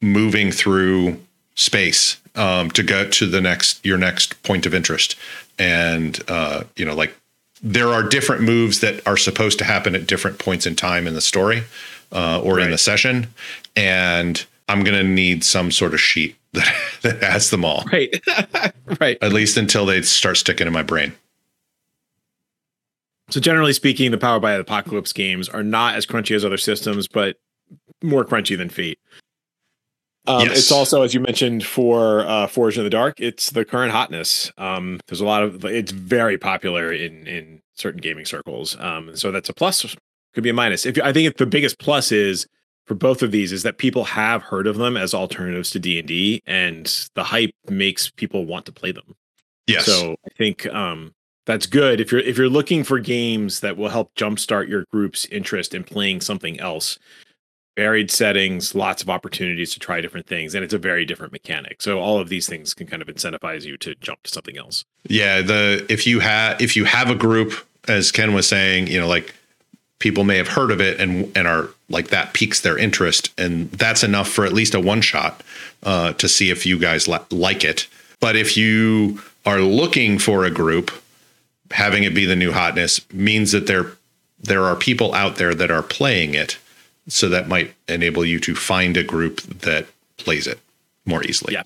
moving 0.00 0.50
through 0.52 1.20
space 1.54 2.20
um, 2.34 2.70
to 2.70 2.82
go 2.82 3.08
to 3.08 3.26
the 3.26 3.40
next 3.40 3.84
your 3.84 3.98
next 3.98 4.42
point 4.42 4.66
of 4.66 4.74
interest. 4.74 5.16
And 5.58 6.18
uh, 6.28 6.64
you 6.76 6.84
know 6.84 6.94
like 6.94 7.14
there 7.62 7.88
are 7.88 8.02
different 8.02 8.42
moves 8.42 8.80
that 8.80 9.04
are 9.06 9.16
supposed 9.16 9.58
to 9.58 9.64
happen 9.64 9.94
at 9.94 10.06
different 10.06 10.38
points 10.38 10.66
in 10.66 10.76
time 10.76 11.06
in 11.06 11.14
the 11.14 11.20
story 11.20 11.64
uh, 12.12 12.40
or 12.40 12.56
right. 12.56 12.66
in 12.66 12.70
the 12.70 12.78
session. 12.78 13.28
And 13.76 14.44
i'm 14.70 14.84
going 14.84 14.96
to 14.96 15.02
need 15.02 15.42
some 15.42 15.70
sort 15.70 15.94
of 15.94 16.00
sheet 16.00 16.36
that, 16.52 16.74
that 17.02 17.22
has 17.22 17.50
them 17.50 17.64
all. 17.64 17.84
Right. 17.92 18.14
Right. 19.00 19.18
At 19.20 19.34
least 19.34 19.58
until 19.58 19.84
they 19.84 20.00
start 20.00 20.38
sticking 20.38 20.66
in 20.66 20.72
my 20.72 20.82
brain 20.82 21.12
so 23.30 23.40
generally 23.40 23.72
speaking 23.72 24.10
the 24.10 24.18
power 24.18 24.40
by 24.40 24.52
apocalypse 24.52 25.12
games 25.12 25.48
are 25.48 25.62
not 25.62 25.94
as 25.94 26.06
crunchy 26.06 26.34
as 26.34 26.44
other 26.44 26.56
systems 26.56 27.08
but 27.08 27.36
more 28.02 28.24
crunchy 28.24 28.56
than 28.56 28.68
Fate 28.68 28.98
um, 30.28 30.46
yes. 30.46 30.58
It's 30.58 30.72
also, 30.72 31.02
as 31.02 31.14
you 31.14 31.20
mentioned, 31.20 31.64
for 31.64 32.20
uh, 32.26 32.46
Forge 32.46 32.76
in 32.76 32.84
the 32.84 32.90
Dark. 32.90 33.18
It's 33.18 33.50
the 33.50 33.64
current 33.64 33.92
hotness. 33.92 34.52
Um, 34.58 35.00
there's 35.08 35.22
a 35.22 35.24
lot 35.24 35.42
of. 35.42 35.64
It's 35.64 35.90
very 35.90 36.36
popular 36.36 36.92
in 36.92 37.26
in 37.26 37.62
certain 37.74 38.00
gaming 38.00 38.26
circles. 38.26 38.76
Um, 38.78 39.16
so 39.16 39.32
that's 39.32 39.48
a 39.48 39.54
plus. 39.54 39.96
Could 40.34 40.44
be 40.44 40.50
a 40.50 40.54
minus. 40.54 40.84
If 40.84 41.00
I 41.02 41.14
think 41.14 41.38
the 41.38 41.46
biggest 41.46 41.78
plus 41.78 42.12
is 42.12 42.46
for 42.84 42.94
both 42.94 43.22
of 43.22 43.30
these 43.30 43.52
is 43.52 43.62
that 43.62 43.78
people 43.78 44.04
have 44.04 44.42
heard 44.42 44.66
of 44.66 44.76
them 44.76 44.98
as 44.98 45.14
alternatives 45.14 45.70
to 45.70 45.78
D 45.78 45.98
and 45.98 46.06
D, 46.06 46.42
and 46.46 47.08
the 47.14 47.24
hype 47.24 47.50
makes 47.70 48.10
people 48.10 48.44
want 48.44 48.66
to 48.66 48.72
play 48.72 48.92
them. 48.92 49.14
Yes. 49.66 49.86
So 49.86 50.16
I 50.26 50.28
think 50.36 50.66
um, 50.66 51.14
that's 51.48 51.66
good 51.66 51.98
if 51.98 52.12
you're 52.12 52.20
if 52.20 52.36
you're 52.36 52.48
looking 52.48 52.84
for 52.84 53.00
games 53.00 53.60
that 53.60 53.76
will 53.76 53.88
help 53.88 54.14
jumpstart 54.14 54.68
your 54.68 54.84
group's 54.92 55.24
interest 55.26 55.74
in 55.74 55.82
playing 55.82 56.20
something 56.20 56.60
else 56.60 56.98
varied 57.78 58.10
settings, 58.10 58.74
lots 58.74 59.04
of 59.04 59.08
opportunities 59.08 59.72
to 59.72 59.78
try 59.78 60.00
different 60.00 60.26
things, 60.26 60.52
and 60.52 60.64
it's 60.64 60.74
a 60.74 60.78
very 60.78 61.04
different 61.04 61.32
mechanic. 61.32 61.80
So 61.80 62.00
all 62.00 62.18
of 62.18 62.28
these 62.28 62.48
things 62.48 62.74
can 62.74 62.88
kind 62.88 63.00
of 63.00 63.06
incentivize 63.06 63.64
you 63.64 63.76
to 63.76 63.94
jump 64.00 64.24
to 64.24 64.30
something 64.32 64.58
else. 64.58 64.84
Yeah, 65.06 65.42
the 65.42 65.86
if 65.88 66.04
you 66.04 66.18
have 66.18 66.60
if 66.60 66.74
you 66.76 66.84
have 66.86 67.08
a 67.08 67.14
group, 67.14 67.54
as 67.86 68.10
Ken 68.10 68.34
was 68.34 68.48
saying, 68.48 68.88
you 68.88 69.00
know, 69.00 69.06
like 69.06 69.32
people 70.00 70.24
may 70.24 70.36
have 70.38 70.48
heard 70.48 70.72
of 70.72 70.80
it 70.80 70.98
and 71.00 71.30
and 71.36 71.46
are 71.46 71.68
like 71.88 72.08
that 72.08 72.32
piques 72.32 72.62
their 72.62 72.76
interest, 72.76 73.32
and 73.38 73.70
that's 73.70 74.02
enough 74.02 74.28
for 74.28 74.44
at 74.44 74.52
least 74.52 74.74
a 74.74 74.80
one 74.80 75.00
shot 75.00 75.44
uh, 75.84 76.14
to 76.14 76.28
see 76.28 76.50
if 76.50 76.66
you 76.66 76.80
guys 76.80 77.06
li- 77.06 77.18
like 77.30 77.62
it. 77.62 77.86
But 78.18 78.34
if 78.34 78.56
you 78.56 79.22
are 79.46 79.60
looking 79.60 80.18
for 80.18 80.44
a 80.44 80.50
group, 80.50 80.90
having 81.70 82.04
it 82.04 82.14
be 82.14 82.24
the 82.24 82.36
new 82.36 82.52
hotness 82.52 83.00
means 83.12 83.52
that 83.52 83.66
there 83.66 83.92
there 84.40 84.64
are 84.64 84.76
people 84.76 85.14
out 85.14 85.36
there 85.36 85.54
that 85.54 85.70
are 85.70 85.82
playing 85.82 86.34
it 86.34 86.58
so 87.08 87.28
that 87.28 87.48
might 87.48 87.74
enable 87.88 88.24
you 88.24 88.38
to 88.38 88.54
find 88.54 88.96
a 88.96 89.02
group 89.02 89.40
that 89.40 89.86
plays 90.16 90.46
it 90.46 90.60
more 91.04 91.24
easily. 91.24 91.54
Yeah. 91.54 91.62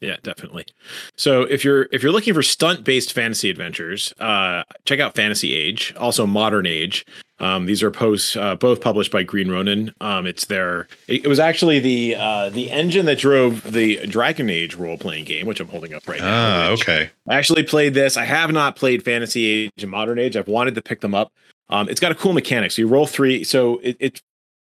Yeah, 0.00 0.16
definitely. 0.24 0.66
So 1.14 1.42
if 1.42 1.64
you're 1.64 1.86
if 1.92 2.02
you're 2.02 2.10
looking 2.10 2.34
for 2.34 2.42
stunt 2.42 2.82
based 2.82 3.12
fantasy 3.12 3.48
adventures, 3.50 4.12
uh, 4.18 4.64
check 4.84 4.98
out 4.98 5.14
Fantasy 5.14 5.54
Age, 5.54 5.94
also 5.96 6.26
Modern 6.26 6.66
Age. 6.66 7.06
Um, 7.42 7.66
these 7.66 7.82
are 7.82 7.90
posts 7.90 8.36
uh, 8.36 8.54
both 8.54 8.80
published 8.80 9.10
by 9.10 9.24
Green 9.24 9.50
Ronin. 9.50 9.92
Um, 10.00 10.26
it's 10.26 10.44
their 10.44 10.86
it, 11.08 11.24
it, 11.24 11.28
was 11.28 11.40
actually 11.40 11.80
the 11.80 12.14
uh, 12.14 12.50
the 12.50 12.70
engine 12.70 13.04
that 13.06 13.18
drove 13.18 13.72
the 13.72 14.06
Dragon 14.06 14.48
Age 14.48 14.76
role 14.76 14.96
playing 14.96 15.24
game, 15.24 15.46
which 15.46 15.58
I'm 15.58 15.66
holding 15.66 15.92
up 15.92 16.06
right 16.08 16.20
now. 16.20 16.26
Ah, 16.28 16.68
okay. 16.70 17.10
I 17.28 17.34
actually 17.34 17.64
played 17.64 17.94
this. 17.94 18.16
I 18.16 18.24
have 18.24 18.52
not 18.52 18.76
played 18.76 19.04
Fantasy 19.04 19.46
Age 19.46 19.72
and 19.82 19.90
Modern 19.90 20.20
Age. 20.20 20.36
I've 20.36 20.46
wanted 20.46 20.76
to 20.76 20.82
pick 20.82 21.00
them 21.00 21.16
up. 21.16 21.32
Um, 21.68 21.88
it's 21.88 22.00
got 22.00 22.12
a 22.12 22.14
cool 22.14 22.32
mechanic. 22.32 22.70
So 22.70 22.82
you 22.82 22.88
roll 22.88 23.06
three. 23.06 23.42
So 23.42 23.80
it, 23.82 23.96
it 23.98 24.22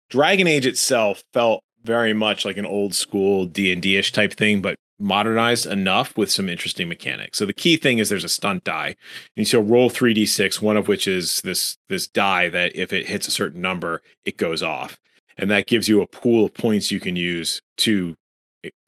Dragon 0.09 0.47
Age 0.47 0.65
itself 0.65 1.25
felt 1.33 1.65
very 1.83 2.13
much 2.15 2.45
like 2.45 2.57
an 2.57 2.67
old 2.67 2.95
school 2.95 3.47
D 3.47 3.73
and 3.73 3.83
D 3.83 3.97
ish 3.97 4.13
type 4.13 4.35
thing, 4.35 4.63
but 4.63 4.77
modernized 5.01 5.67
enough 5.67 6.17
with 6.17 6.31
some 6.31 6.49
interesting 6.49 6.89
mechanics. 6.89 7.39
So 7.39 7.47
the 7.47 7.53
key 7.53 7.77
thing 7.77 7.99
is 7.99 8.09
there's 8.09 8.25
a 8.25 8.29
stunt 8.29 8.65
die, 8.65 8.97
and 9.37 9.49
so 9.49 9.61
roll 9.61 9.91
three 9.91 10.15
d 10.15 10.27
six, 10.27 10.61
one 10.61 10.77
of 10.77 10.89
which 10.89 11.09
is 11.09 11.41
this 11.41 11.79
this 11.89 12.07
die 12.07 12.49
that 12.51 12.77
if 12.77 12.93
it 12.93 13.07
hits 13.07 13.27
a 13.27 13.33
certain 13.33 13.61
number, 13.61 14.03
it 14.25 14.37
goes 14.37 14.63
off, 14.63 14.99
and 15.39 15.51
that 15.51 15.67
gives 15.67 15.89
you 15.89 16.03
a 16.03 16.07
pool 16.07 16.45
of 16.45 16.55
points 16.55 16.91
you 16.91 17.01
can 17.01 17.17
use 17.17 17.63
to 17.79 18.15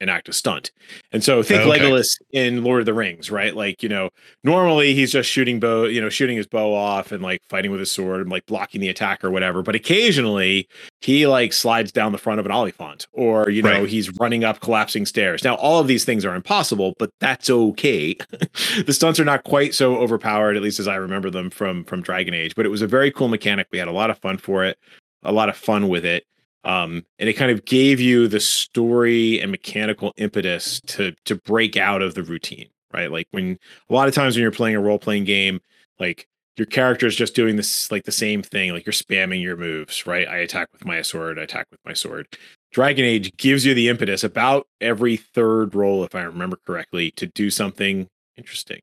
enact 0.00 0.28
a 0.28 0.32
stunt. 0.32 0.70
And 1.12 1.22
so 1.22 1.42
think 1.42 1.62
okay. 1.62 1.80
Legolas 1.80 2.20
in 2.32 2.64
Lord 2.64 2.80
of 2.80 2.86
the 2.86 2.94
Rings, 2.94 3.30
right? 3.30 3.54
Like, 3.54 3.82
you 3.82 3.88
know, 3.88 4.10
normally 4.44 4.94
he's 4.94 5.12
just 5.12 5.30
shooting 5.30 5.60
bow, 5.60 5.84
you 5.84 6.00
know, 6.00 6.08
shooting 6.08 6.36
his 6.36 6.46
bow 6.46 6.74
off 6.74 7.12
and 7.12 7.22
like 7.22 7.42
fighting 7.48 7.70
with 7.70 7.80
his 7.80 7.90
sword 7.90 8.20
and 8.20 8.30
like 8.30 8.44
blocking 8.46 8.80
the 8.80 8.88
attack 8.88 9.24
or 9.24 9.30
whatever. 9.30 9.62
But 9.62 9.74
occasionally 9.74 10.68
he 11.00 11.26
like 11.26 11.52
slides 11.52 11.92
down 11.92 12.12
the 12.12 12.18
front 12.18 12.40
of 12.40 12.46
an 12.46 12.52
Oliphant 12.52 13.06
or, 13.12 13.48
you 13.48 13.62
know, 13.62 13.80
right. 13.80 13.88
he's 13.88 14.10
running 14.18 14.44
up 14.44 14.60
collapsing 14.60 15.06
stairs. 15.06 15.44
Now, 15.44 15.54
all 15.54 15.80
of 15.80 15.86
these 15.86 16.04
things 16.04 16.24
are 16.24 16.34
impossible, 16.34 16.94
but 16.98 17.10
that's 17.20 17.48
okay. 17.48 18.16
the 18.86 18.92
stunts 18.92 19.20
are 19.20 19.24
not 19.24 19.44
quite 19.44 19.74
so 19.74 19.96
overpowered, 19.96 20.56
at 20.56 20.62
least 20.62 20.80
as 20.80 20.88
I 20.88 20.96
remember 20.96 21.30
them 21.30 21.50
from 21.50 21.84
from 21.84 22.02
Dragon 22.02 22.34
Age, 22.34 22.54
but 22.54 22.66
it 22.66 22.70
was 22.70 22.82
a 22.82 22.86
very 22.86 23.10
cool 23.10 23.28
mechanic. 23.28 23.68
We 23.70 23.78
had 23.78 23.88
a 23.88 23.92
lot 23.92 24.10
of 24.10 24.18
fun 24.18 24.38
for 24.38 24.64
it, 24.64 24.78
a 25.22 25.32
lot 25.32 25.48
of 25.48 25.56
fun 25.56 25.88
with 25.88 26.04
it 26.04 26.24
um, 26.64 27.04
and 27.18 27.28
it 27.28 27.34
kind 27.34 27.50
of 27.50 27.64
gave 27.64 28.00
you 28.00 28.28
the 28.28 28.40
story 28.40 29.40
and 29.40 29.50
mechanical 29.50 30.12
impetus 30.16 30.80
to 30.86 31.12
to 31.24 31.36
break 31.36 31.76
out 31.76 32.02
of 32.02 32.14
the 32.14 32.22
routine 32.22 32.68
right? 32.92 33.10
Like 33.10 33.28
when 33.30 33.58
a 33.88 33.94
lot 33.94 34.08
of 34.08 34.14
times 34.14 34.34
when 34.34 34.42
you're 34.42 34.50
playing 34.50 34.76
a 34.76 34.80
role-playing 34.80 35.24
game 35.24 35.60
like 35.98 36.26
your 36.56 36.66
character 36.66 37.06
is 37.06 37.16
just 37.16 37.34
doing 37.34 37.56
this 37.56 37.90
like 37.90 38.04
the 38.04 38.12
same 38.12 38.42
thing 38.42 38.72
like 38.72 38.84
you're 38.84 38.92
spamming 38.92 39.42
your 39.42 39.56
moves 39.56 40.06
right? 40.06 40.28
I 40.28 40.38
attack 40.38 40.68
with 40.72 40.84
my 40.84 41.02
sword 41.02 41.38
i 41.38 41.42
attack 41.42 41.66
with 41.70 41.80
my 41.84 41.92
sword. 41.92 42.26
Dragon 42.72 43.04
age 43.04 43.36
gives 43.36 43.64
you 43.66 43.74
the 43.74 43.88
impetus 43.88 44.24
about 44.24 44.66
every 44.80 45.16
third 45.16 45.74
roll 45.74 46.04
if 46.04 46.14
i 46.14 46.22
remember 46.22 46.58
correctly 46.66 47.10
to 47.12 47.26
do 47.26 47.50
something 47.50 48.08
interesting 48.36 48.80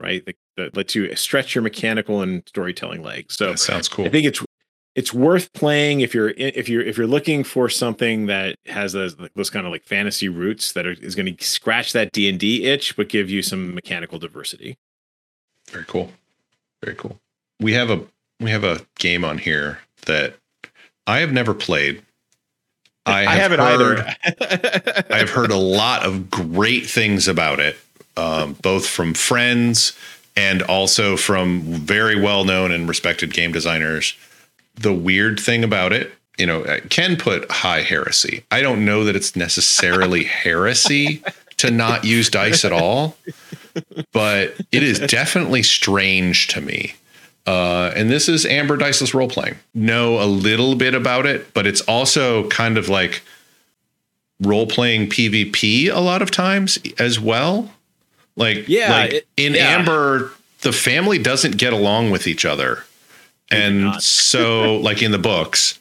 right? 0.00 0.24
That, 0.26 0.36
that 0.56 0.76
lets 0.76 0.96
you 0.96 1.14
stretch 1.14 1.54
your 1.54 1.62
mechanical 1.62 2.22
and 2.22 2.42
storytelling 2.48 3.04
legs. 3.04 3.36
So 3.36 3.50
that 3.50 3.58
sounds 3.60 3.88
cool. 3.88 4.04
i 4.04 4.08
think 4.08 4.26
it's 4.26 4.44
it's 4.94 5.12
worth 5.12 5.52
playing 5.52 6.00
if 6.00 6.14
you're 6.14 6.30
if 6.30 6.68
you're 6.68 6.82
if 6.82 6.98
you're 6.98 7.06
looking 7.06 7.44
for 7.44 7.68
something 7.68 8.26
that 8.26 8.56
has 8.66 8.92
those 8.92 9.16
those 9.34 9.50
kind 9.50 9.66
of 9.66 9.72
like 9.72 9.84
fantasy 9.84 10.28
roots 10.28 10.72
that 10.72 10.86
are, 10.86 10.92
is 10.92 11.14
going 11.14 11.34
to 11.34 11.44
scratch 11.44 11.92
that 11.92 12.12
D 12.12 12.28
and 12.28 12.38
D 12.38 12.64
itch, 12.64 12.96
but 12.96 13.08
give 13.08 13.30
you 13.30 13.42
some 13.42 13.74
mechanical 13.74 14.18
diversity. 14.18 14.76
Very 15.70 15.84
cool, 15.86 16.12
very 16.84 16.96
cool. 16.96 17.18
We 17.60 17.72
have 17.72 17.90
a 17.90 18.04
we 18.40 18.50
have 18.50 18.64
a 18.64 18.80
game 18.98 19.24
on 19.24 19.38
here 19.38 19.80
that 20.06 20.34
I 21.06 21.20
have 21.20 21.32
never 21.32 21.54
played. 21.54 22.02
I, 23.04 23.22
have 23.22 23.28
I 23.28 23.34
haven't 23.34 23.60
heard, 23.60 23.98
either. 23.98 25.06
I 25.10 25.18
have 25.18 25.30
heard 25.30 25.50
a 25.50 25.56
lot 25.56 26.04
of 26.04 26.30
great 26.30 26.86
things 26.86 27.26
about 27.26 27.58
it, 27.58 27.76
um, 28.16 28.52
both 28.62 28.86
from 28.86 29.14
friends 29.14 29.96
and 30.36 30.62
also 30.62 31.16
from 31.16 31.62
very 31.62 32.20
well 32.20 32.44
known 32.44 32.70
and 32.70 32.88
respected 32.88 33.32
game 33.32 33.52
designers 33.52 34.14
the 34.74 34.92
weird 34.92 35.38
thing 35.38 35.64
about 35.64 35.92
it, 35.92 36.12
you 36.38 36.46
know, 36.46 36.64
Ken 36.88 37.16
put 37.16 37.50
high 37.50 37.82
heresy. 37.82 38.44
I 38.50 38.62
don't 38.62 38.84
know 38.84 39.04
that 39.04 39.16
it's 39.16 39.36
necessarily 39.36 40.24
heresy 40.44 41.22
to 41.58 41.70
not 41.70 42.04
use 42.04 42.28
dice 42.28 42.64
at 42.64 42.72
all, 42.72 43.16
but 44.12 44.56
it 44.72 44.82
is 44.82 44.98
definitely 44.98 45.62
strange 45.62 46.48
to 46.48 46.60
me. 46.60 46.94
Uh, 47.46 47.92
and 47.96 48.08
this 48.08 48.28
is 48.28 48.46
Amber 48.46 48.76
Diceless 48.76 49.14
role 49.14 49.28
playing. 49.28 49.56
Know 49.74 50.22
a 50.22 50.26
little 50.26 50.74
bit 50.74 50.94
about 50.94 51.26
it, 51.26 51.52
but 51.54 51.66
it's 51.66 51.80
also 51.82 52.48
kind 52.48 52.78
of 52.78 52.88
like 52.88 53.22
role 54.40 54.66
playing 54.66 55.08
PvP 55.08 55.92
a 55.92 56.00
lot 56.00 56.22
of 56.22 56.30
times 56.30 56.78
as 56.98 57.20
well. 57.20 57.70
Like, 58.36 58.68
yeah, 58.68 58.90
like 58.90 59.12
it, 59.12 59.28
in 59.36 59.54
yeah. 59.54 59.68
Amber, 59.68 60.32
the 60.60 60.72
family 60.72 61.18
doesn't 61.18 61.58
get 61.58 61.72
along 61.72 62.10
with 62.10 62.26
each 62.26 62.44
other 62.44 62.84
and 63.52 64.02
so 64.02 64.76
like 64.78 65.02
in 65.02 65.12
the 65.12 65.18
books, 65.18 65.78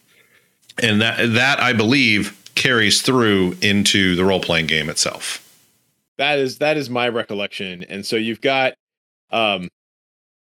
and 0.82 1.02
that 1.02 1.34
that 1.34 1.60
I 1.60 1.74
believe 1.74 2.38
carries 2.56 3.02
through 3.02 3.58
into 3.62 4.16
the 4.16 4.26
role 4.26 4.40
playing 4.40 4.68
game 4.68 4.90
itself. 4.90 5.48
That 6.18 6.40
is 6.40 6.60
that 6.60 6.78
is 6.78 6.90
my 6.90 7.10
recollection, 7.10 7.84
and 7.84 8.06
so 8.06 8.16
you've 8.16 8.42
got, 8.42 8.74
um, 9.32 9.70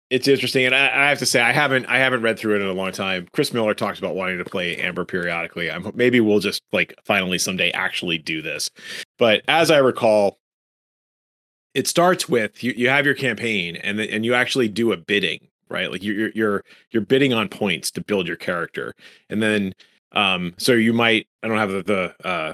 it's 0.10 0.28
interesting, 0.28 0.66
and 0.66 0.74
I, 0.74 0.88
I, 0.88 1.10
have 1.10 1.20
to 1.20 1.26
say 1.26 1.42
I 1.42 1.52
haven't 1.52 1.86
I 1.86 2.00
haven't 2.00 2.24
read 2.24 2.40
through 2.40 2.56
it 2.56 2.62
in 2.62 2.68
a 2.68 2.74
long 2.74 2.92
time. 2.92 3.28
Chris 3.34 3.54
Miller 3.54 3.76
talks 3.76 4.00
about 4.00 4.16
wanting 4.16 4.40
to 4.40 4.46
play 4.46 4.78
Amber 4.78 5.06
periodically. 5.06 5.70
I'm 5.70 5.92
maybe 5.94 6.20
we'll 6.20 6.40
just 6.40 6.64
like 6.72 6.96
finally 7.04 7.38
someday 7.38 7.72
actually 7.72 8.18
do 8.18 8.42
this, 8.42 8.72
but 9.20 9.44
as 9.48 9.70
I 9.70 9.78
recall, 9.78 10.40
it 11.76 11.88
starts 11.88 12.28
with 12.28 12.64
you, 12.64 12.74
you 12.76 12.90
have 12.90 13.06
your 13.06 13.16
campaign 13.16 13.76
and 13.76 14.00
and 14.00 14.26
you 14.26 14.34
actually 14.34 14.70
do 14.70 14.92
a 14.92 14.98
bidding 14.98 15.50
right? 15.70 15.92
Like 15.92 16.04
you're 16.04 16.30
you're 16.30 16.64
you're 16.92 17.02
bidding 17.02 17.34
on 17.34 17.50
points 17.50 17.92
to 17.92 18.02
build 18.02 18.28
your 18.28 18.36
character. 18.36 18.94
And 19.30 19.42
then 19.42 19.74
um 20.14 20.54
so 20.58 20.74
you 20.74 20.92
might 20.92 21.28
i 21.44 21.48
don't 21.48 21.60
have 21.60 21.70
the, 21.70 21.84
the 21.84 22.28
uh 22.28 22.54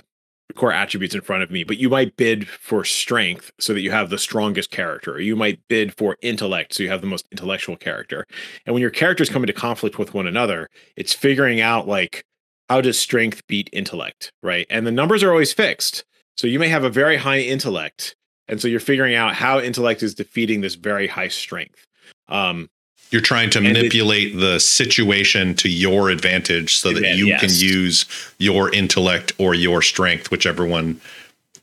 core 0.56 0.72
attributes 0.72 1.16
in 1.16 1.22
front 1.22 1.44
of 1.44 1.52
me 1.52 1.64
but 1.64 1.78
you 1.78 1.90
might 1.90 2.16
bid 2.18 2.48
for 2.48 2.86
strength 2.86 3.52
so 3.60 3.74
that 3.74 3.82
you 3.82 3.92
have 3.92 4.10
the 4.10 4.18
strongest 4.18 4.72
character. 4.72 5.14
Or 5.14 5.20
you 5.20 5.36
might 5.36 5.60
bid 5.68 5.96
for 5.98 6.18
intellect 6.22 6.74
so 6.74 6.84
you 6.84 6.90
have 6.90 7.02
the 7.02 7.08
most 7.08 7.28
intellectual 7.32 7.76
character. 7.76 8.26
And 8.66 8.74
when 8.74 8.82
your 8.82 8.90
characters 8.90 9.30
come 9.30 9.44
into 9.44 9.54
conflict 9.54 9.98
with 9.98 10.14
one 10.14 10.28
another 10.28 10.70
it's 10.96 11.14
figuring 11.14 11.62
out 11.62 11.88
like 11.88 12.26
how 12.70 12.82
does 12.82 12.98
strength 12.98 13.46
beat 13.48 13.70
intellect 13.74 14.32
right? 14.44 14.68
And 14.70 14.86
the 14.86 14.92
numbers 14.92 15.24
are 15.24 15.32
always 15.32 15.54
fixed. 15.54 16.04
So 16.38 16.48
you 16.48 16.60
may 16.60 16.68
have 16.68 16.84
a 16.84 16.90
very 16.90 17.18
high 17.18 17.40
intellect 17.40 18.16
and 18.48 18.62
so 18.62 18.68
you're 18.68 18.80
figuring 18.80 19.16
out 19.16 19.34
how 19.34 19.60
intellect 19.60 20.04
is 20.04 20.14
defeating 20.14 20.62
this 20.62 20.76
very 20.76 21.08
high 21.08 21.30
strength. 21.30 21.88
Um, 22.28 22.70
you're 23.12 23.22
trying 23.22 23.50
to 23.52 23.62
manipulate 23.62 24.34
it, 24.34 24.40
the 24.40 24.60
situation 24.60 25.56
to 25.56 25.70
your 25.70 26.10
advantage 26.10 26.78
so 26.78 26.92
that 26.94 27.16
you 27.16 27.28
yes. 27.28 27.40
can 27.40 27.50
use 27.52 28.06
your 28.40 28.74
intellect 28.74 29.34
or 29.38 29.54
your 29.54 29.82
strength 29.82 30.32
whichever 30.32 30.66
one 30.66 31.00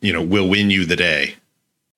you 0.01 0.13
know 0.13 0.23
will 0.23 0.49
win 0.49 0.71
you 0.71 0.85
the 0.85 0.97
day 0.97 1.35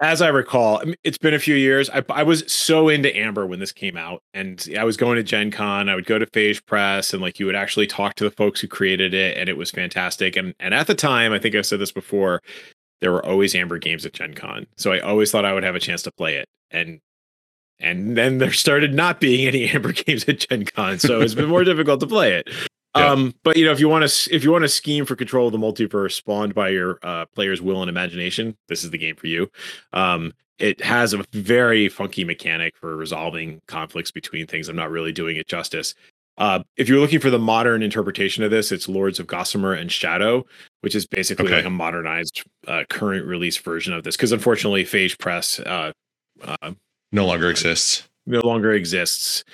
as 0.00 0.20
I 0.20 0.28
recall, 0.28 0.82
it's 1.02 1.18
been 1.18 1.34
a 1.34 1.38
few 1.38 1.54
years. 1.54 1.88
I, 1.88 2.04
I, 2.10 2.24
was 2.24 2.44
so 2.52 2.88
into 2.88 3.16
Amber 3.16 3.46
when 3.46 3.60
this 3.60 3.72
came 3.72 3.96
out, 3.96 4.22
and 4.34 4.68
I 4.78 4.84
was 4.84 4.96
going 4.96 5.16
to 5.16 5.22
Gen 5.22 5.50
Con. 5.50 5.88
I 5.88 5.94
would 5.94 6.04
go 6.04 6.18
to 6.18 6.26
Phage 6.26 6.64
Press, 6.66 7.12
and 7.12 7.22
like 7.22 7.38
you 7.38 7.46
would 7.46 7.54
actually 7.54 7.86
talk 7.86 8.14
to 8.16 8.24
the 8.24 8.30
folks 8.30 8.60
who 8.60 8.66
created 8.66 9.14
it, 9.14 9.38
and 9.38 9.48
it 9.48 9.56
was 9.56 9.70
fantastic. 9.70 10.36
And 10.36 10.54
and 10.58 10.74
at 10.74 10.88
the 10.88 10.94
time, 10.94 11.32
I 11.32 11.38
think 11.38 11.54
I've 11.54 11.64
said 11.64 11.78
this 11.78 11.92
before, 11.92 12.42
there 13.00 13.12
were 13.12 13.24
always 13.24 13.54
Amber 13.54 13.78
games 13.78 14.04
at 14.04 14.12
Gen 14.12 14.34
Con. 14.34 14.66
So 14.76 14.92
I 14.92 15.00
always 15.00 15.30
thought 15.30 15.44
I 15.44 15.54
would 15.54 15.62
have 15.62 15.76
a 15.76 15.80
chance 15.80 16.02
to 16.02 16.12
play 16.12 16.36
it. 16.36 16.48
And 16.70 17.00
and 17.80 18.16
then 18.16 18.38
there 18.38 18.52
started 18.52 18.94
not 18.94 19.20
being 19.20 19.46
any 19.46 19.68
Amber 19.70 19.92
games 19.92 20.24
at 20.28 20.40
Gen 20.40 20.64
Con. 20.64 20.98
So 20.98 21.20
it's 21.20 21.34
been 21.34 21.48
more 21.48 21.64
difficult 21.64 22.00
to 22.00 22.06
play 22.06 22.32
it. 22.34 22.48
Yeah. 22.96 23.10
Um, 23.10 23.34
but 23.42 23.56
you 23.56 23.64
know, 23.64 23.72
if 23.72 23.80
you 23.80 23.88
want 23.88 24.08
to 24.08 24.34
if 24.34 24.44
you 24.44 24.52
want 24.52 24.62
to 24.62 24.68
scheme 24.68 25.04
for 25.04 25.16
control 25.16 25.46
of 25.46 25.52
the 25.52 25.58
multiverse 25.58 26.12
spawned 26.12 26.54
by 26.54 26.68
your 26.68 26.98
uh, 27.02 27.26
player's 27.34 27.60
will 27.60 27.82
and 27.82 27.88
imagination, 27.88 28.56
this 28.68 28.84
is 28.84 28.90
the 28.90 28.98
game 28.98 29.16
for 29.16 29.26
you. 29.26 29.50
Um, 29.92 30.32
it 30.58 30.80
has 30.82 31.12
a 31.12 31.24
very 31.32 31.88
funky 31.88 32.22
mechanic 32.22 32.76
for 32.76 32.96
resolving 32.96 33.60
conflicts 33.66 34.12
between 34.12 34.46
things. 34.46 34.68
I'm 34.68 34.76
not 34.76 34.90
really 34.90 35.10
doing 35.10 35.36
it 35.36 35.48
justice. 35.48 35.94
Uh, 36.36 36.60
if 36.76 36.88
you're 36.88 37.00
looking 37.00 37.20
for 37.20 37.30
the 37.30 37.38
modern 37.38 37.82
interpretation 37.82 38.42
of 38.42 38.50
this, 38.50 38.72
it's 38.72 38.88
Lords 38.88 39.20
of 39.20 39.26
Gossamer 39.26 39.72
and 39.72 39.90
Shadow, 39.90 40.44
which 40.80 40.94
is 40.94 41.06
basically 41.06 41.46
okay. 41.46 41.56
like 41.56 41.64
a 41.64 41.70
modernized 41.70 42.42
uh, 42.66 42.82
current 42.88 43.24
release 43.26 43.56
version 43.56 43.92
of 43.92 44.02
this. 44.02 44.16
Because 44.16 44.32
unfortunately, 44.32 44.84
Phage 44.84 45.18
Press 45.18 45.60
uh, 45.60 45.92
uh, 46.42 46.72
no 47.14 47.26
longer 47.26 47.48
exists. 47.48 48.06
No 48.26 48.40
longer 48.40 48.72
exists, 48.72 49.44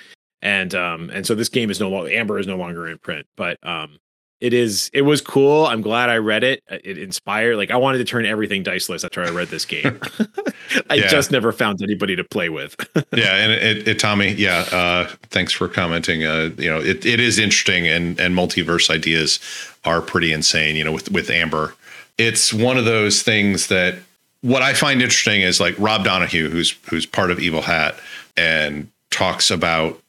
and 0.41 0.73
um, 0.75 1.09
and 1.11 1.25
so 1.25 1.35
this 1.35 1.49
game 1.49 1.69
is 1.69 1.79
no 1.79 1.89
longer 1.89 2.11
Amber 2.11 2.39
is 2.39 2.47
no 2.47 2.57
longer 2.57 2.87
in 2.87 2.97
print. 2.97 3.27
But 3.37 3.57
um, 3.63 3.99
it 4.41 4.53
is 4.53 4.89
it 4.91 5.03
was 5.03 5.21
cool 5.21 5.67
i'm 5.67 5.81
glad 5.81 6.09
i 6.09 6.17
read 6.17 6.43
it 6.43 6.63
uh, 6.69 6.77
it 6.83 6.97
inspired 6.97 7.55
like 7.55 7.71
i 7.71 7.77
wanted 7.77 7.99
to 7.99 8.03
turn 8.03 8.25
everything 8.25 8.63
diceless 8.63 9.05
after 9.05 9.23
i 9.23 9.29
read 9.29 9.47
this 9.49 9.63
game 9.65 9.99
i 10.89 10.95
yeah. 10.95 11.07
just 11.07 11.31
never 11.31 11.51
found 11.51 11.81
anybody 11.81 12.15
to 12.15 12.23
play 12.23 12.49
with 12.49 12.75
yeah 13.13 13.35
and 13.35 13.51
it, 13.51 13.87
it, 13.87 13.99
tommy 13.99 14.31
yeah 14.33 14.65
uh, 14.71 15.07
thanks 15.29 15.53
for 15.53 15.67
commenting 15.67 16.25
uh, 16.25 16.49
you 16.57 16.69
know 16.69 16.79
it, 16.79 17.05
it 17.05 17.19
is 17.19 17.37
interesting 17.37 17.87
and 17.87 18.19
and 18.19 18.35
multiverse 18.35 18.89
ideas 18.89 19.39
are 19.85 20.01
pretty 20.01 20.33
insane 20.33 20.75
you 20.75 20.83
know 20.83 20.91
with 20.91 21.09
with 21.11 21.29
amber 21.29 21.75
it's 22.17 22.51
one 22.51 22.77
of 22.77 22.85
those 22.85 23.21
things 23.21 23.67
that 23.67 23.95
what 24.41 24.61
i 24.61 24.73
find 24.73 25.01
interesting 25.01 25.41
is 25.41 25.59
like 25.59 25.75
rob 25.77 26.03
donoghue 26.03 26.49
who's 26.49 26.71
who's 26.89 27.05
part 27.05 27.31
of 27.31 27.39
evil 27.39 27.61
hat 27.61 27.95
and 28.37 28.89
talks 29.11 29.51
about 29.51 30.01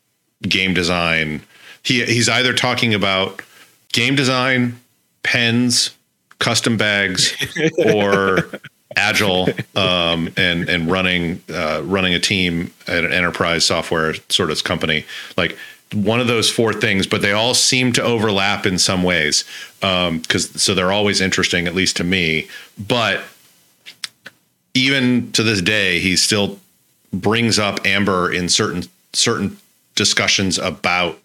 game 0.43 0.74
design. 0.74 1.43
He 1.83 2.05
he's 2.05 2.28
either 2.28 2.55
talking 2.55 2.95
about 2.95 3.43
game 3.93 4.14
design, 4.14 4.80
pens, 5.22 5.91
custom 6.39 6.76
bags, 6.76 7.35
or 7.87 8.51
agile 8.97 9.49
um, 9.76 10.33
and 10.37 10.68
and 10.68 10.91
running 10.91 11.43
uh, 11.53 11.83
running 11.85 12.14
a 12.14 12.20
team 12.20 12.72
at 12.87 13.05
an 13.05 13.12
enterprise 13.12 13.64
software 13.64 14.14
sort 14.28 14.51
of 14.51 14.62
company. 14.64 15.05
Like 15.37 15.57
one 15.95 16.20
of 16.20 16.26
those 16.26 16.49
four 16.49 16.72
things 16.72 17.07
but 17.07 17.20
they 17.20 17.33
all 17.33 17.53
seem 17.53 17.93
to 17.93 18.03
overlap 18.03 18.64
in 18.64 18.78
some 18.78 19.03
ways 19.03 19.45
because 19.80 20.09
um, 20.09 20.59
so 20.59 20.74
they're 20.74 20.91
always 20.91 21.20
interesting 21.20 21.66
at 21.66 21.74
least 21.74 21.99
to 21.99 22.05
me. 22.05 22.49
But 22.78 23.22
even 24.75 25.31
to 25.33 25.43
this 25.43 25.61
day 25.61 25.99
he 25.99 26.16
still 26.16 26.59
brings 27.12 27.59
up 27.59 27.85
amber 27.87 28.33
in 28.33 28.49
certain 28.49 28.85
certain 29.12 29.57
discussions 29.95 30.59
about 30.59 31.18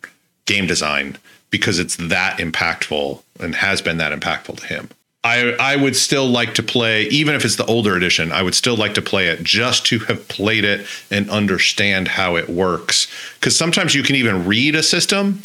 game 0.45 0.68
design 0.68 1.18
because 1.50 1.80
it's 1.80 1.95
that 1.95 2.38
impactful 2.39 3.22
and 3.39 3.56
has 3.56 3.82
been 3.82 3.98
that 3.98 4.18
impactful 4.18 4.60
to 4.60 4.68
him. 4.68 4.89
I, 5.24 5.56
I 5.60 5.76
would 5.76 5.95
still 5.95 6.28
like 6.28 6.54
to 6.56 6.64
play, 6.64 7.04
even 7.08 7.36
if 7.36 7.43
it's 7.43 7.56
the 7.56 7.66
older 7.66 7.95
edition, 7.95 8.32
I 8.32 8.41
would 8.43 8.56
still 8.56 8.78
like 8.78 8.93
to 8.93 9.02
play 9.02 9.28
it 9.28 9.43
just 9.43 9.86
to 9.88 10.00
have 10.00 10.28
played 10.28 10.64
it 10.64 10.88
and 11.12 11.30
understand 11.30 12.08
how 12.08 12.36
it 12.36 12.50
works. 12.50 13.08
Because 13.36 13.58
sometimes 13.58 13.93
you 13.93 14.04
can 14.04 14.16
even 14.16 14.45
read 14.45 14.76
a 14.76 14.84
system, 14.84 15.41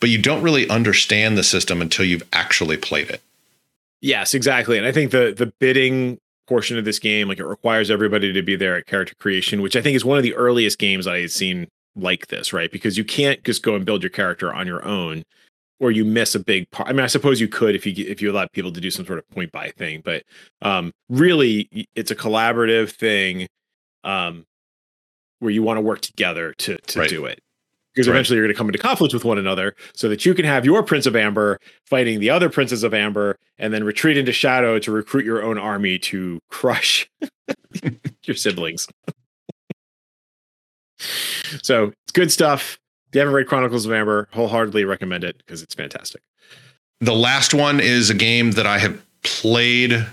but 0.00 0.08
you 0.08 0.20
don't 0.20 0.42
really 0.42 0.68
understand 0.70 1.36
the 1.36 1.42
system 1.42 1.82
until 1.82 2.04
you've 2.06 2.26
actually 2.32 2.76
played 2.76 3.10
it. 3.10 3.20
Yes, 4.00 4.32
exactly. 4.32 4.78
And 4.78 4.86
I 4.86 4.92
think 4.92 5.10
the 5.10 5.34
the 5.36 5.46
bidding 5.58 6.18
portion 6.46 6.78
of 6.78 6.84
this 6.84 6.98
game, 6.98 7.28
like 7.28 7.38
it 7.38 7.46
requires 7.46 7.90
everybody 7.90 8.32
to 8.32 8.42
be 8.42 8.56
there 8.56 8.76
at 8.76 8.86
character 8.86 9.14
creation, 9.18 9.62
which 9.62 9.76
I 9.76 9.82
think 9.82 9.96
is 9.96 10.04
one 10.04 10.16
of 10.16 10.22
the 10.22 10.34
earliest 10.34 10.78
games 10.78 11.06
I 11.06 11.20
had 11.20 11.30
seen 11.30 11.68
like 11.94 12.28
this, 12.28 12.52
right? 12.52 12.70
Because 12.70 12.96
you 12.96 13.04
can't 13.04 13.42
just 13.44 13.62
go 13.62 13.74
and 13.74 13.84
build 13.84 14.02
your 14.02 14.10
character 14.10 14.52
on 14.52 14.66
your 14.66 14.84
own 14.84 15.24
or 15.78 15.90
you 15.90 16.04
miss 16.04 16.34
a 16.34 16.40
big 16.40 16.70
part. 16.70 16.88
I 16.88 16.92
mean, 16.92 17.02
I 17.02 17.06
suppose 17.06 17.40
you 17.40 17.48
could 17.48 17.74
if 17.74 17.86
you 17.86 17.92
if 18.06 18.22
you 18.22 18.30
allow 18.30 18.46
people 18.46 18.72
to 18.72 18.80
do 18.80 18.90
some 18.90 19.06
sort 19.06 19.18
of 19.18 19.28
point 19.30 19.52
buy 19.52 19.72
thing, 19.76 20.02
but 20.04 20.22
um, 20.62 20.92
really, 21.08 21.86
it's 21.94 22.10
a 22.10 22.16
collaborative 22.16 22.90
thing 22.90 23.46
um, 24.04 24.44
where 25.40 25.50
you 25.50 25.62
want 25.62 25.76
to 25.76 25.82
work 25.82 26.00
together 26.00 26.54
to 26.58 26.78
to 26.78 27.00
right. 27.00 27.08
do 27.08 27.26
it. 27.26 27.40
Because 27.96 28.08
right. 28.08 28.14
eventually 28.14 28.36
you're 28.36 28.44
going 28.44 28.54
to 28.54 28.58
come 28.58 28.68
into 28.68 28.78
conflict 28.78 29.14
with 29.14 29.24
one 29.24 29.38
another, 29.38 29.74
so 29.94 30.06
that 30.10 30.26
you 30.26 30.34
can 30.34 30.44
have 30.44 30.66
your 30.66 30.82
Prince 30.82 31.06
of 31.06 31.16
Amber 31.16 31.58
fighting 31.86 32.20
the 32.20 32.28
other 32.28 32.50
Princes 32.50 32.82
of 32.82 32.92
Amber, 32.92 33.38
and 33.58 33.72
then 33.72 33.84
retreat 33.84 34.18
into 34.18 34.32
Shadow 34.32 34.78
to 34.78 34.92
recruit 34.92 35.24
your 35.24 35.42
own 35.42 35.56
army 35.56 35.98
to 36.00 36.38
crush 36.50 37.10
your 38.24 38.36
siblings. 38.36 38.86
so 41.62 41.92
it's 42.04 42.12
good 42.12 42.30
stuff 42.30 42.78
If 43.08 43.14
you 43.14 43.20
haven't 43.20 43.34
read 43.34 43.46
Chronicles 43.46 43.86
of 43.86 43.92
Amber, 43.92 44.28
wholeheartedly 44.32 44.84
recommend 44.84 45.24
it 45.24 45.38
because 45.38 45.62
it's 45.62 45.74
fantastic. 45.74 46.20
The 47.00 47.14
last 47.14 47.54
one 47.54 47.80
is 47.80 48.10
a 48.10 48.14
game 48.14 48.52
that 48.52 48.66
I 48.66 48.78
have 48.78 49.02
played. 49.22 50.06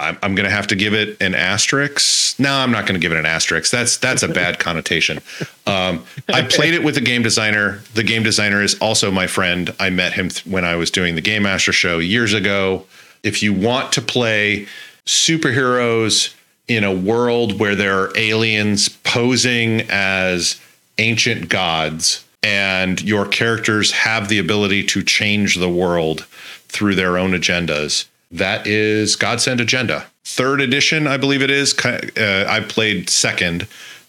I'm, 0.00 0.18
I'm 0.22 0.34
going 0.34 0.48
to 0.48 0.54
have 0.54 0.66
to 0.68 0.76
give 0.76 0.94
it 0.94 1.20
an 1.20 1.34
asterisk. 1.34 2.38
No, 2.40 2.52
I'm 2.52 2.72
not 2.72 2.86
going 2.86 2.94
to 2.94 3.00
give 3.00 3.12
it 3.12 3.18
an 3.18 3.26
asterisk. 3.26 3.70
That's 3.70 3.98
that's 3.98 4.22
a 4.22 4.28
bad 4.28 4.58
connotation. 4.58 5.18
Um, 5.66 6.04
I 6.28 6.42
played 6.42 6.74
it 6.74 6.82
with 6.82 6.96
a 6.96 7.00
game 7.00 7.22
designer. 7.22 7.82
The 7.94 8.02
game 8.02 8.22
designer 8.22 8.62
is 8.62 8.76
also 8.80 9.10
my 9.10 9.26
friend. 9.26 9.74
I 9.78 9.90
met 9.90 10.12
him 10.14 10.28
th- 10.28 10.46
when 10.46 10.64
I 10.64 10.76
was 10.76 10.90
doing 10.90 11.14
the 11.14 11.20
Game 11.20 11.44
Master 11.44 11.72
show 11.72 11.98
years 11.98 12.32
ago. 12.32 12.86
If 13.22 13.42
you 13.42 13.52
want 13.52 13.92
to 13.92 14.00
play 14.00 14.66
superheroes 15.06 16.34
in 16.68 16.84
a 16.84 16.94
world 16.94 17.58
where 17.58 17.74
there 17.74 17.98
are 17.98 18.12
aliens 18.16 18.88
posing 18.88 19.82
as 19.90 20.60
ancient 20.98 21.48
gods 21.48 22.24
and 22.42 23.02
your 23.02 23.26
characters 23.26 23.90
have 23.90 24.28
the 24.28 24.38
ability 24.38 24.84
to 24.84 25.02
change 25.02 25.56
the 25.56 25.68
world 25.68 26.26
through 26.68 26.94
their 26.94 27.18
own 27.18 27.32
agendas. 27.32 28.06
That 28.30 28.66
is 28.66 29.16
Godsend 29.16 29.60
Agenda. 29.60 30.06
Third 30.24 30.60
edition, 30.60 31.06
I 31.06 31.16
believe 31.16 31.42
it 31.42 31.50
is. 31.50 31.76
Uh, 31.84 32.46
I 32.48 32.60
played 32.60 33.10
second 33.10 33.66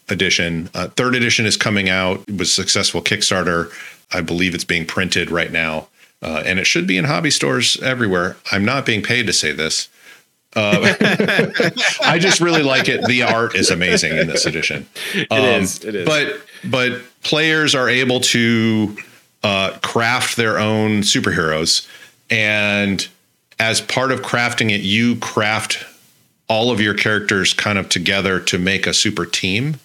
edition. 0.09 0.69
Uh, 0.73 0.87
third 0.89 1.15
edition 1.15 1.45
is 1.45 1.57
coming 1.57 1.89
out. 1.89 2.23
It 2.27 2.37
was 2.37 2.53
successful 2.53 3.01
Kickstarter. 3.01 3.71
I 4.13 4.21
believe 4.21 4.53
it's 4.53 4.63
being 4.63 4.85
printed 4.85 5.31
right 5.31 5.51
now. 5.51 5.87
Uh, 6.21 6.43
and 6.45 6.59
it 6.59 6.67
should 6.67 6.85
be 6.85 6.97
in 6.97 7.05
hobby 7.05 7.31
stores 7.31 7.81
everywhere. 7.81 8.37
I'm 8.51 8.63
not 8.63 8.85
being 8.85 9.01
paid 9.01 9.25
to 9.27 9.33
say 9.33 9.53
this. 9.53 9.89
Uh, 10.55 10.93
I 12.03 12.19
just 12.19 12.41
really 12.41 12.61
like 12.61 12.89
it. 12.89 13.03
The 13.05 13.23
art 13.23 13.55
is 13.55 13.71
amazing 13.71 14.17
in 14.17 14.27
this 14.27 14.45
edition. 14.45 14.85
Um, 15.31 15.39
it 15.39 15.61
is. 15.63 15.83
It 15.83 15.95
is. 15.95 16.05
But 16.05 16.41
but 16.69 17.01
players 17.23 17.73
are 17.73 17.89
able 17.89 18.19
to 18.19 18.97
uh, 19.43 19.77
craft 19.81 20.35
their 20.35 20.59
own 20.59 21.01
superheroes. 21.01 21.87
And 22.29 23.07
as 23.61 23.79
part 23.79 24.11
of 24.11 24.21
crafting 24.21 24.71
it, 24.71 24.81
you 24.81 25.15
craft 25.17 25.85
all 26.49 26.71
of 26.71 26.81
your 26.81 26.95
characters 26.95 27.53
kind 27.53 27.77
of 27.77 27.87
together 27.89 28.39
to 28.39 28.57
make 28.57 28.87
a 28.87 28.93
super 28.93 29.23
team. 29.23 29.79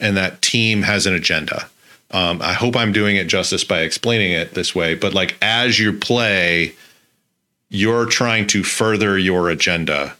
And 0.00 0.16
that 0.16 0.42
team 0.42 0.82
has 0.82 1.06
an 1.06 1.14
agenda. 1.14 1.68
Um, 2.10 2.42
I 2.42 2.54
hope 2.54 2.74
I'm 2.74 2.90
doing 2.90 3.14
it 3.14 3.28
justice 3.28 3.62
by 3.62 3.82
explaining 3.82 4.32
it 4.32 4.54
this 4.54 4.74
way, 4.74 4.96
but 4.96 5.14
like 5.14 5.36
as 5.40 5.78
you 5.78 5.92
play, 5.92 6.74
you're 7.68 8.06
trying 8.06 8.48
to 8.48 8.64
further 8.64 9.16
your 9.16 9.48
agenda, 9.48 10.16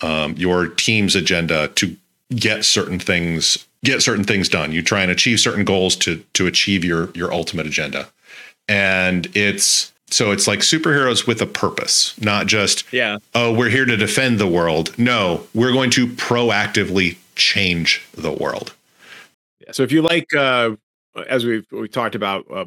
um, 0.00 0.34
your 0.38 0.66
team's 0.66 1.14
agenda 1.14 1.68
to 1.68 1.94
get 2.34 2.64
certain 2.64 2.98
things 2.98 3.66
get 3.84 4.02
certain 4.02 4.24
things 4.24 4.48
done. 4.48 4.72
You 4.72 4.80
try 4.80 5.02
and 5.02 5.10
achieve 5.10 5.38
certain 5.38 5.66
goals 5.66 5.96
to 5.96 6.24
to 6.32 6.46
achieve 6.46 6.82
your 6.82 7.10
your 7.10 7.30
ultimate 7.30 7.66
agenda. 7.66 8.08
And 8.66 9.28
it's 9.36 9.92
so 10.14 10.30
it's 10.30 10.46
like 10.46 10.60
superheroes 10.60 11.26
with 11.26 11.42
a 11.42 11.46
purpose, 11.46 12.14
not 12.20 12.46
just 12.46 12.84
yeah. 12.92 13.18
Oh, 13.34 13.52
we're 13.52 13.68
here 13.68 13.84
to 13.84 13.96
defend 13.96 14.38
the 14.38 14.46
world. 14.46 14.96
No, 14.96 15.44
we're 15.54 15.72
going 15.72 15.90
to 15.90 16.06
proactively 16.06 17.16
change 17.34 18.00
the 18.14 18.30
world. 18.30 18.74
Yeah. 19.58 19.72
So 19.72 19.82
if 19.82 19.90
you 19.90 20.02
like, 20.02 20.32
uh, 20.32 20.76
as 21.28 21.44
we've 21.44 21.66
we 21.72 21.88
talked 21.88 22.14
about, 22.14 22.44
uh, 22.48 22.66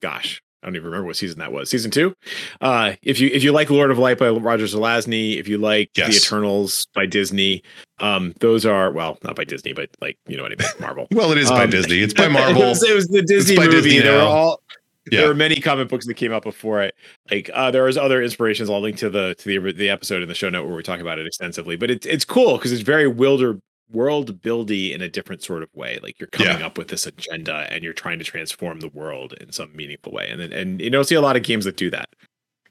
gosh, 0.00 0.40
I 0.62 0.68
don't 0.68 0.76
even 0.76 0.86
remember 0.86 1.08
what 1.08 1.16
season 1.16 1.38
that 1.40 1.52
was. 1.52 1.68
Season 1.68 1.90
two. 1.90 2.14
Uh, 2.62 2.94
if 3.02 3.20
you 3.20 3.28
if 3.30 3.44
you 3.44 3.52
like 3.52 3.68
Lord 3.68 3.90
of 3.90 3.98
Light 3.98 4.16
by 4.16 4.30
Roger 4.30 4.64
Zelazny, 4.64 5.36
if 5.36 5.48
you 5.48 5.58
like 5.58 5.90
yes. 5.98 6.08
The 6.08 6.16
Eternals 6.16 6.86
by 6.94 7.04
Disney, 7.04 7.62
um, 7.98 8.32
those 8.40 8.64
are 8.64 8.90
well, 8.90 9.18
not 9.22 9.36
by 9.36 9.44
Disney, 9.44 9.74
but 9.74 9.90
like 10.00 10.16
you 10.26 10.38
know 10.38 10.44
what 10.44 10.52
I 10.52 10.56
mean, 10.56 10.72
Marvel. 10.80 11.08
well, 11.12 11.30
it 11.30 11.36
is 11.36 11.50
by 11.50 11.64
um, 11.64 11.70
Disney. 11.70 11.98
It's 11.98 12.14
by 12.14 12.28
Marvel. 12.28 12.62
it, 12.62 12.68
was, 12.70 12.82
it 12.82 12.94
was 12.94 13.08
the 13.08 13.20
Disney 13.20 13.58
movie. 13.58 13.70
Disney 13.70 13.98
there 13.98 14.16
were 14.16 14.22
all. 14.22 14.62
Yeah. 15.10 15.20
There 15.20 15.28
were 15.28 15.34
many 15.34 15.56
comic 15.56 15.88
books 15.88 16.06
that 16.06 16.14
came 16.14 16.32
out 16.32 16.42
before 16.42 16.80
it. 16.82 16.94
Like 17.30 17.50
uh, 17.52 17.70
there 17.70 17.84
was 17.84 17.98
other 17.98 18.22
inspirations. 18.22 18.70
I'll 18.70 18.80
link 18.80 18.96
to 18.98 19.10
the 19.10 19.34
to 19.38 19.60
the 19.60 19.72
the 19.72 19.90
episode 19.90 20.22
in 20.22 20.28
the 20.28 20.34
show 20.34 20.48
note 20.48 20.66
where 20.66 20.76
we 20.76 20.82
talk 20.82 21.00
about 21.00 21.18
it 21.18 21.26
extensively. 21.26 21.76
But 21.76 21.90
it's 21.90 22.06
it's 22.06 22.24
cool 22.24 22.56
because 22.56 22.72
it's 22.72 22.82
very 22.82 23.08
wilder 23.08 23.58
world 23.90 24.40
buildy 24.42 24.92
in 24.92 25.02
a 25.02 25.08
different 25.08 25.42
sort 25.42 25.62
of 25.62 25.68
way. 25.74 25.98
Like 26.02 26.18
you're 26.20 26.28
coming 26.28 26.60
yeah. 26.60 26.66
up 26.66 26.78
with 26.78 26.88
this 26.88 27.06
agenda 27.06 27.66
and 27.70 27.82
you're 27.82 27.92
trying 27.92 28.18
to 28.18 28.24
transform 28.24 28.80
the 28.80 28.88
world 28.88 29.34
in 29.34 29.52
some 29.52 29.74
meaningful 29.74 30.12
way. 30.12 30.28
And 30.30 30.40
then 30.40 30.52
and 30.52 30.80
you 30.80 30.90
don't 30.90 31.04
see 31.04 31.14
a 31.14 31.20
lot 31.20 31.36
of 31.36 31.42
games 31.42 31.64
that 31.64 31.76
do 31.76 31.90
that. 31.90 32.08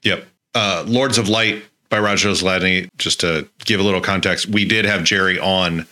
Yep. 0.02 0.26
Uh, 0.54 0.84
Lords 0.86 1.18
of 1.18 1.28
Light 1.28 1.62
by 1.88 2.00
Roger 2.00 2.30
Zelazny. 2.30 2.88
Just 2.96 3.20
to 3.20 3.48
give 3.64 3.78
a 3.78 3.82
little 3.82 4.00
context, 4.00 4.46
we 4.48 4.64
did 4.64 4.84
have 4.84 5.04
Jerry 5.04 5.38
on 5.38 5.86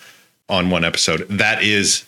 on 0.49 0.71
one 0.71 0.85
episode. 0.85 1.27
That 1.29 1.63
is 1.63 2.05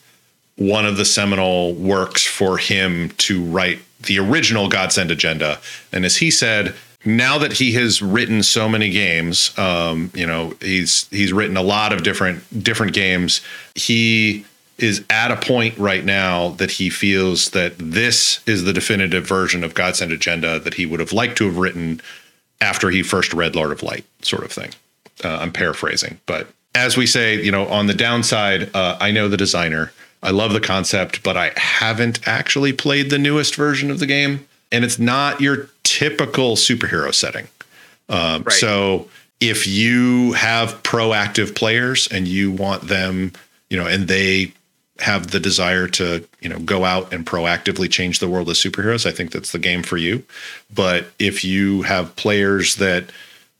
one 0.56 0.86
of 0.86 0.96
the 0.96 1.04
seminal 1.04 1.74
works 1.74 2.24
for 2.24 2.58
him 2.58 3.10
to 3.18 3.42
write 3.42 3.78
the 4.00 4.18
original 4.18 4.68
Godsend 4.68 5.10
agenda. 5.10 5.60
And 5.92 6.04
as 6.04 6.16
he 6.16 6.30
said, 6.30 6.74
now 7.04 7.38
that 7.38 7.54
he 7.54 7.72
has 7.72 8.00
written 8.00 8.42
so 8.42 8.68
many 8.68 8.90
games, 8.90 9.56
um, 9.58 10.10
you 10.14 10.26
know, 10.26 10.54
he's 10.60 11.08
he's 11.08 11.32
written 11.32 11.56
a 11.56 11.62
lot 11.62 11.92
of 11.92 12.02
different 12.02 12.62
different 12.62 12.92
games. 12.92 13.40
He 13.74 14.44
is 14.78 15.04
at 15.10 15.30
a 15.30 15.36
point 15.36 15.76
right 15.78 16.04
now 16.04 16.50
that 16.50 16.72
he 16.72 16.90
feels 16.90 17.50
that 17.50 17.74
this 17.78 18.40
is 18.46 18.64
the 18.64 18.72
definitive 18.72 19.26
version 19.26 19.62
of 19.62 19.74
Godsend 19.74 20.12
Agenda 20.12 20.58
that 20.58 20.74
he 20.74 20.86
would 20.86 21.00
have 21.00 21.12
liked 21.12 21.38
to 21.38 21.44
have 21.44 21.58
written 21.58 22.00
after 22.60 22.90
he 22.90 23.02
first 23.02 23.34
read 23.34 23.54
Lord 23.54 23.72
of 23.72 23.82
Light, 23.82 24.04
sort 24.22 24.44
of 24.44 24.52
thing. 24.52 24.70
Uh, 25.24 25.38
I'm 25.40 25.52
paraphrasing, 25.52 26.18
but 26.26 26.48
as 26.74 26.96
we 26.96 27.06
say, 27.06 27.42
you 27.42 27.52
know, 27.52 27.66
on 27.66 27.86
the 27.86 27.94
downside, 27.94 28.74
uh, 28.74 28.96
I 29.00 29.10
know 29.10 29.28
the 29.28 29.36
designer. 29.36 29.92
I 30.22 30.30
love 30.30 30.52
the 30.52 30.60
concept, 30.60 31.22
but 31.22 31.36
I 31.36 31.52
haven't 31.56 32.26
actually 32.26 32.72
played 32.72 33.10
the 33.10 33.18
newest 33.18 33.56
version 33.56 33.90
of 33.90 33.98
the 33.98 34.06
game. 34.06 34.46
And 34.70 34.84
it's 34.84 34.98
not 34.98 35.40
your 35.40 35.68
typical 35.82 36.56
superhero 36.56 37.14
setting. 37.14 37.48
Um, 38.08 38.42
right. 38.44 38.52
So 38.52 39.08
if 39.40 39.66
you 39.66 40.32
have 40.32 40.82
proactive 40.82 41.54
players 41.54 42.08
and 42.08 42.26
you 42.28 42.52
want 42.52 42.88
them, 42.88 43.32
you 43.68 43.76
know, 43.76 43.86
and 43.86 44.08
they 44.08 44.52
have 45.00 45.32
the 45.32 45.40
desire 45.40 45.88
to, 45.88 46.26
you 46.40 46.48
know, 46.48 46.60
go 46.60 46.84
out 46.84 47.12
and 47.12 47.26
proactively 47.26 47.90
change 47.90 48.20
the 48.20 48.28
world 48.28 48.48
of 48.48 48.54
superheroes, 48.54 49.04
I 49.04 49.10
think 49.10 49.32
that's 49.32 49.52
the 49.52 49.58
game 49.58 49.82
for 49.82 49.96
you. 49.96 50.24
But 50.72 51.06
if 51.18 51.44
you 51.44 51.82
have 51.82 52.14
players 52.16 52.76
that, 52.76 53.10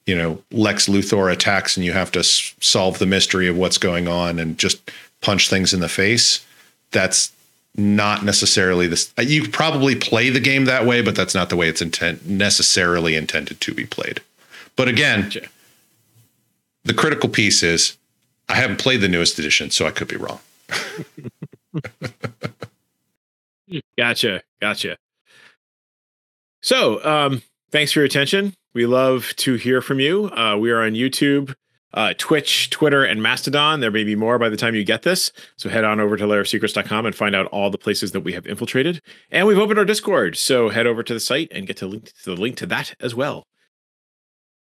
you 0.07 0.17
know, 0.17 0.43
Lex 0.53 0.89
Luthor 0.89 1.33
attacks 1.33 1.77
and 1.77 1.85
you 1.85 1.93
have 1.93 2.13
to 2.13 2.21
s- 2.21 2.55
solve 2.61 2.99
the 2.99 3.07
mystery 3.07 3.49
of 3.49 3.57
what's 3.57 3.79
going 3.79 4.07
on 4.07 4.39
and 4.39 4.57
just 4.57 4.91
punch 5.21 5.51
things 5.51 5.75
in 5.75 5.81
the 5.81 5.89
face, 5.89 6.47
that's 6.93 7.33
not 7.75 8.25
necessarily 8.25 8.87
this. 8.87 9.13
Uh, 9.19 9.23
you 9.23 9.49
probably 9.49 9.97
play 9.97 10.31
the 10.31 10.41
game 10.41 10.67
that 10.67 10.87
way, 10.87 11.03
but 11.03 11.17
that's 11.17 11.35
not 11.35 11.49
the 11.49 11.57
way 11.57 11.69
it's 11.69 11.83
intent 11.83 12.27
necessarily 12.27 13.17
intended 13.17 13.61
to 13.61 13.75
be 13.75 13.87
played. 13.87 14.21
But 14.77 14.89
again, 14.89 15.23
gotcha. 15.23 15.49
the 16.85 16.95
critical 16.95 17.29
piece 17.29 17.63
is 17.63 17.97
I 18.49 18.57
haven't 18.57 18.79
played 18.79 19.01
the 19.01 19.09
newest 19.09 19.39
edition, 19.39 19.71
so 19.71 19.87
I 19.87 19.91
could 19.91 20.09
be 20.09 20.17
wrong. 20.17 20.41
gotcha, 23.99 24.43
gotcha. 24.61 24.97
So, 26.61 27.05
um, 27.05 27.43
thanks 27.71 27.93
for 27.93 28.01
your 28.01 28.07
attention. 28.07 28.55
We 28.75 28.87
love 28.87 29.35
to 29.37 29.55
hear 29.55 29.83
from 29.83 30.01
you. 30.01 30.31
Uh, 30.31 30.57
we 30.57 30.71
are 30.71 30.83
on 30.83 30.93
YouTube 30.93 31.55
uh, 31.95 32.15
Twitch, 32.19 32.71
Twitter, 32.71 33.05
and 33.05 33.23
Mastodon. 33.23 33.81
There 33.81 33.91
may 33.91 34.05
be 34.05 34.17
more 34.17 34.39
by 34.39 34.49
the 34.49 34.57
time 34.57 34.75
you 34.75 34.85
get 34.85 35.03
this. 35.03 35.33
So 35.57 35.69
head 35.69 35.85
on 35.85 36.01
over 36.01 36.17
to 36.17 36.25
lairofsecrets.com 36.25 37.07
and 37.07 37.15
find 37.15 37.35
out 37.35 37.47
all 37.47 37.71
the 37.71 37.79
places 37.79 38.13
that 38.13 38.21
we 38.21 38.33
have 38.33 38.47
infiltrated. 38.47 39.01
And 39.31 39.47
we've 39.47 39.59
opened 39.59 39.79
our 39.79 39.85
Discord. 39.85 40.37
So 40.37 40.69
head 40.69 40.87
over 40.87 41.03
to 41.03 41.15
the 41.15 41.21
site 41.21 41.49
and 41.51 41.67
get 41.67 41.77
to, 41.79 41.87
link 41.87 42.13
to 42.25 42.35
the 42.35 42.41
link 42.41 42.57
to 42.59 42.67
that 42.67 42.95
as 43.01 43.15
well. 43.15 43.45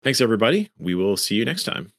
Thanks, 0.03 0.21
everybody. 0.21 0.71
We 0.79 0.95
will 0.95 1.17
see 1.17 1.37
you 1.37 1.45
next 1.45 1.65
time. 1.65 1.93